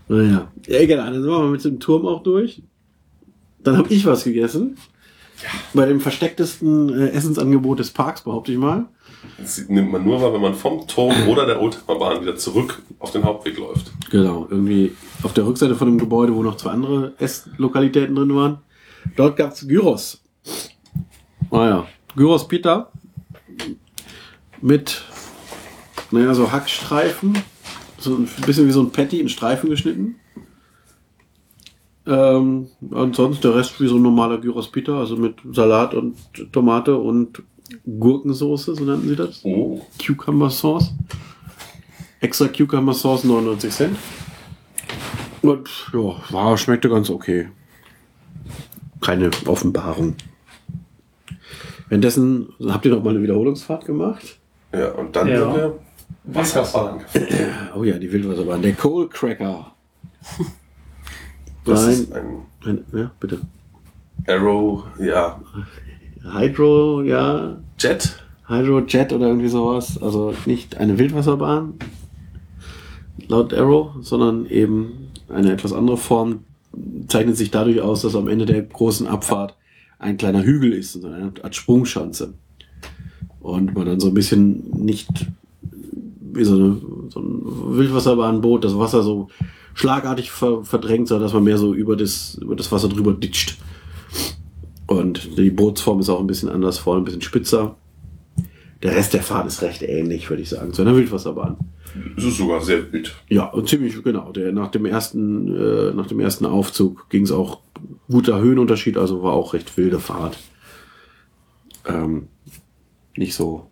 Naja, 0.08 0.50
ja, 0.66 0.78
egal. 0.80 0.98
Dann 0.98 1.14
sind 1.14 1.30
wir 1.30 1.38
mal 1.38 1.50
mit 1.50 1.64
dem 1.64 1.80
Turm 1.80 2.06
auch 2.06 2.22
durch. 2.22 2.62
Dann 3.62 3.76
habe 3.76 3.92
ich 3.92 4.06
was 4.06 4.24
gegessen. 4.24 4.76
Bei 5.74 5.86
dem 5.86 6.00
verstecktesten 6.00 6.88
äh, 6.88 7.10
Essensangebot 7.10 7.78
des 7.78 7.90
Parks, 7.90 8.22
behaupte 8.22 8.52
ich 8.52 8.58
mal. 8.58 8.86
Das 9.36 9.68
nimmt 9.68 9.92
man 9.92 10.04
nur 10.04 10.20
wahr, 10.20 10.32
wenn 10.32 10.40
man 10.40 10.54
vom 10.54 10.86
Turm 10.86 11.14
oder 11.28 11.46
der 11.46 11.60
Oldtimerbahn 11.60 12.20
wieder 12.22 12.36
zurück 12.36 12.82
auf 12.98 13.10
den 13.12 13.24
Hauptweg 13.24 13.58
läuft. 13.58 13.90
Genau, 14.10 14.46
irgendwie 14.50 14.92
auf 15.22 15.32
der 15.32 15.46
Rückseite 15.46 15.74
von 15.74 15.88
dem 15.88 15.98
Gebäude, 15.98 16.34
wo 16.34 16.42
noch 16.42 16.56
zwei 16.56 16.70
andere 16.70 17.14
Esslokalitäten 17.18 18.14
drin 18.14 18.34
waren. 18.34 18.58
Dort 19.16 19.36
gab's 19.36 19.66
Gyros. 19.66 20.20
Naja, 21.50 21.86
Gyros 22.16 22.46
Pita 22.46 22.90
mit, 24.60 25.02
naja, 26.10 26.34
so 26.34 26.50
Hackstreifen. 26.50 27.38
So 27.98 28.14
ein 28.14 28.28
bisschen 28.46 28.66
wie 28.66 28.72
so 28.72 28.82
ein 28.82 28.92
Patty 28.92 29.20
in 29.20 29.28
Streifen 29.28 29.70
geschnitten. 29.70 30.16
Ähm, 32.08 32.68
ansonsten 32.92 33.42
der 33.42 33.54
Rest 33.56 33.80
wie 33.80 33.86
so 33.86 33.96
ein 33.96 34.02
normaler 34.02 34.38
Gyros 34.38 34.70
Pita, 34.72 34.98
also 34.98 35.16
mit 35.16 35.34
Salat 35.52 35.92
und 35.94 36.16
Tomate 36.52 36.96
und 36.96 37.42
Gurkensoße, 37.86 38.74
so 38.74 38.84
nannten 38.84 39.08
sie 39.08 39.16
das. 39.16 39.40
Oh. 39.44 39.80
Cucumber 40.04 40.48
Sauce. 40.48 40.92
Extra 42.20 42.48
Cucumber 42.48 42.94
Sauce 42.94 43.24
99 43.24 43.70
Cent. 43.70 43.96
Und 45.42 45.68
ja, 45.92 46.16
war, 46.30 46.56
schmeckte 46.56 46.88
ganz 46.88 47.10
okay. 47.10 47.48
Keine 49.02 49.30
Offenbarung. 49.46 50.14
Währenddessen 51.88 52.48
habt 52.66 52.84
ihr 52.86 52.92
noch 52.92 53.04
mal 53.04 53.10
eine 53.10 53.22
Wiederholungsfahrt 53.22 53.84
gemacht. 53.84 54.38
Ja, 54.72 54.92
und 54.92 55.14
dann 55.14 55.28
Ja. 55.28 55.40
sind 55.40 55.54
wir 55.54 55.78
Wasserbahn. 56.24 57.00
Oh 57.76 57.84
ja, 57.84 57.98
die 57.98 58.10
Wildwasserbahn. 58.10 58.62
Der 58.62 58.72
Coal 58.74 59.08
Cracker. 59.08 59.72
Das 61.68 61.82
Nein. 61.84 61.92
ist 61.94 62.12
ein, 62.12 62.24
Ein- 62.64 62.84
Ja, 62.92 63.10
bitte. 63.20 63.38
Arrow, 64.26 64.84
ja. 64.98 65.40
Hydro, 66.22 67.02
ja, 67.02 67.56
Jet. 67.78 68.16
Hydrojet 68.48 69.12
oder 69.12 69.28
irgendwie 69.28 69.48
sowas. 69.48 70.00
Also 70.02 70.34
nicht 70.46 70.76
eine 70.78 70.98
Wildwasserbahn, 70.98 71.74
laut 73.28 73.52
Arrow, 73.54 73.92
sondern 74.00 74.46
eben 74.46 75.10
eine 75.28 75.52
etwas 75.52 75.72
andere 75.72 75.96
Form. 75.96 76.40
Zeichnet 77.08 77.36
sich 77.36 77.50
dadurch 77.50 77.80
aus, 77.80 78.02
dass 78.02 78.14
am 78.16 78.28
Ende 78.28 78.46
der 78.46 78.62
großen 78.62 79.06
Abfahrt 79.06 79.54
ein 79.98 80.16
kleiner 80.16 80.42
Hügel 80.42 80.72
ist, 80.72 81.02
eine 81.04 81.32
Art 81.42 81.54
Sprungschanze. 81.54 82.34
Und 83.40 83.74
man 83.74 83.86
dann 83.86 84.00
so 84.00 84.08
ein 84.08 84.14
bisschen 84.14 84.64
nicht 84.84 85.08
wie 86.32 86.44
so, 86.44 86.54
eine, 86.54 86.76
so 87.08 87.20
ein 87.20 87.42
Wildwasserbahnboot, 87.76 88.64
das 88.64 88.78
Wasser 88.78 89.02
so 89.02 89.28
schlagartig 89.78 90.32
ver 90.32 90.64
verdrängt, 90.64 91.06
sondern 91.06 91.26
dass 91.26 91.32
man 91.32 91.44
mehr 91.44 91.56
so 91.56 91.72
über 91.72 91.96
das, 91.96 92.36
über 92.40 92.56
das 92.56 92.72
Wasser 92.72 92.88
drüber 92.88 93.12
ditcht. 93.12 93.56
Und 94.86 95.38
die 95.38 95.50
Bootsform 95.50 96.00
ist 96.00 96.08
auch 96.08 96.18
ein 96.18 96.26
bisschen 96.26 96.48
anders, 96.48 96.78
vorne 96.78 97.02
ein 97.02 97.04
bisschen 97.04 97.22
spitzer. 97.22 97.76
Der 98.82 98.96
Rest 98.96 99.14
der 99.14 99.22
Fahrt 99.22 99.46
ist 99.46 99.62
recht 99.62 99.82
ähnlich, 99.82 100.28
würde 100.30 100.42
ich 100.42 100.48
sagen, 100.48 100.72
zu 100.72 100.82
einer 100.82 100.96
Wildwasserbahn. 100.96 101.56
Es 102.16 102.24
ist 102.24 102.38
sogar 102.38 102.60
sehr 102.60 102.92
wild. 102.92 103.14
Ja, 103.28 103.46
und 103.46 103.68
ziemlich 103.68 104.02
genau. 104.02 104.32
Der 104.32 104.52
nach 104.52 104.70
dem 104.70 104.84
ersten, 104.84 105.54
äh, 105.54 105.92
nach 105.94 106.06
dem 106.06 106.20
ersten 106.20 106.44
Aufzug 106.44 107.08
ging 107.08 107.22
es 107.22 107.30
auch 107.30 107.60
guter 108.08 108.40
Höhenunterschied, 108.40 108.96
also 108.96 109.22
war 109.22 109.32
auch 109.32 109.52
recht 109.52 109.76
wilde 109.76 110.00
Fahrt. 110.00 110.38
Ähm, 111.86 112.28
nicht 113.16 113.34
so 113.34 113.70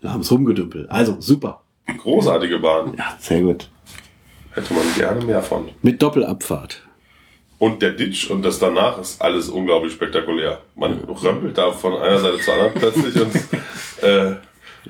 lahmes 0.00 0.30
Rumgedümpel. 0.30 0.86
Also 0.88 1.16
super. 1.20 1.62
Großartige 1.98 2.58
Bahn. 2.58 2.94
Ja, 2.96 3.16
sehr 3.18 3.42
gut. 3.42 3.68
Hätte 4.54 4.74
man 4.74 4.82
gerne 4.96 5.24
mehr 5.24 5.42
von. 5.42 5.68
Mit 5.82 6.02
Doppelabfahrt. 6.02 6.82
Und 7.58 7.80
der 7.80 7.92
Ditch 7.92 8.28
und 8.28 8.42
das 8.42 8.58
danach 8.58 9.00
ist 9.00 9.22
alles 9.22 9.48
unglaublich 9.48 9.92
spektakulär. 9.92 10.60
Man 10.74 10.98
römpelt 11.04 11.56
da 11.56 11.70
von 11.70 11.94
einer 11.94 12.18
Seite 12.18 12.38
zur 12.40 12.54
anderen 12.54 12.74
plötzlich 12.74 13.14
und 13.22 13.34
äh, 14.02 14.34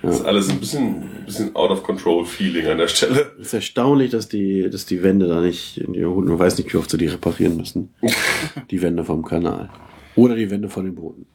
ist 0.02 0.24
alles 0.24 0.48
ein 0.48 0.58
bisschen, 0.58 1.02
ein 1.02 1.24
bisschen 1.26 1.54
out 1.54 1.70
of 1.70 1.82
control 1.82 2.24
Feeling 2.24 2.66
an 2.66 2.78
der 2.78 2.88
Stelle. 2.88 3.32
Es 3.38 3.48
ist 3.48 3.54
erstaunlich, 3.54 4.10
dass 4.10 4.28
die, 4.28 4.70
dass 4.70 4.86
die 4.86 5.02
Wände 5.02 5.28
da 5.28 5.40
nicht 5.40 5.78
in 5.78 5.92
die 5.92 6.00
man 6.00 6.38
weiß 6.38 6.56
nicht, 6.58 6.72
wie 6.72 6.78
oft 6.78 6.90
sie 6.90 6.96
die 6.96 7.08
reparieren 7.08 7.58
müssen. 7.58 7.92
die 8.70 8.80
Wände 8.80 9.04
vom 9.04 9.22
Kanal. 9.22 9.68
Oder 10.16 10.34
die 10.34 10.50
Wände 10.50 10.68
von 10.68 10.84
den 10.84 10.94
Booten. 10.94 11.26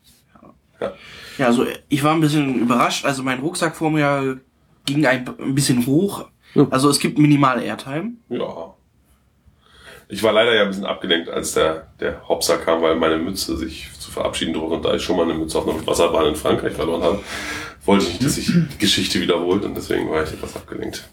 Ja, 1.38 1.48
also 1.48 1.66
ich 1.90 2.04
war 2.04 2.14
ein 2.14 2.22
bisschen 2.22 2.62
überrascht. 2.62 3.06
Also 3.06 3.24
mein 3.24 3.40
Rucksack 3.40 3.76
vor 3.76 3.92
mir 3.92 4.40
ging 4.86 5.06
ein 5.06 5.26
bisschen 5.54 5.86
hoch. 5.86 6.28
Also 6.70 6.90
es 6.90 7.00
gibt 7.00 7.18
minimal 7.18 7.62
Airtime. 7.62 8.14
Ja. 8.30 8.74
Ich 10.10 10.24
war 10.24 10.32
leider 10.32 10.56
ja 10.56 10.62
ein 10.64 10.70
bisschen 10.70 10.86
abgelenkt, 10.86 11.30
als 11.30 11.54
der, 11.54 11.88
der 12.00 12.28
Hopser 12.28 12.58
kam, 12.58 12.82
weil 12.82 12.96
meine 12.96 13.18
Mütze 13.18 13.58
sich 13.58 13.90
zu 14.00 14.10
verabschieden 14.10 14.54
drohte. 14.54 14.76
Und 14.76 14.86
da 14.86 14.94
ich 14.96 15.04
schon 15.04 15.18
mal 15.18 15.24
eine 15.24 15.34
Mütze 15.34 15.60
auf 15.60 15.68
einer 15.68 15.86
Wasserbahn 15.86 16.28
in 16.28 16.36
Frankreich 16.36 16.74
verloren 16.74 17.04
habe, 17.04 17.20
wollte 17.86 18.06
ich 18.06 18.12
nicht, 18.12 18.26
dass 18.26 18.36
sich 18.36 18.48
die 18.48 18.78
Geschichte 18.80 19.20
wiederholt 19.20 19.66
und 19.66 19.76
deswegen 19.76 20.10
war 20.10 20.24
ich 20.24 20.32
etwas 20.32 20.56
abgelenkt. 20.56 21.10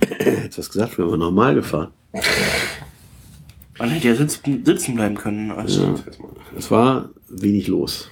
Hättest 0.00 0.56
du 0.56 0.58
was 0.58 0.70
gesagt, 0.70 0.98
wären 0.98 1.10
wir 1.10 1.16
normal 1.16 1.54
gefahren. 1.54 1.92
Man 3.78 3.90
hätte 3.90 4.08
ja 4.08 4.14
sitzen, 4.14 4.64
sitzen 4.64 4.94
bleiben 4.94 5.16
können. 5.16 5.50
Also. 5.50 5.82
Ja. 5.82 5.94
Es 6.56 6.70
war 6.70 7.10
wenig 7.28 7.66
los. 7.66 8.08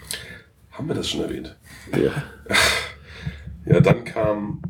Haben 0.73 0.89
wir 0.89 0.95
das 0.95 1.09
schon 1.09 1.23
erwähnt? 1.23 1.57
Ja. 1.93 2.11
Ja, 3.67 3.81
dann 3.81 4.05
kam, 4.05 4.61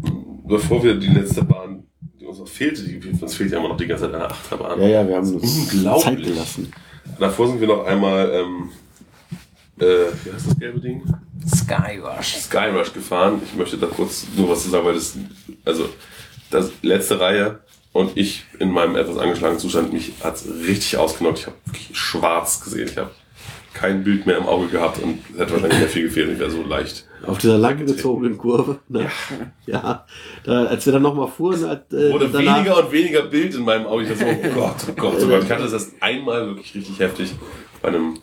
bevor 0.44 0.82
wir 0.82 0.94
die 0.94 1.08
letzte 1.08 1.42
Bahn, 1.42 1.84
die 2.20 2.26
uns 2.26 2.38
noch 2.38 2.48
fehlte, 2.48 2.82
die, 2.82 3.00
uns 3.20 3.34
fehlt 3.34 3.50
ja 3.50 3.58
immer 3.58 3.68
noch 3.68 3.76
die 3.76 3.86
ganze 3.86 4.04
Zeit 4.04 4.14
eine 4.14 4.24
Achterbahn. 4.26 4.80
Ja, 4.80 4.88
ja, 4.88 5.08
wir 5.08 5.16
haben 5.16 5.34
uns 5.34 5.72
Unglaublich. 5.72 6.04
Zeit 6.04 6.22
gelassen. 6.22 6.72
Davor 7.18 7.48
sind 7.48 7.60
wir 7.60 7.68
noch 7.68 7.84
einmal, 7.84 8.30
ähm, 8.32 8.70
äh, 9.78 10.12
wie 10.24 10.32
heißt 10.32 10.46
das 10.48 10.58
gelbe 10.58 10.80
Ding? 10.80 11.02
Skyrush. 11.46 12.36
Skyrush 12.36 12.92
gefahren. 12.92 13.40
Ich 13.44 13.54
möchte 13.54 13.76
da 13.76 13.86
kurz 13.86 14.26
nur 14.36 14.48
was 14.48 14.62
zu 14.62 14.70
sagen, 14.70 14.86
weil 14.86 14.94
das, 14.94 15.16
also, 15.64 15.88
das 16.50 16.70
letzte 16.82 17.20
Reihe 17.20 17.60
und 17.92 18.16
ich 18.16 18.44
in 18.58 18.70
meinem 18.70 18.96
etwas 18.96 19.18
angeschlagenen 19.18 19.60
Zustand, 19.60 19.92
mich 19.92 20.12
hat's 20.22 20.46
richtig 20.66 20.96
ausgenockt. 20.96 21.40
Ich 21.40 21.46
habe 21.46 21.56
wirklich 21.66 21.96
schwarz 21.96 22.60
gesehen. 22.60 22.88
Ich 22.88 22.96
habe 22.96 23.10
kein 23.74 24.04
Bild 24.04 24.24
mehr 24.24 24.38
im 24.38 24.46
Auge 24.46 24.68
gehabt 24.68 25.00
und 25.02 25.18
hätte 25.36 25.52
wahrscheinlich 25.52 25.78
sehr 25.78 25.88
viel 25.88 26.02
gefehlt. 26.04 26.30
Ich 26.30 26.38
wäre 26.38 26.50
so 26.50 26.62
leicht. 26.62 27.06
Auf 27.26 27.38
dieser 27.38 27.58
lang 27.58 27.84
gezogenen 27.84 28.38
Kurve. 28.38 28.78
Ne? 28.88 29.10
Ja. 29.66 30.06
Da, 30.44 30.64
als 30.66 30.86
wir 30.86 30.92
dann 30.92 31.02
nochmal 31.02 31.28
fuhren, 31.28 31.68
hat, 31.68 31.92
äh, 31.92 32.12
Wurde 32.12 32.28
danach, 32.28 32.58
weniger 32.58 32.84
und 32.84 32.92
weniger 32.92 33.22
Bild 33.22 33.54
in 33.54 33.64
meinem 33.64 33.86
Auge. 33.86 34.04
Ich 34.04 34.08
dachte 34.10 34.24
so, 34.24 34.48
oh 34.48 34.54
Gott, 34.54 34.76
oh 34.88 34.92
Gott, 34.92 35.14
oh 35.22 35.28
Gott. 35.28 35.44
Ich 35.44 35.50
hatte 35.50 35.62
das 35.64 35.72
erst 35.72 35.92
einmal 36.00 36.46
wirklich 36.46 36.74
richtig 36.74 36.98
heftig 36.98 37.34
bei 37.82 37.88
einem 37.88 38.18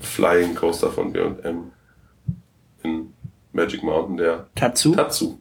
Flying 0.00 0.54
Coaster 0.54 0.90
von 0.90 1.12
B&M 1.12 1.70
in 2.82 3.12
Magic 3.52 3.82
Mountain, 3.82 4.16
der 4.16 4.46
Tatsu. 4.54 4.94
Tatsu. 4.94 5.38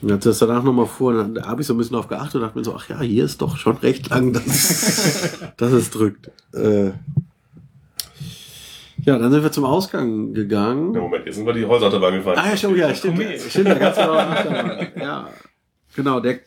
Und 0.00 0.12
als 0.12 0.24
wir 0.24 0.30
das 0.30 0.38
danach 0.38 0.62
nochmal 0.62 0.86
fuhren, 0.86 1.34
da 1.34 1.46
habe 1.46 1.60
ich 1.60 1.66
so 1.66 1.74
ein 1.74 1.78
bisschen 1.78 1.96
drauf 1.96 2.06
geachtet 2.06 2.36
und 2.36 2.42
dachte 2.42 2.58
mir 2.58 2.64
so, 2.64 2.76
ach 2.76 2.88
ja, 2.88 3.00
hier 3.00 3.24
ist 3.24 3.42
doch 3.42 3.56
schon 3.56 3.76
recht 3.78 4.08
lang, 4.10 4.32
dass, 4.32 5.38
dass 5.56 5.72
es 5.72 5.90
drückt. 5.90 6.30
Äh, 6.54 6.92
ja, 9.08 9.18
dann 9.18 9.32
sind 9.32 9.42
wir 9.42 9.50
zum 9.50 9.64
Ausgang 9.64 10.34
gegangen. 10.34 10.92
Ja, 10.92 11.00
Moment, 11.00 11.24
jetzt 11.24 11.36
sind 11.36 11.46
wir 11.46 11.54
die 11.54 11.64
Holzachterbahn 11.64 12.12
gefahren. 12.12 12.38
Ah 12.38 12.50
ja, 12.50 12.56
stimmt, 12.58 12.76
ja, 12.76 12.94
stimmt. 12.94 13.22
Stimmt, 13.48 13.68
da 13.68 13.74
gab's 13.74 13.96
noch. 13.96 15.02
Ja, 15.02 15.30
genau, 15.96 16.20
der, 16.20 16.40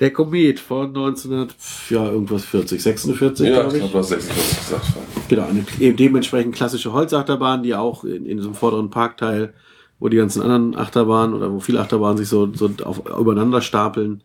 der 0.00 0.12
Komet 0.12 0.58
von 0.58 0.88
1900, 0.88 1.54
ja, 1.90 2.10
irgendwas 2.10 2.44
40, 2.44 2.82
46, 2.82 3.46
ja, 3.46 3.60
glaube 3.60 3.68
ich 3.68 3.74
ich. 3.74 3.78
glaube, 3.78 3.92
du 3.92 3.98
hast 4.00 4.08
46 4.08 4.58
gesagt. 4.58 4.86
Genau, 5.28 5.46
eine 5.46 5.64
eben 5.78 5.96
dementsprechend 5.96 6.56
klassische 6.56 6.92
Holzachterbahn, 6.92 7.62
die 7.62 7.76
auch 7.76 8.02
in, 8.02 8.26
in 8.26 8.38
diesem 8.38 8.54
vorderen 8.54 8.90
Parkteil, 8.90 9.54
wo 10.00 10.08
die 10.08 10.16
ganzen 10.16 10.42
anderen 10.42 10.76
Achterbahnen 10.76 11.36
oder 11.36 11.52
wo 11.52 11.60
viele 11.60 11.78
Achterbahnen 11.78 12.18
sich 12.18 12.28
so, 12.28 12.52
so 12.52 12.68
auf, 12.82 13.06
übereinander 13.06 13.60
stapeln, 13.60 14.24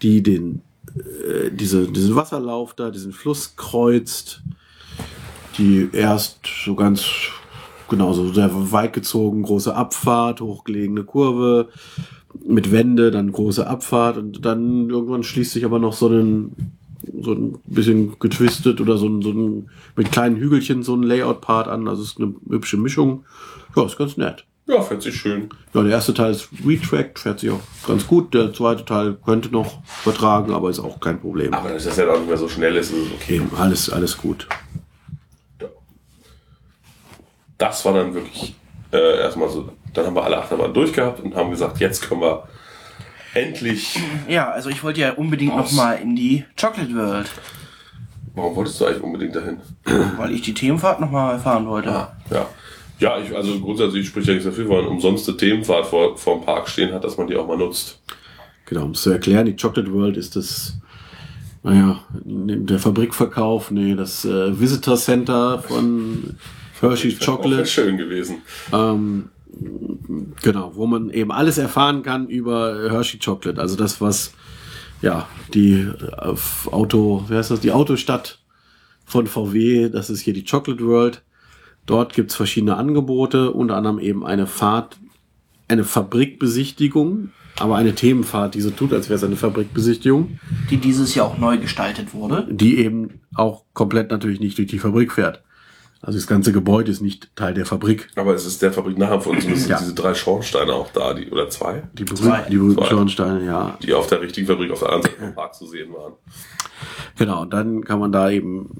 die 0.00 0.22
den, 0.22 0.62
äh, 0.96 1.50
diese, 1.50 1.86
diesen 1.86 2.16
Wasserlauf 2.16 2.72
da, 2.72 2.90
diesen 2.90 3.12
Fluss 3.12 3.56
kreuzt, 3.56 4.42
die 5.58 5.88
erst 5.92 6.40
so 6.64 6.74
ganz, 6.74 7.06
genau, 7.88 8.12
so 8.12 8.32
sehr 8.32 8.50
weit 8.72 8.92
gezogen, 8.92 9.42
große 9.42 9.74
Abfahrt, 9.74 10.40
hochgelegene 10.40 11.04
Kurve, 11.04 11.68
mit 12.46 12.70
Wände, 12.72 13.10
dann 13.10 13.32
große 13.32 13.66
Abfahrt 13.66 14.16
und 14.16 14.44
dann 14.44 14.88
irgendwann 14.88 15.22
schließt 15.22 15.52
sich 15.52 15.64
aber 15.64 15.78
noch 15.78 15.92
so 15.92 16.08
ein 16.08 16.72
so 17.22 17.32
ein 17.32 17.58
bisschen 17.64 18.18
getwistet 18.18 18.80
oder 18.80 18.98
so 18.98 19.08
ein, 19.08 19.22
so 19.22 19.30
ein 19.30 19.70
mit 19.96 20.12
kleinen 20.12 20.36
Hügelchen 20.36 20.82
so 20.82 20.94
ein 20.94 21.02
Layout-Part 21.02 21.68
an. 21.68 21.88
Also 21.88 22.02
es 22.02 22.10
ist 22.10 22.20
eine 22.20 22.34
hübsche 22.48 22.76
Mischung. 22.76 23.24
Ja, 23.74 23.84
ist 23.86 23.96
ganz 23.96 24.16
nett. 24.16 24.44
Ja, 24.66 24.82
fährt 24.82 25.02
sich 25.02 25.16
schön. 25.16 25.48
Ja, 25.74 25.82
der 25.82 25.92
erste 25.92 26.14
Teil 26.14 26.30
ist 26.30 26.48
retracked, 26.64 27.18
fährt 27.18 27.40
sich 27.40 27.50
auch 27.50 27.60
ganz 27.86 28.06
gut. 28.06 28.34
Der 28.34 28.52
zweite 28.52 28.84
Teil 28.84 29.16
könnte 29.24 29.50
noch 29.50 29.82
vertragen, 29.84 30.52
aber 30.52 30.70
ist 30.70 30.78
auch 30.78 31.00
kein 31.00 31.20
Problem. 31.20 31.52
Aber 31.54 31.70
dass 31.70 31.84
das 31.84 31.96
ja 31.96 32.08
auch 32.08 32.18
nicht 32.18 32.28
mehr 32.28 32.36
so 32.36 32.48
schnell 32.48 32.76
ist, 32.76 32.92
ist 32.92 33.12
okay. 33.14 33.36
Eben, 33.36 33.50
alles, 33.56 33.90
alles 33.90 34.16
gut. 34.16 34.46
Das 37.60 37.84
war 37.84 37.94
dann 37.94 38.14
wirklich 38.14 38.56
äh, 38.92 39.20
erstmal 39.20 39.48
so. 39.48 39.68
Dann 39.94 40.06
haben 40.06 40.14
wir 40.16 40.24
alle 40.24 40.38
Achterbahnen 40.38 40.74
durchgehabt 40.74 41.20
und 41.20 41.36
haben 41.36 41.50
gesagt, 41.50 41.78
jetzt 41.78 42.08
können 42.08 42.22
wir 42.22 42.48
endlich. 43.34 43.98
Ja, 44.28 44.50
also 44.50 44.70
ich 44.70 44.82
wollte 44.82 45.00
ja 45.00 45.12
unbedingt 45.12 45.56
noch 45.56 45.70
mal 45.72 45.92
in 45.94 46.16
die 46.16 46.44
Chocolate 46.60 46.94
World, 46.94 47.30
Warum 48.34 48.56
wolltest 48.56 48.80
du 48.80 48.86
eigentlich 48.86 49.02
unbedingt 49.02 49.36
dahin? 49.36 49.58
weil 50.16 50.32
ich 50.32 50.42
die 50.42 50.54
Themenfahrt 50.54 51.00
noch 51.00 51.10
mal 51.10 51.32
erfahren 51.32 51.66
wollte. 51.66 51.88
Ja. 52.30 52.46
Ja, 53.00 53.18
ich, 53.18 53.34
also 53.34 53.58
grundsätzlich 53.60 54.06
spricht 54.06 54.28
ja 54.28 54.34
nichts 54.34 54.46
dafür, 54.46 54.68
weil 54.68 54.80
eine 54.80 54.88
umsonste 54.88 55.34
Themenfahrt 55.36 55.86
vor, 55.86 56.18
vor 56.18 56.36
dem 56.36 56.44
Park 56.44 56.68
stehen 56.68 56.92
hat, 56.92 57.02
dass 57.02 57.16
man 57.16 57.26
die 57.26 57.36
auch 57.36 57.46
mal 57.46 57.56
nutzt. 57.56 57.98
Genau, 58.66 58.84
um 58.84 58.90
es 58.90 59.00
zu 59.02 59.10
erklären, 59.10 59.46
die 59.46 59.56
Chocolate 59.56 59.90
World 59.92 60.16
ist 60.18 60.36
das, 60.36 60.74
naja, 61.62 62.00
der 62.12 62.78
Fabrikverkauf, 62.78 63.70
nee, 63.70 63.94
das 63.94 64.24
äh, 64.26 64.58
Visitor 64.60 64.96
Center 64.96 65.60
von 65.60 66.36
Hershey 66.80 67.14
Chocolate. 67.16 67.66
schön 67.66 67.96
gewesen. 67.96 68.38
Ähm, 68.72 69.28
genau, 70.42 70.72
wo 70.74 70.86
man 70.86 71.10
eben 71.10 71.30
alles 71.32 71.58
erfahren 71.58 72.02
kann 72.02 72.28
über 72.28 72.90
Hershey 72.90 73.18
Chocolate. 73.18 73.60
Also 73.60 73.76
das, 73.76 74.00
was 74.00 74.32
ja 75.02 75.28
die 75.54 75.80
äh, 75.80 76.34
Auto, 76.70 77.24
wie 77.28 77.34
heißt 77.34 77.50
das, 77.50 77.60
die 77.60 77.72
Autostadt 77.72 78.38
von 79.04 79.26
VW, 79.26 79.88
das 79.88 80.10
ist 80.10 80.20
hier 80.20 80.34
die 80.34 80.44
Chocolate 80.44 80.84
World. 80.84 81.22
Dort 81.86 82.14
gibt's 82.14 82.36
verschiedene 82.36 82.76
Angebote, 82.76 83.50
unter 83.50 83.76
anderem 83.76 83.98
eben 83.98 84.24
eine 84.24 84.46
Fahrt, 84.46 84.98
eine 85.68 85.82
Fabrikbesichtigung, 85.84 87.30
aber 87.58 87.76
eine 87.76 87.94
Themenfahrt, 87.94 88.54
die 88.54 88.60
so 88.60 88.70
tut, 88.70 88.92
als 88.92 89.08
wäre 89.08 89.16
es 89.16 89.24
eine 89.24 89.36
Fabrikbesichtigung, 89.36 90.38
Die 90.70 90.76
dieses 90.76 91.14
Jahr 91.14 91.26
auch 91.26 91.38
neu 91.38 91.58
gestaltet 91.58 92.14
wurde. 92.14 92.46
die 92.50 92.78
eben 92.78 93.20
auch 93.34 93.64
komplett 93.74 94.10
natürlich 94.10 94.40
nicht 94.40 94.56
durch 94.58 94.68
die 94.68 94.78
Fabrik 94.78 95.12
fährt. 95.12 95.42
Also 96.02 96.18
das 96.18 96.26
ganze 96.26 96.52
Gebäude 96.52 96.90
ist 96.90 97.02
nicht 97.02 97.34
Teil 97.36 97.52
der 97.52 97.66
Fabrik. 97.66 98.08
Aber 98.16 98.34
es 98.34 98.46
ist 98.46 98.62
der 98.62 98.72
Fabrik 98.72 98.96
nachher 98.96 99.20
von 99.20 99.36
uns 99.36 99.44
sind 99.44 99.68
Ja. 99.68 99.78
diese 99.78 99.92
drei 99.94 100.14
Schornsteine 100.14 100.72
auch 100.72 100.90
da, 100.92 101.12
die, 101.12 101.30
oder 101.30 101.50
zwei, 101.50 101.82
Die 101.92 102.04
berühmten, 102.04 102.50
die 102.50 102.56
berühmten 102.56 102.78
Zwei. 102.78 102.88
Schornsteine, 102.88 103.44
ja. 103.44 103.78
die 103.82 103.92
auf 103.92 104.06
der 104.06 104.22
richtigen 104.22 104.46
Fabrik 104.46 104.70
auf 104.72 104.78
der 104.80 104.88
anderen 104.92 105.12
Seite 105.12 105.24
vom 105.26 105.34
Park 105.34 105.54
zu 105.54 105.66
sehen 105.66 105.92
waren. 105.92 106.14
Genau, 107.18 107.42
und 107.42 107.52
dann 107.52 107.84
kann 107.84 107.98
man 108.00 108.12
da 108.12 108.30
eben 108.30 108.70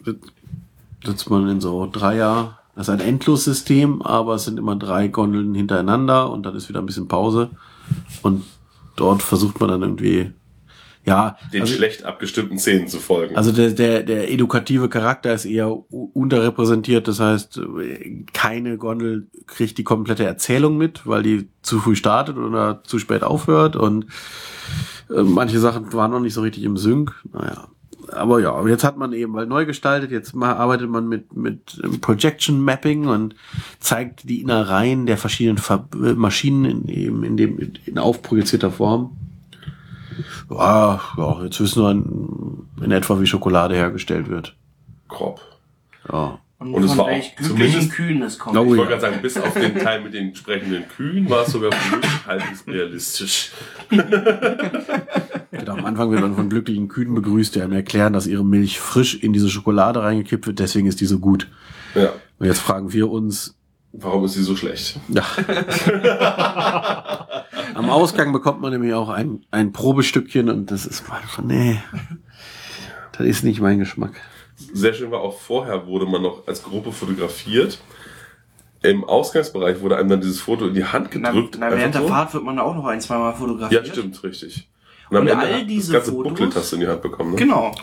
sitzt 1.05 1.29
man 1.31 1.49
in 1.49 1.61
so 1.61 1.87
Dreier. 1.91 2.59
Das 2.75 2.89
ist 2.89 2.95
ein 2.95 3.01
Endlossystem, 3.01 4.01
aber 4.01 4.37
es 4.37 4.45
sind 4.45 4.59
immer 4.59 4.77
drei 4.77 5.09
Gondeln 5.09 5.55
hintereinander 5.55 6.31
und 6.31 6.45
dann 6.45 6.55
ist 6.57 6.68
wieder 6.71 6.81
ein 6.81 6.87
bisschen 6.87 7.09
Pause. 7.09 7.51
Und 8.23 8.45
dort 8.97 9.23
versucht 9.23 9.61
man 9.61 9.68
dann 9.68 9.83
irgendwie, 9.83 10.33
ja, 11.11 11.36
Den 11.52 11.62
also, 11.62 11.74
schlecht 11.74 12.04
abgestimmten 12.04 12.58
Szenen 12.58 12.86
zu 12.86 12.98
folgen. 12.98 13.36
also 13.36 13.50
der, 13.50 13.70
der, 13.70 14.04
der 14.04 14.30
edukative 14.30 14.88
Charakter 14.88 15.34
ist 15.34 15.44
eher 15.44 15.76
unterrepräsentiert. 15.90 17.08
Das 17.08 17.18
heißt, 17.18 17.61
keine 18.32 18.78
Gondel 18.78 19.26
kriegt 19.46 19.76
die 19.78 19.84
komplette 19.84 20.24
Erzählung 20.24 20.76
mit, 20.76 21.06
weil 21.06 21.24
die 21.24 21.48
zu 21.62 21.80
früh 21.80 21.96
startet 21.96 22.36
oder 22.36 22.82
zu 22.84 23.00
spät 23.00 23.24
aufhört. 23.24 23.74
Und 23.74 24.06
äh, 25.11 25.22
manche 25.22 25.58
Sachen 25.58 25.92
waren 25.92 26.12
noch 26.12 26.20
nicht 26.20 26.34
so 26.34 26.42
richtig 26.42 26.62
im 26.62 26.76
Sync. 26.76 27.12
Naja. 27.32 27.66
Aber 28.12 28.40
ja, 28.40 28.66
jetzt 28.66 28.84
hat 28.84 28.96
man 28.96 29.12
eben, 29.12 29.34
weil 29.34 29.46
neu 29.46 29.66
gestaltet, 29.66 30.11
jetzt 30.11 30.34
mal 30.34 30.54
arbeitet 30.54 30.90
man 30.90 31.08
mit, 31.08 31.36
mit 31.36 31.80
Projection 32.00 32.61
Mapping 32.61 33.06
und 33.06 33.34
zeigt 33.78 34.28
die 34.28 34.40
Innereien 34.40 35.06
der 35.06 35.16
verschiedenen 35.16 35.58
Ver 35.58 35.86
Maschinen 36.16 36.64
in, 36.64 36.88
eben 36.88 37.24
in 37.24 37.36
dem, 37.36 37.58
in 37.84 37.98
aufprojizierter 37.98 38.70
Form. 38.70 39.16
Ja, 40.51 41.01
ja, 41.16 41.43
jetzt 41.45 41.61
wissen 41.61 41.83
wir 41.83 41.91
in, 41.91 42.85
in 42.85 42.91
etwa, 42.91 43.21
wie 43.21 43.27
Schokolade 43.27 43.75
hergestellt 43.75 44.29
wird. 44.29 44.55
Grob. 45.09 45.41
Ja. 46.11 46.39
Und, 46.59 46.75
Und 46.75 46.85
es 46.85 46.97
war 46.97 47.07
auch 47.07 47.23
zumindest- 47.43 47.91
Kühen 47.93 48.21
es 48.23 48.39
kommt. 48.39 48.55
Ich 48.55 48.62
wollte 48.66 48.85
gerade 48.87 49.01
sagen, 49.01 49.23
bis 49.23 49.39
auf 49.39 49.55
den 49.55 49.79
Teil 49.79 50.03
mit 50.03 50.12
den 50.12 50.29
entsprechenden 50.29 50.87
Kühen 50.89 51.29
war 51.31 51.43
es 51.47 51.53
sogar 51.53 51.71
halbwegs 52.27 52.66
realistisch. 52.66 53.51
Genau, 55.53 55.73
am 55.73 55.85
Anfang 55.85 56.11
wird 56.11 56.21
man 56.21 56.37
von 56.37 56.49
glücklichen 56.49 56.89
Kühen 56.89 57.14
begrüßt, 57.14 57.55
die 57.55 57.61
einem 57.61 57.73
erklären, 57.73 58.12
dass 58.12 58.27
ihre 58.27 58.45
Milch 58.45 58.79
frisch 58.81 59.16
in 59.16 59.33
diese 59.33 59.51
Schokolade 59.51 60.01
reingekippt 60.03 60.47
wird, 60.47 60.59
deswegen 60.59 60.87
ist 60.87 61.01
die 61.01 61.07
so 61.07 61.18
gut. 61.18 61.49
Ja. 61.95 62.12
Und 62.39 62.47
jetzt 62.47 62.61
fragen 62.61 62.93
wir 62.93 63.11
uns, 63.11 63.59
Warum 63.93 64.24
ist 64.24 64.34
sie 64.34 64.43
so 64.43 64.57
schlecht? 64.57 64.99
ja. 65.09 65.24
Am 67.74 67.91
Ausgang 67.91 68.32
bekommt 68.32 68.61
man 68.61 68.72
nämlich 68.72 68.95
auch 68.95 69.09
ein, 69.09 69.45
ein 69.51 69.72
Probestückchen 69.72 70.49
und 70.49 70.70
das 70.70 70.86
ist 70.86 71.09
mal 71.09 71.20
von, 71.28 71.47
nee, 71.47 71.80
das 73.12 73.26
ist 73.26 73.45
nicht 73.45 73.61
mein 73.61 73.78
Geschmack. 73.78 74.12
Sehr 74.72 74.93
schön 74.95 75.11
war 75.11 75.20
auch 75.20 75.38
vorher 75.38 75.86
wurde 75.86 76.07
man 76.07 76.22
noch 76.22 76.47
als 76.47 76.62
Gruppe 76.62 76.93
fotografiert. 76.93 77.78
Im 78.82 79.05
Ausgangsbereich 79.05 79.80
wurde 79.80 79.97
einem 79.97 80.09
dann 80.09 80.20
dieses 80.20 80.41
Foto 80.41 80.66
in 80.68 80.74
die 80.74 80.84
Hand 80.84 81.11
Na, 81.14 81.30
gedrückt. 81.30 81.57
na, 81.59 81.66
einfach 81.66 81.78
während 81.78 81.95
der 81.95 82.03
so. 82.03 82.09
Fahrt 82.09 82.34
wird 82.34 82.45
man 82.45 82.59
auch 82.59 82.74
noch 82.74 82.86
ein, 82.86 83.01
zweimal 83.01 83.34
fotografiert. 83.34 83.86
Ja, 83.86 83.93
stimmt, 83.93 84.22
richtig. 84.22 84.68
Und 85.11 85.16
am 85.16 85.22
Und 85.24 85.28
Ende 85.28 85.45
all 85.47 85.66
diese 85.66 85.93
das 85.93 86.05
ganze 86.05 86.12
Fotos- 86.16 86.32
Booklet 86.32 86.57
hast 86.57 86.72
du 86.72 86.76
in 86.76 86.80
die 86.82 86.88
Hand 86.88 87.03
bekommen. 87.03 87.30
Ne? 87.32 87.36
Genau. 87.36 87.74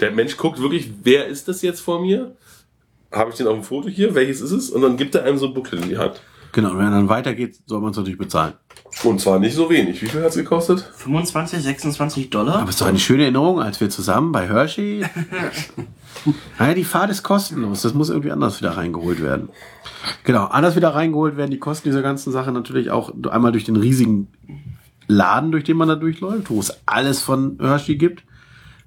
Der 0.00 0.10
Mensch 0.12 0.36
guckt 0.36 0.60
wirklich, 0.60 0.90
wer 1.02 1.26
ist 1.26 1.48
das 1.48 1.62
jetzt 1.62 1.80
vor 1.80 2.00
mir? 2.00 2.36
Habe 3.12 3.30
ich 3.30 3.36
den 3.36 3.46
auf 3.46 3.54
dem 3.54 3.62
Foto 3.62 3.88
hier? 3.88 4.14
Welches 4.14 4.40
ist 4.40 4.52
es? 4.52 4.70
Und 4.70 4.82
dann 4.82 4.96
gibt 4.96 5.14
er 5.14 5.24
einem 5.24 5.38
so 5.38 5.46
ein 5.46 5.54
Booklet 5.54 5.82
in 5.82 5.88
die 5.88 5.98
Hand. 5.98 6.20
Genau, 6.52 6.70
und 6.70 6.78
wenn 6.78 6.86
er 6.86 6.92
dann 6.92 7.08
weitergeht, 7.08 7.58
soll 7.66 7.80
man 7.80 7.90
es 7.90 7.96
natürlich 7.98 8.18
bezahlen. 8.18 8.54
Und 9.04 9.20
zwar 9.20 9.38
nicht 9.38 9.54
so 9.54 9.68
wenig. 9.68 10.00
Wie 10.00 10.06
viel 10.06 10.22
hat's 10.22 10.36
gekostet? 10.36 10.80
25, 10.96 11.62
26 11.62 12.30
Dollar. 12.30 12.60
Aber 12.60 12.64
es 12.64 12.76
ist 12.76 12.80
doch 12.80 12.86
eine 12.86 12.98
schöne 12.98 13.24
Erinnerung, 13.24 13.60
als 13.60 13.78
wir 13.80 13.90
zusammen 13.90 14.32
bei 14.32 14.48
Hershey. 14.48 15.04
naja, 16.58 16.72
die 16.72 16.84
Fahrt 16.84 17.10
ist 17.10 17.22
kostenlos. 17.22 17.82
Das 17.82 17.92
muss 17.92 18.08
irgendwie 18.08 18.30
anders 18.30 18.58
wieder 18.58 18.70
reingeholt 18.70 19.22
werden. 19.22 19.50
Genau, 20.24 20.46
anders 20.46 20.76
wieder 20.76 20.94
reingeholt 20.94 21.36
werden 21.36 21.50
die 21.50 21.58
Kosten 21.58 21.90
dieser 21.90 22.00
ganzen 22.00 22.32
Sache 22.32 22.52
natürlich 22.52 22.90
auch 22.90 23.12
einmal 23.30 23.52
durch 23.52 23.64
den 23.64 23.76
riesigen 23.76 24.28
Laden, 25.08 25.52
durch 25.52 25.64
den 25.64 25.76
man 25.76 25.88
da 25.88 25.94
durchläuft, 25.94 26.48
wo 26.48 26.58
es 26.58 26.72
alles 26.86 27.20
von 27.20 27.58
Hershey 27.60 27.96
gibt. 27.96 28.24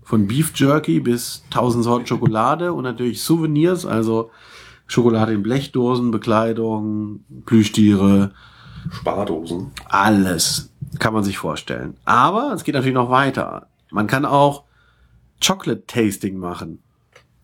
Von 0.09 0.25
Beef 0.25 0.53
Jerky 0.55 0.99
bis 1.01 1.43
1000 1.51 1.83
Sorten 1.83 2.07
Schokolade 2.07 2.73
und 2.73 2.83
natürlich 2.83 3.21
Souvenirs, 3.21 3.85
also 3.85 4.31
Schokolade 4.87 5.33
in 5.33 5.43
Blechdosen, 5.43 6.09
Bekleidung, 6.09 7.19
Plüschtiere, 7.45 8.31
Spardosen. 8.89 9.69
alles 9.87 10.71
kann 10.97 11.13
man 11.13 11.23
sich 11.23 11.37
vorstellen. 11.37 11.95
Aber 12.05 12.53
es 12.55 12.63
geht 12.63 12.73
natürlich 12.73 12.95
noch 12.95 13.11
weiter. 13.11 13.67
Man 13.91 14.07
kann 14.07 14.25
auch 14.25 14.63
Chocolate 15.45 15.83
Tasting 15.85 16.39
machen. 16.39 16.79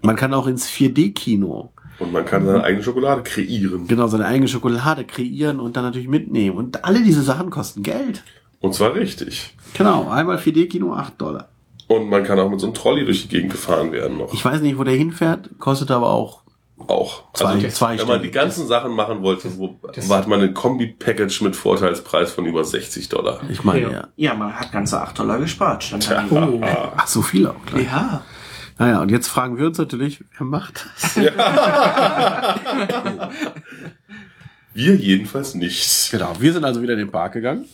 Man 0.01 0.15
kann 0.15 0.33
auch 0.33 0.47
ins 0.47 0.67
4D-Kino 0.67 1.71
Und 1.99 2.13
man 2.13 2.25
kann 2.25 2.47
seine 2.47 2.63
eigene 2.63 2.81
Schokolade 2.81 3.21
kreieren. 3.21 3.85
genau 3.85 4.07
seine 4.07 4.25
eigene 4.25 4.47
Schokolade 4.47 5.03
kreieren 5.05 5.59
und 5.59 5.77
dann 5.77 5.83
natürlich 5.83 6.07
mitnehmen. 6.07 6.57
Und 6.57 6.83
alle 6.83 7.03
diese 7.03 7.21
Sachen 7.21 7.51
kosten 7.51 7.83
Geld. 7.83 8.23
Und 8.59 8.73
zwar 8.73 8.95
richtig. 8.95 9.55
Genau, 9.75 10.09
einmal 10.09 10.37
4D-Kino 10.37 10.95
8 10.95 11.21
Dollar. 11.21 11.49
Und 11.87 12.09
man 12.09 12.23
kann 12.23 12.39
auch 12.39 12.49
mit 12.49 12.59
so 12.59 12.65
einem 12.67 12.73
Trolley 12.73 13.05
durch 13.05 13.21
die 13.23 13.27
Gegend 13.29 13.51
gefahren 13.51 13.91
werden 13.91 14.17
noch. 14.17 14.33
Ich 14.33 14.43
weiß 14.43 14.61
nicht, 14.61 14.77
wo 14.77 14.83
der 14.83 14.95
hinfährt, 14.95 15.49
kostet 15.59 15.91
aber 15.91 16.09
auch 16.09 16.41
Auch. 16.87 17.23
Zwei- 17.33 17.45
also, 17.53 17.67
zwei 17.69 17.97
wenn 17.99 18.07
man 18.07 18.21
die 18.21 18.31
ganzen 18.31 18.67
Sachen 18.67 18.91
machen 18.93 19.21
wollte, 19.21 19.55
wo, 19.57 19.79
hat 20.09 20.27
man 20.27 20.41
ein 20.41 20.53
Kombi-Package 20.53 21.41
mit 21.41 21.55
Vorteilspreis 21.55 22.31
von 22.33 22.45
über 22.45 22.63
60 22.65 23.07
Dollar. 23.09 23.39
Ich 23.49 23.63
meine, 23.63 23.81
Ja. 23.81 23.91
ja. 23.91 24.07
Ja, 24.17 24.33
man 24.33 24.53
hat 24.53 24.71
ganze 24.71 24.99
8 25.01 25.17
Dollar 25.19 25.37
gespart. 25.39 25.83
Stand 25.85 26.09
da. 26.11 26.25
Oh, 26.29 26.59
ach, 26.97 27.07
so 27.07 27.21
viel 27.21 27.47
auch 27.47 27.55
gleich. 27.65 27.85
Ja. 27.85 28.23
Naja, 28.77 29.01
und 29.01 29.09
jetzt 29.09 29.27
fragen 29.29 29.57
wir 29.57 29.67
uns 29.67 29.77
natürlich, 29.77 30.21
wer 30.37 30.45
macht 30.47 30.85
das? 30.97 31.15
Wir 34.73 34.95
jedenfalls 34.95 35.55
nicht. 35.55 36.09
Genau, 36.11 36.33
wir 36.39 36.51
sind 36.51 36.65
also 36.65 36.81
wieder 36.81 36.93
in 36.93 36.99
den 36.99 37.11
Park 37.11 37.33
gegangen 37.33 37.65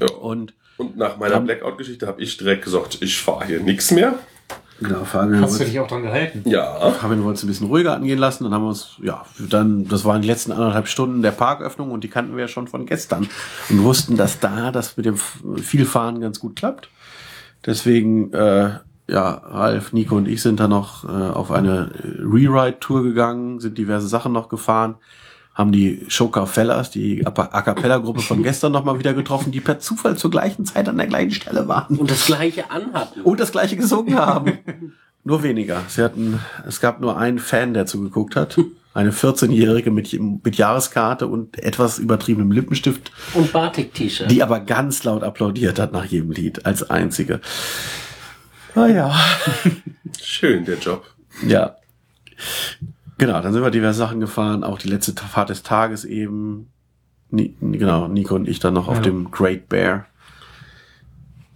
Ja. 0.00 0.08
und 0.14 0.54
Und 0.76 0.96
nach 0.96 1.16
meiner 1.16 1.40
Blackout-Geschichte 1.40 2.06
habe 2.06 2.22
ich 2.22 2.36
direkt 2.36 2.64
gesagt, 2.64 2.98
ich 3.00 3.20
fahre 3.20 3.46
hier 3.46 3.60
nichts 3.60 3.90
mehr. 3.90 4.18
genau, 4.80 5.04
Fabian 5.04 5.42
Hast 5.42 5.58
du 5.58 5.64
dich 5.64 5.80
auch 5.80 5.88
dran 5.88 6.02
gehalten? 6.02 6.48
Ja. 6.48 6.90
Fabian 6.90 7.24
wollte 7.24 7.38
es 7.38 7.44
ein 7.44 7.46
bisschen 7.46 7.68
ruhiger 7.68 7.94
angehen 7.94 8.18
lassen. 8.18 8.44
Dann 8.44 8.52
haben 8.52 8.62
wir 8.62 8.68
uns, 8.68 8.96
ja, 9.02 9.24
dann, 9.38 9.88
das 9.88 10.04
waren 10.04 10.22
die 10.22 10.28
letzten 10.28 10.52
anderthalb 10.52 10.88
Stunden 10.88 11.22
der 11.22 11.30
Parköffnung 11.30 11.90
und 11.90 12.04
die 12.04 12.08
kannten 12.08 12.34
wir 12.36 12.42
ja 12.42 12.48
schon 12.48 12.68
von 12.68 12.84
gestern 12.84 13.28
und 13.70 13.82
wussten, 13.84 14.16
dass 14.16 14.38
da 14.38 14.70
das 14.70 14.96
mit 14.96 15.06
dem 15.06 15.16
Vielfahren 15.16 16.20
ganz 16.20 16.40
gut 16.40 16.56
klappt. 16.56 16.90
Deswegen, 17.64 18.32
äh, 18.32 18.78
ja, 19.08 19.30
Ralf, 19.30 19.92
Nico 19.92 20.16
und 20.16 20.28
ich 20.28 20.42
sind 20.42 20.60
da 20.60 20.68
noch 20.68 21.04
äh, 21.04 21.08
auf 21.08 21.50
eine 21.50 21.90
Rewrite-Tour 22.18 23.02
gegangen, 23.02 23.60
sind 23.60 23.78
diverse 23.78 24.08
Sachen 24.08 24.32
noch 24.32 24.48
gefahren, 24.48 24.96
haben 25.56 25.72
die 25.72 26.04
Shoka 26.08 26.46
Fellas, 26.46 26.90
die 26.90 27.26
A 27.26 27.30
Cappella-Gruppe 27.62 28.20
von 28.20 28.42
gestern 28.44 28.70
noch 28.72 28.84
mal 28.84 28.98
wieder 29.00 29.14
getroffen, 29.14 29.50
die 29.50 29.60
per 29.60 29.80
Zufall 29.80 30.16
zur 30.16 30.30
gleichen 30.30 30.64
Zeit 30.66 30.88
an 30.88 30.98
der 30.98 31.06
gleichen 31.08 31.32
Stelle 31.32 31.66
waren 31.66 31.96
Und 31.96 32.10
das 32.10 32.26
gleiche 32.26 32.70
anhatten. 32.70 33.22
und 33.22 33.40
das 33.40 33.50
gleiche 33.52 33.74
gesungen 33.76 34.14
haben. 34.16 34.58
nur 35.24 35.42
weniger. 35.42 35.82
Sie 35.88 36.02
hatten, 36.02 36.38
es 36.68 36.80
gab 36.80 37.00
nur 37.00 37.16
einen 37.16 37.38
Fan, 37.38 37.72
der 37.74 37.86
zugeguckt 37.86 38.36
hat. 38.36 38.56
Eine 38.92 39.10
14-Jährige 39.12 39.90
mit, 39.90 40.18
mit 40.44 40.56
Jahreskarte 40.56 41.26
und 41.26 41.58
etwas 41.58 41.98
übertriebenem 41.98 42.52
Lippenstift, 42.52 43.10
Und 43.34 43.52
Batik-T-Shirt. 43.52 44.30
die 44.30 44.42
aber 44.42 44.60
ganz 44.60 45.04
laut 45.04 45.22
applaudiert 45.22 45.78
hat 45.78 45.92
nach 45.92 46.04
jedem 46.04 46.30
Lied, 46.32 46.64
als 46.66 46.88
einzige. 46.90 47.40
Naja. 48.74 49.14
Schön, 50.22 50.64
der 50.66 50.78
Job. 50.78 51.04
Ja. 51.46 51.76
Genau, 53.18 53.40
dann 53.40 53.52
sind 53.52 53.62
wir 53.62 53.70
diverse 53.70 53.98
Sachen 53.98 54.20
gefahren, 54.20 54.62
auch 54.64 54.78
die 54.78 54.88
letzte 54.88 55.12
Fahrt 55.14 55.48
des 55.50 55.62
Tages 55.62 56.04
eben. 56.04 56.68
Ni 57.30 57.56
genau, 57.60 58.08
Nico 58.08 58.34
und 58.34 58.46
ich 58.46 58.58
dann 58.60 58.74
noch 58.74 58.88
auf 58.88 58.96
Ja. 58.98 59.02
dem 59.02 59.30
Great 59.30 59.68
Bear. 59.68 60.06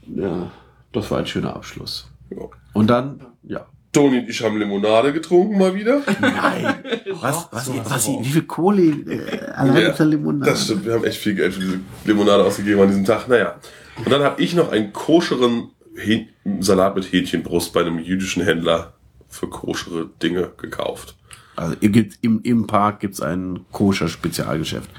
Ja, 0.07 0.51
das 0.93 1.11
war 1.11 1.19
ein 1.19 1.27
schöner 1.27 1.55
Abschluss. 1.55 2.09
Ja. 2.31 2.39
Und 2.73 2.89
dann, 2.89 3.21
ja, 3.45 3.67
Toni 3.93 4.19
und 4.21 4.29
ich 4.29 4.43
haben 4.43 4.57
Limonade 4.59 5.13
getrunken 5.13 5.59
mal 5.59 5.75
wieder. 5.75 6.01
Nein. 6.21 6.75
Was, 7.21 7.49
was, 7.51 7.71
was, 7.91 8.09
wie 8.09 8.25
viel 8.25 8.43
Kohle 8.43 8.83
äh, 8.83 9.41
allein 9.51 9.83
Ja, 9.83 9.91
auf 9.91 9.97
der 9.97 10.07
Limonade? 10.07 10.51
Das 10.53 10.65
stimmt, 10.65 10.85
wir 10.87 10.95
haben 10.95 11.05
echt 11.05 11.19
viel 11.19 11.35
Geld 11.35 11.55
für 11.55 11.61
diese 11.61 11.81
Limonade 12.05 12.45
ausgegeben 12.45 12.81
an 12.81 12.89
diesem 12.89 13.05
Tag. 13.05 13.27
Naja. 13.29 13.57
Und 13.99 14.11
dann 14.11 14.23
habe 14.23 14.41
ich 14.41 14.55
noch 14.55 14.71
einen 14.71 14.93
koscheren 14.93 15.71
Häh- 15.97 16.29
Salat 16.61 16.95
mit 16.95 17.13
Hähnchenbrust 17.13 17.73
bei 17.73 17.81
einem 17.81 17.99
jüdischen 17.99 18.45
Händler 18.45 18.95
für 19.29 19.49
koschere 19.49 20.09
Dinge 20.23 20.53
gekauft. 20.57 21.17
Also 21.57 21.77
gibt, 21.81 22.19
im, 22.23 22.41
im 22.43 22.67
Park 22.67 23.01
gibt's 23.01 23.21
ein 23.21 23.61
koscher 23.73 24.09
Spezialgeschäft. 24.09 24.91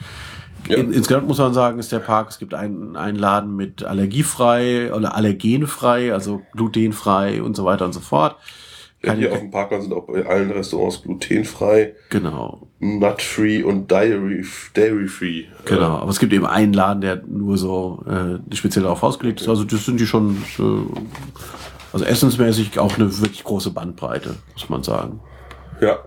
Ja. 0.67 0.77
In, 0.77 0.93
insgesamt 0.93 1.27
muss 1.27 1.39
man 1.39 1.53
sagen, 1.55 1.79
ist 1.79 1.91
der 1.91 1.99
Park, 1.99 2.29
es 2.29 2.37
gibt 2.37 2.53
einen, 2.53 2.95
einen 2.95 3.17
Laden 3.17 3.55
mit 3.55 3.83
allergiefrei 3.83 4.93
oder 4.93 5.15
allergenfrei, 5.15 6.13
also 6.13 6.41
glutenfrei 6.53 7.41
und 7.41 7.55
so 7.55 7.65
weiter 7.65 7.85
und 7.85 7.93
so 7.93 7.99
fort. 7.99 8.35
Ja, 9.03 9.09
Keine- 9.09 9.21
hier 9.21 9.31
auf 9.33 9.39
dem 9.39 9.49
Parkplatz 9.49 9.81
sind 9.83 9.93
auch 9.93 10.05
bei 10.05 10.23
allen 10.27 10.51
Restaurants 10.51 11.01
glutenfrei, 11.01 11.95
Genau, 12.11 12.67
nut-free 12.79 13.63
und 13.63 13.91
dairy- 13.91 14.45
dairy-free. 14.75 15.45
genau. 15.65 15.95
Aber 15.97 16.11
es 16.11 16.19
gibt 16.19 16.31
eben 16.33 16.45
einen 16.45 16.73
Laden, 16.73 17.01
der 17.01 17.23
nur 17.25 17.57
so 17.57 18.05
äh, 18.07 18.55
speziell 18.55 18.83
darauf 18.83 19.01
ausgelegt 19.01 19.41
ist. 19.41 19.49
Also 19.49 19.63
das 19.63 19.85
sind 19.85 19.99
die 19.99 20.05
schon, 20.05 20.37
äh, 20.59 20.61
also 21.93 22.05
essensmäßig 22.05 22.77
auch 22.77 22.95
eine 22.99 23.05
wirklich 23.19 23.43
große 23.43 23.71
Bandbreite, 23.71 24.35
muss 24.53 24.69
man 24.69 24.83
sagen. 24.83 25.19
Ja. 25.81 25.97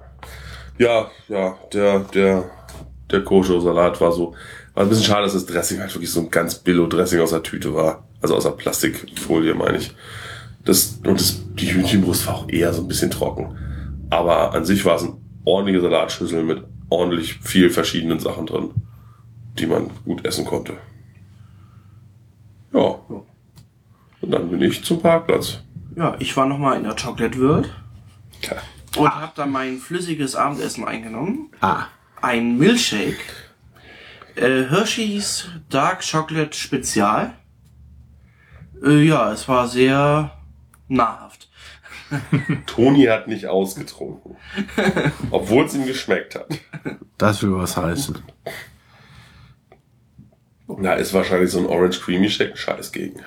Ja, 0.78 1.10
ja, 1.28 1.56
der, 1.72 2.00
der, 2.00 2.50
der 3.10 3.24
Koscher-Salat 3.24 4.00
war 4.00 4.12
so, 4.12 4.34
war 4.74 4.82
ein 4.84 4.88
bisschen 4.88 5.04
schade, 5.04 5.22
dass 5.22 5.34
das 5.34 5.46
Dressing 5.46 5.80
halt 5.80 5.94
wirklich 5.94 6.10
so 6.10 6.20
ein 6.20 6.30
ganz 6.30 6.56
Billo-Dressing 6.56 7.20
aus 7.20 7.30
der 7.30 7.42
Tüte 7.42 7.74
war. 7.74 8.04
Also 8.20 8.36
aus 8.36 8.44
der 8.44 8.50
Plastikfolie, 8.50 9.54
meine 9.54 9.78
ich. 9.78 9.94
Das, 10.64 11.00
und 11.04 11.20
das, 11.20 11.42
die 11.54 11.72
Hühnchenbrust 11.72 12.26
war 12.26 12.36
auch 12.36 12.48
eher 12.48 12.72
so 12.72 12.82
ein 12.82 12.88
bisschen 12.88 13.10
trocken. 13.10 13.56
Aber 14.10 14.54
an 14.54 14.64
sich 14.64 14.84
war 14.84 14.96
es 14.96 15.02
eine 15.02 15.16
ordentliche 15.44 15.80
Salatschüssel 15.80 16.42
mit 16.42 16.64
ordentlich 16.88 17.34
viel 17.42 17.70
verschiedenen 17.70 18.18
Sachen 18.18 18.46
drin, 18.46 18.70
die 19.58 19.66
man 19.66 19.90
gut 20.04 20.24
essen 20.24 20.44
konnte. 20.44 20.74
Ja. 22.72 22.98
Und 24.20 24.30
dann 24.30 24.50
bin 24.50 24.62
ich 24.62 24.82
zum 24.84 25.00
Parkplatz. 25.00 25.60
Ja, 25.96 26.16
ich 26.18 26.36
war 26.36 26.46
nochmal 26.46 26.76
in 26.76 26.84
der 26.84 26.96
Chocolate 26.96 27.38
World 27.38 27.70
Klar. 28.42 28.62
Und 28.96 29.14
habe 29.14 29.32
da 29.34 29.46
mein 29.46 29.78
flüssiges 29.78 30.34
Abendessen 30.36 30.84
eingenommen. 30.86 31.50
Ah, 31.60 31.86
Ein 32.22 32.56
Milkshake. 32.58 33.16
Äh, 34.36 34.64
Hershey's 34.68 35.48
Dark 35.68 36.02
Chocolate 36.08 36.56
Spezial. 36.56 37.34
Äh, 38.82 39.02
ja, 39.02 39.32
es 39.32 39.46
war 39.48 39.68
sehr 39.68 40.32
nahrhaft. 40.88 41.48
Toni 42.66 43.04
hat 43.04 43.28
nicht 43.28 43.46
ausgetrunken. 43.46 44.36
Obwohl 45.30 45.64
es 45.64 45.74
ihm 45.74 45.86
geschmeckt 45.86 46.34
hat. 46.34 46.48
das 47.18 47.42
will 47.42 47.54
was 47.56 47.76
heißen. 47.76 48.18
Na, 50.66 50.94
ist 50.94 51.12
wahrscheinlich 51.14 51.50
so 51.50 51.58
ein 51.60 51.66
Orange 51.66 52.00
Creamy 52.00 52.28
Shake 52.28 52.52
ein 52.52 52.56
Scheiß 52.56 52.90
gegen. 52.92 53.20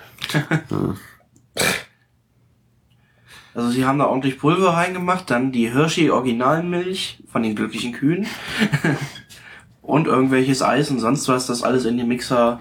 Also 3.57 3.71
sie 3.71 3.85
haben 3.85 3.97
da 3.97 4.05
ordentlich 4.05 4.37
Pulver 4.37 4.69
reingemacht, 4.75 5.31
dann 5.31 5.51
die 5.51 5.73
Hershey 5.73 6.11
Originalmilch 6.11 7.23
von 7.27 7.41
den 7.41 7.55
glücklichen 7.55 7.91
Kühen 7.91 8.27
und 9.81 10.05
irgendwelches 10.05 10.61
Eis 10.61 10.91
und 10.91 10.99
sonst 10.99 11.27
was, 11.27 11.47
das 11.47 11.63
alles 11.63 11.85
in 11.85 11.97
den 11.97 12.07
Mixer. 12.07 12.59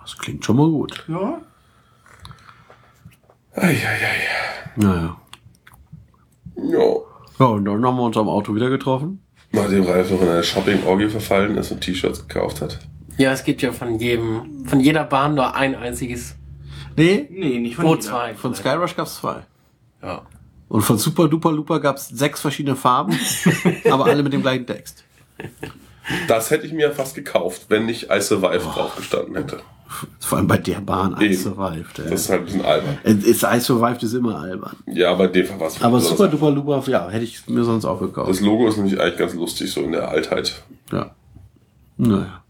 Das 0.00 0.16
klingt 0.16 0.44
schon 0.44 0.56
mal 0.56 0.68
gut. 0.70 1.04
Ja, 1.08 1.40
Eieiei. 3.56 4.28
Naja. 4.76 5.16
Ja. 6.54 6.94
Ja, 7.40 7.46
und 7.46 7.64
dann 7.64 7.84
haben 7.84 7.96
wir 7.96 8.02
uns 8.04 8.16
am 8.16 8.28
Auto 8.28 8.54
wieder 8.54 8.70
getroffen. 8.70 9.20
Nachdem 9.50 9.82
Ralf 9.82 10.12
noch 10.12 10.22
in 10.22 10.28
eine 10.28 10.44
Shopping-Orgie 10.44 11.08
verfallen 11.08 11.56
ist 11.56 11.72
und 11.72 11.80
T-Shirts 11.80 12.28
gekauft 12.28 12.60
hat. 12.60 12.78
Ja, 13.18 13.32
es 13.32 13.42
gibt 13.42 13.62
ja 13.62 13.72
von 13.72 13.98
jedem, 13.98 14.64
von 14.66 14.78
jeder 14.78 15.02
Bahn 15.02 15.34
nur 15.34 15.56
ein 15.56 15.74
einziges. 15.74 16.36
Nee, 16.96 17.26
nee, 17.32 17.58
nicht 17.58 17.74
von 17.74 17.84
Wo 17.86 17.90
jeder. 17.96 18.00
zwei. 18.00 18.34
von 18.34 18.54
Skyrush 18.54 18.94
gab's 18.94 19.16
zwei. 19.16 19.40
Ja. 20.02 20.22
Und 20.68 20.82
von 20.82 20.98
Super 20.98 21.28
Duper 21.28 21.52
Looper 21.52 21.78
gab's 21.80 22.08
sechs 22.08 22.40
verschiedene 22.40 22.76
Farben, 22.76 23.18
aber 23.90 24.06
alle 24.06 24.22
mit 24.22 24.32
dem 24.32 24.42
gleichen 24.42 24.66
Text. 24.66 25.04
Das 26.28 26.50
hätte 26.50 26.66
ich 26.66 26.72
mir 26.72 26.90
fast 26.92 27.14
gekauft, 27.14 27.66
wenn 27.68 27.86
nicht 27.86 28.08
I 28.10 28.20
Survive 28.20 28.58
drauf 28.64 28.96
gestanden 28.96 29.34
hätte. 29.36 29.60
Vor 30.20 30.38
allem 30.38 30.48
bei 30.48 30.58
der 30.58 30.80
Bahn 30.80 31.16
I 31.20 31.26
Eben. 31.26 31.34
Survived. 31.36 31.98
Das 31.98 32.06
Ja. 32.08 32.12
ist 32.14 32.28
halt 32.30 32.40
ein 32.40 32.44
bisschen 32.46 32.64
albern. 32.64 32.98
Ist 33.04 33.42
I 33.44 33.60
Survived 33.60 34.02
ist 34.02 34.14
immer 34.14 34.40
albern. 34.40 34.76
Ja, 34.86 35.12
aber 35.12 35.26
in 35.26 35.32
dem 35.32 35.60
war 35.60 35.68
es 35.68 35.80
Aber. 35.80 36.00
Super 36.00 36.26
Duper 36.28 36.50
Looper, 36.50 36.82
ja, 36.90 37.08
hätte 37.08 37.24
ich 37.24 37.46
mir 37.48 37.62
sonst 37.64 37.84
auch 37.84 38.00
gekauft. 38.00 38.28
Das 38.28 38.40
Logo 38.40 38.66
ist 38.68 38.76
nämlich 38.76 39.00
eigentlich 39.00 39.16
ganz 39.18 39.34
lustig, 39.34 39.70
so 39.72 39.82
in 39.82 39.92
der 39.92 40.08
Altheit. 40.08 40.62
Ja. 40.92 41.12
Naja. 41.96 42.42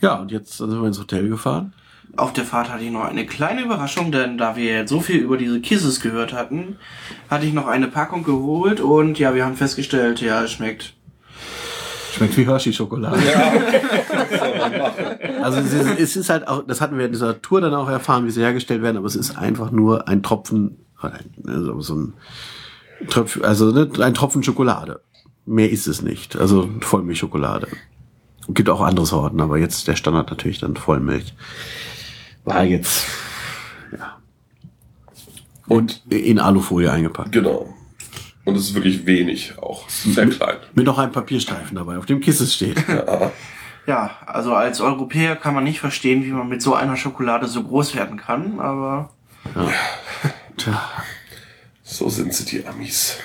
Ja, 0.00 0.14
und 0.20 0.30
jetzt 0.30 0.56
sind 0.58 0.70
wir 0.70 0.86
ins 0.86 1.00
Hotel 1.00 1.28
gefahren. 1.28 1.72
Auf 2.16 2.32
der 2.32 2.44
Fahrt 2.44 2.72
hatte 2.72 2.84
ich 2.84 2.90
noch 2.90 3.04
eine 3.04 3.26
kleine 3.26 3.62
Überraschung, 3.62 4.10
denn 4.10 4.38
da 4.38 4.56
wir 4.56 4.64
jetzt 4.64 4.90
so 4.90 5.00
viel 5.00 5.16
über 5.16 5.36
diese 5.36 5.60
Kisses 5.60 6.00
gehört 6.00 6.32
hatten, 6.32 6.76
hatte 7.28 7.46
ich 7.46 7.52
noch 7.52 7.66
eine 7.66 7.88
Packung 7.88 8.24
geholt 8.24 8.80
und 8.80 9.18
ja, 9.18 9.34
wir 9.34 9.44
haben 9.44 9.56
festgestellt, 9.56 10.20
ja, 10.20 10.42
es 10.42 10.52
schmeckt. 10.52 10.94
Schmeckt 12.12 12.36
wie 12.38 12.46
Hershey-Schokolade. 12.46 13.18
also 15.42 15.58
es 15.58 15.72
ist, 15.74 15.98
es 15.98 16.16
ist 16.16 16.30
halt 16.30 16.48
auch, 16.48 16.64
das 16.66 16.80
hatten 16.80 16.96
wir 16.96 17.04
in 17.04 17.12
dieser 17.12 17.42
Tour 17.42 17.60
dann 17.60 17.74
auch 17.74 17.90
erfahren, 17.90 18.26
wie 18.26 18.30
sie 18.30 18.40
hergestellt 18.40 18.80
werden, 18.80 18.96
aber 18.96 19.06
es 19.06 19.16
ist 19.16 19.36
einfach 19.36 19.70
nur 19.70 20.08
ein 20.08 20.22
Tropfen, 20.22 20.78
also 20.98 21.80
so 21.80 21.96
ein 21.96 22.14
Tröpf, 23.10 23.42
also 23.42 23.72
ne, 23.72 23.90
ein 24.00 24.14
Tropfen 24.14 24.42
Schokolade. 24.42 25.00
Mehr 25.44 25.70
ist 25.70 25.86
es 25.86 26.02
nicht. 26.02 26.36
Also 26.36 26.68
Vollmilchschokolade. 26.80 27.68
Gibt 28.48 28.68
auch 28.68 28.80
andere 28.80 29.06
Sorten, 29.06 29.40
aber 29.40 29.58
jetzt 29.58 29.86
der 29.86 29.96
Standard 29.96 30.30
natürlich 30.30 30.58
dann 30.58 30.76
Vollmilch. 30.76 31.34
War 32.46 32.64
jetzt, 32.64 33.04
ja. 33.92 34.16
Und 35.68 36.02
in 36.08 36.38
Alufolie 36.38 36.90
eingepackt. 36.90 37.32
Genau. 37.32 37.74
Und 38.44 38.56
es 38.56 38.68
ist 38.68 38.74
wirklich 38.74 39.04
wenig 39.04 39.58
auch. 39.58 39.88
Sehr 39.88 40.28
klein. 40.28 40.56
Mit 40.74 40.86
noch 40.86 40.98
einem 40.98 41.12
Papierstreifen 41.12 41.76
dabei, 41.76 41.98
auf 41.98 42.06
dem 42.06 42.20
Kisses 42.20 42.54
steht. 42.54 42.82
Ja, 43.86 44.16
also 44.26 44.54
als 44.54 44.80
Europäer 44.80 45.36
kann 45.36 45.54
man 45.54 45.64
nicht 45.64 45.80
verstehen, 45.80 46.24
wie 46.24 46.30
man 46.30 46.48
mit 46.48 46.62
so 46.62 46.74
einer 46.74 46.96
Schokolade 46.96 47.46
so 47.46 47.62
groß 47.62 47.94
werden 47.94 48.16
kann, 48.16 48.58
aber 48.58 49.10
Tja. 50.56 50.90
So 51.82 52.08
sind 52.08 52.34
sie, 52.34 52.44
die 52.44 52.66
Amis. 52.66 53.18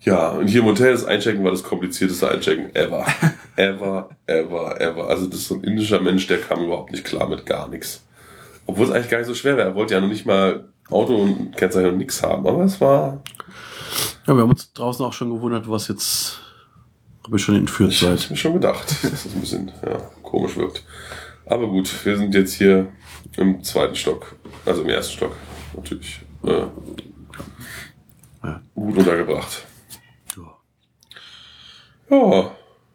Ja, 0.00 0.28
und 0.28 0.46
hier 0.46 0.60
im 0.60 0.66
Hotel 0.66 0.92
das 0.92 1.04
Einchecken 1.04 1.42
war 1.44 1.50
das 1.50 1.62
komplizierteste 1.62 2.30
Einchecken 2.30 2.74
ever. 2.74 3.04
ever, 3.56 4.10
ever, 4.26 4.80
ever. 4.80 5.08
Also 5.08 5.26
das 5.26 5.40
ist 5.40 5.48
so 5.48 5.56
ein 5.56 5.64
indischer 5.64 6.00
Mensch, 6.00 6.26
der 6.26 6.40
kam 6.40 6.64
überhaupt 6.64 6.92
nicht 6.92 7.04
klar 7.04 7.28
mit 7.28 7.44
gar 7.44 7.68
nichts. 7.68 8.05
Obwohl 8.66 8.86
es 8.86 8.90
eigentlich 8.92 9.10
gar 9.10 9.18
nicht 9.18 9.26
so 9.28 9.34
schwer 9.34 9.56
wäre. 9.56 9.68
Er 9.70 9.74
wollte 9.74 9.94
ja 9.94 10.00
noch 10.00 10.08
nicht 10.08 10.26
mal 10.26 10.68
Auto 10.90 11.16
und 11.16 11.56
Kennzeichen 11.56 11.90
und 11.90 11.98
nichts 11.98 12.22
haben. 12.22 12.46
Aber 12.46 12.64
es 12.64 12.80
war... 12.80 13.22
Ja, 14.26 14.34
wir 14.34 14.42
haben 14.42 14.50
uns 14.50 14.72
draußen 14.72 15.04
auch 15.04 15.12
schon 15.12 15.30
gewundert, 15.30 15.68
was 15.70 15.88
jetzt, 15.88 16.40
ob 17.24 17.32
ihr 17.32 17.38
schon 17.38 17.54
entführt 17.56 17.92
Ich 17.92 18.00
seid. 18.00 18.28
mir 18.30 18.36
schon 18.36 18.54
gedacht, 18.54 18.90
dass 19.02 19.22
das 19.24 19.26
ein 19.34 19.40
bisschen 19.40 19.70
ja, 19.84 19.98
komisch 20.22 20.56
wirkt. 20.56 20.84
Aber 21.46 21.68
gut, 21.68 21.88
wir 22.04 22.16
sind 22.16 22.34
jetzt 22.34 22.54
hier 22.54 22.88
im 23.36 23.62
zweiten 23.62 23.94
Stock. 23.94 24.34
Also 24.64 24.82
im 24.82 24.88
ersten 24.88 25.12
Stock. 25.14 25.32
Natürlich. 25.74 26.20
Äh, 26.44 26.64
Ja. 28.42 28.60
gut 28.74 28.96
untergebracht. 28.98 29.64
Ja. 32.10 32.50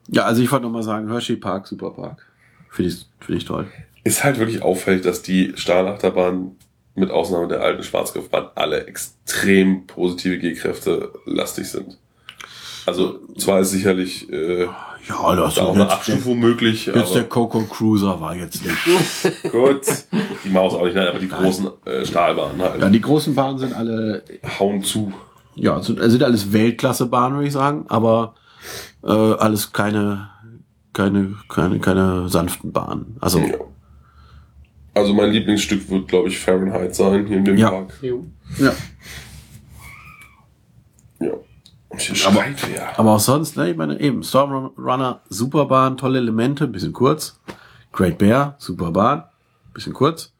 Ja, 0.08 0.24
also 0.24 0.42
ich 0.42 0.52
wollte 0.52 0.66
noch 0.66 0.72
mal 0.72 0.84
sagen, 0.84 1.10
Hershey 1.10 1.36
Park, 1.38 1.68
super 1.68 1.92
Park. 1.92 2.26
Finde 2.70 2.92
ich, 2.92 3.06
finde 3.20 3.38
ich 3.38 3.46
toll. 3.46 3.68
Ist 4.04 4.24
halt 4.24 4.40
wirklich 4.40 4.62
auffällig, 4.62 5.02
dass 5.04 5.22
die 5.22 5.54
Stahlachterbahnen, 5.56 6.58
mit 6.96 7.10
Ausnahme 7.10 7.48
der 7.48 7.62
alten 7.62 7.84
Schwarzgriffbahn, 7.84 8.50
alle 8.56 8.86
extrem 8.86 9.88
positive 9.88 10.38
G-Kräfte 10.40 11.12
lastig 11.26 11.70
sind. 11.70 11.98
Also 12.86 13.20
zwar 13.38 13.62
ist 13.62 13.72
sicherlich 13.72 14.30
äh, 14.32 14.64
Ja, 15.08 15.36
das 15.36 15.56
da 15.56 15.62
auch 15.64 15.76
eine 15.76 15.90
Abstufung 15.90 16.40
möglich, 16.40 16.88
Jetzt 16.88 17.16
der 17.16 17.24
Coco 17.26 17.62
Cruiser 17.62 18.20
war 18.20 18.36
jetzt 18.36 18.62
nicht. 18.66 18.78
gut, 19.52 19.82
die 20.44 20.50
Maus 20.50 20.74
auch 20.74 20.84
nicht, 20.86 20.96
nein, 20.96 21.08
aber 21.08 21.20
die 21.20 21.30
großen 21.30 21.70
äh, 21.86 22.06
Stahlbahnen 22.06 22.62
halt 22.62 22.82
Ja, 22.82 22.90
die 22.90 23.02
großen 23.02 23.36
Bahnen 23.36 23.58
sind 23.60 23.74
alle, 23.74 24.24
hauen 24.60 24.84
zu. 24.84 25.14
ja, 25.56 25.82
sind, 25.82 26.00
sind 26.02 26.24
alles 26.24 26.52
Weltklasse-Bahnen, 26.52 27.36
würde 27.36 27.48
ich 27.48 27.54
sagen, 27.54 27.86
aber 27.88 28.36
äh, 29.04 29.12
alles 29.12 29.72
keine, 29.72 30.30
keine, 30.94 31.36
keine, 31.48 31.80
keine 31.80 32.28
sanften 32.30 32.72
Bahnen. 32.72 33.18
Also, 33.22 33.40
Ja. 33.40 33.56
Also 34.94 35.14
mein 35.14 35.32
Lieblingsstück 35.32 35.90
wird, 35.90 36.08
glaube 36.08 36.28
ich, 36.30 36.38
Fahrenheit 36.40 36.94
sein 36.96 37.26
hier 37.28 37.38
in 37.38 37.46
dem 37.46 37.58
Ja. 37.58 37.70
Park. 37.70 37.98
Ja. 38.02 38.72
Ja. 41.20 41.32
Und 41.90 42.02
hier 42.02 42.16
schreit 42.16 42.56
wer. 42.70 42.98
Aber 43.00 43.12
auch 43.16 43.20
sonst, 43.20 43.56
ne, 43.58 43.70
ich 43.72 43.78
meine, 43.78 44.00
eben, 44.00 44.24
Stormrunner, 44.24 45.22
super 45.30 45.66
Bahn, 45.66 45.98
tolle 45.98 46.20
Elemente, 46.20 46.68
bisschen 46.68 46.94
kurz. 46.94 47.40
Great 47.94 48.18
Bear, 48.18 48.56
super 48.60 48.92
Bahn, 48.92 49.24
bisschen 49.74 49.94
kurz. 49.94 50.34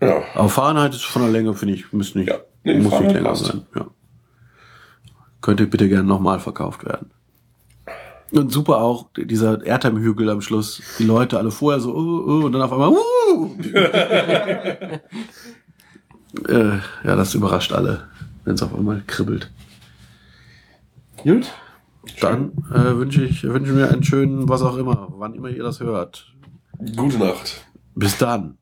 Ja. 0.00 0.22
Aber 0.34 0.48
Fahrenheit 0.48 0.94
ist 0.94 1.04
von 1.04 1.22
der 1.22 1.30
Länge, 1.30 1.54
finde 1.54 1.74
ich, 1.74 1.92
müsste 1.92 2.18
nicht, 2.18 2.28
Ja. 2.30 2.36
Nee, 2.64 2.74
muss 2.78 2.92
nicht 3.00 3.12
länger 3.12 3.28
passt. 3.30 3.46
sein. 3.46 3.62
Ja. 3.74 3.86
Könnte 5.40 5.66
bitte 5.66 5.88
gerne 5.88 6.04
nochmal 6.04 6.38
verkauft 6.40 6.84
werden. 6.84 7.10
Und 8.32 8.52
super 8.52 8.78
auch 8.78 9.08
dieser 9.16 9.64
Erdheim-Hügel 9.64 10.30
am 10.30 10.40
Schluss. 10.40 10.82
Die 10.98 11.04
Leute 11.04 11.38
alle 11.38 11.50
vorher 11.50 11.80
so, 11.80 11.94
uh, 11.94 11.98
uh, 11.98 12.44
und 12.44 12.52
dann 12.52 12.62
auf 12.62 12.72
einmal, 12.72 12.90
uh! 12.90 13.56
äh, 16.48 16.78
ja, 17.04 17.16
das 17.16 17.34
überrascht 17.34 17.72
alle, 17.72 18.08
wenn 18.44 18.54
es 18.54 18.62
auf 18.62 18.74
einmal 18.74 19.02
kribbelt. 19.06 19.50
Gut. 21.22 21.52
Dann 22.20 22.52
äh, 22.72 22.96
wünsche 22.96 23.24
ich 23.24 23.42
wünsche 23.42 23.72
mir 23.72 23.90
einen 23.90 24.04
schönen, 24.04 24.48
was 24.48 24.62
auch 24.62 24.76
immer, 24.76 25.08
wann 25.16 25.34
immer 25.34 25.48
ihr 25.48 25.62
das 25.62 25.80
hört. 25.80 26.32
Gute 26.96 27.18
Nacht. 27.18 27.66
Bis 27.94 28.16
dann. 28.16 28.56